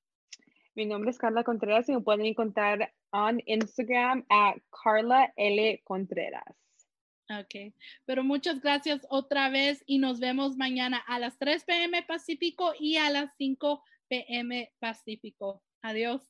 Mi 0.75 0.87
nombre 0.87 1.11
es 1.11 1.19
Carla 1.19 1.43
Contreras 1.43 1.89
y 1.89 1.93
me 1.93 2.01
pueden 2.01 2.25
encontrar 2.25 2.95
en 3.13 3.43
Instagram 3.47 4.25
a 4.31 4.55
Carla 4.71 5.33
L. 5.37 5.81
Contreras. 5.83 6.68
Ok, 7.31 7.75
pero 8.07 8.25
muchas 8.25 8.61
gracias 8.61 9.07
otra 9.11 9.51
vez 9.51 9.83
y 9.87 9.99
nos 9.99 10.19
vemos 10.19 10.57
mañana 10.57 10.97
a 11.07 11.19
las 11.19 11.39
3 11.39 11.63
pm 11.65 12.03
Pacífico 12.05 12.73
y 12.81 12.97
a 12.97 13.11
las 13.11 13.31
5 13.37 13.83
pm 14.09 14.73
Pacífico. 14.79 15.63
Adiós. 15.83 16.23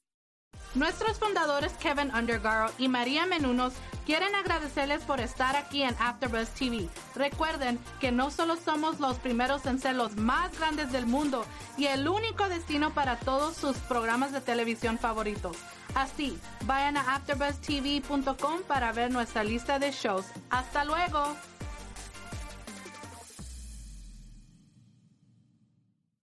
Nuestros 0.74 1.18
fundadores 1.18 1.72
Kevin 1.74 2.12
Undergaro 2.14 2.72
y 2.78 2.88
María 2.88 3.26
Menunos 3.26 3.74
quieren 4.06 4.34
agradecerles 4.34 5.02
por 5.04 5.20
estar 5.20 5.54
aquí 5.56 5.82
en 5.82 5.94
AfterBuzz 6.00 6.50
TV. 6.50 6.88
Recuerden 7.14 7.78
que 8.00 8.10
no 8.10 8.30
solo 8.30 8.56
somos 8.56 8.98
los 8.98 9.18
primeros 9.18 9.66
en 9.66 9.78
ser 9.78 9.94
los 9.94 10.16
más 10.16 10.58
grandes 10.58 10.90
del 10.90 11.06
mundo 11.06 11.44
y 11.76 11.86
el 11.86 12.08
único 12.08 12.48
destino 12.48 12.92
para 12.92 13.18
todos 13.20 13.56
sus 13.56 13.76
programas 13.78 14.32
de 14.32 14.40
televisión 14.40 14.98
favoritos. 14.98 15.56
Así, 15.98 16.38
vayan 16.64 16.96
a 16.96 17.16
AfterBuzzTV.com 17.16 18.62
para 18.68 18.92
ver 18.92 19.10
nuestra 19.10 19.42
lista 19.42 19.80
de 19.80 19.90
shows. 19.90 20.26
¡Hasta 20.48 20.84
luego! 20.84 21.34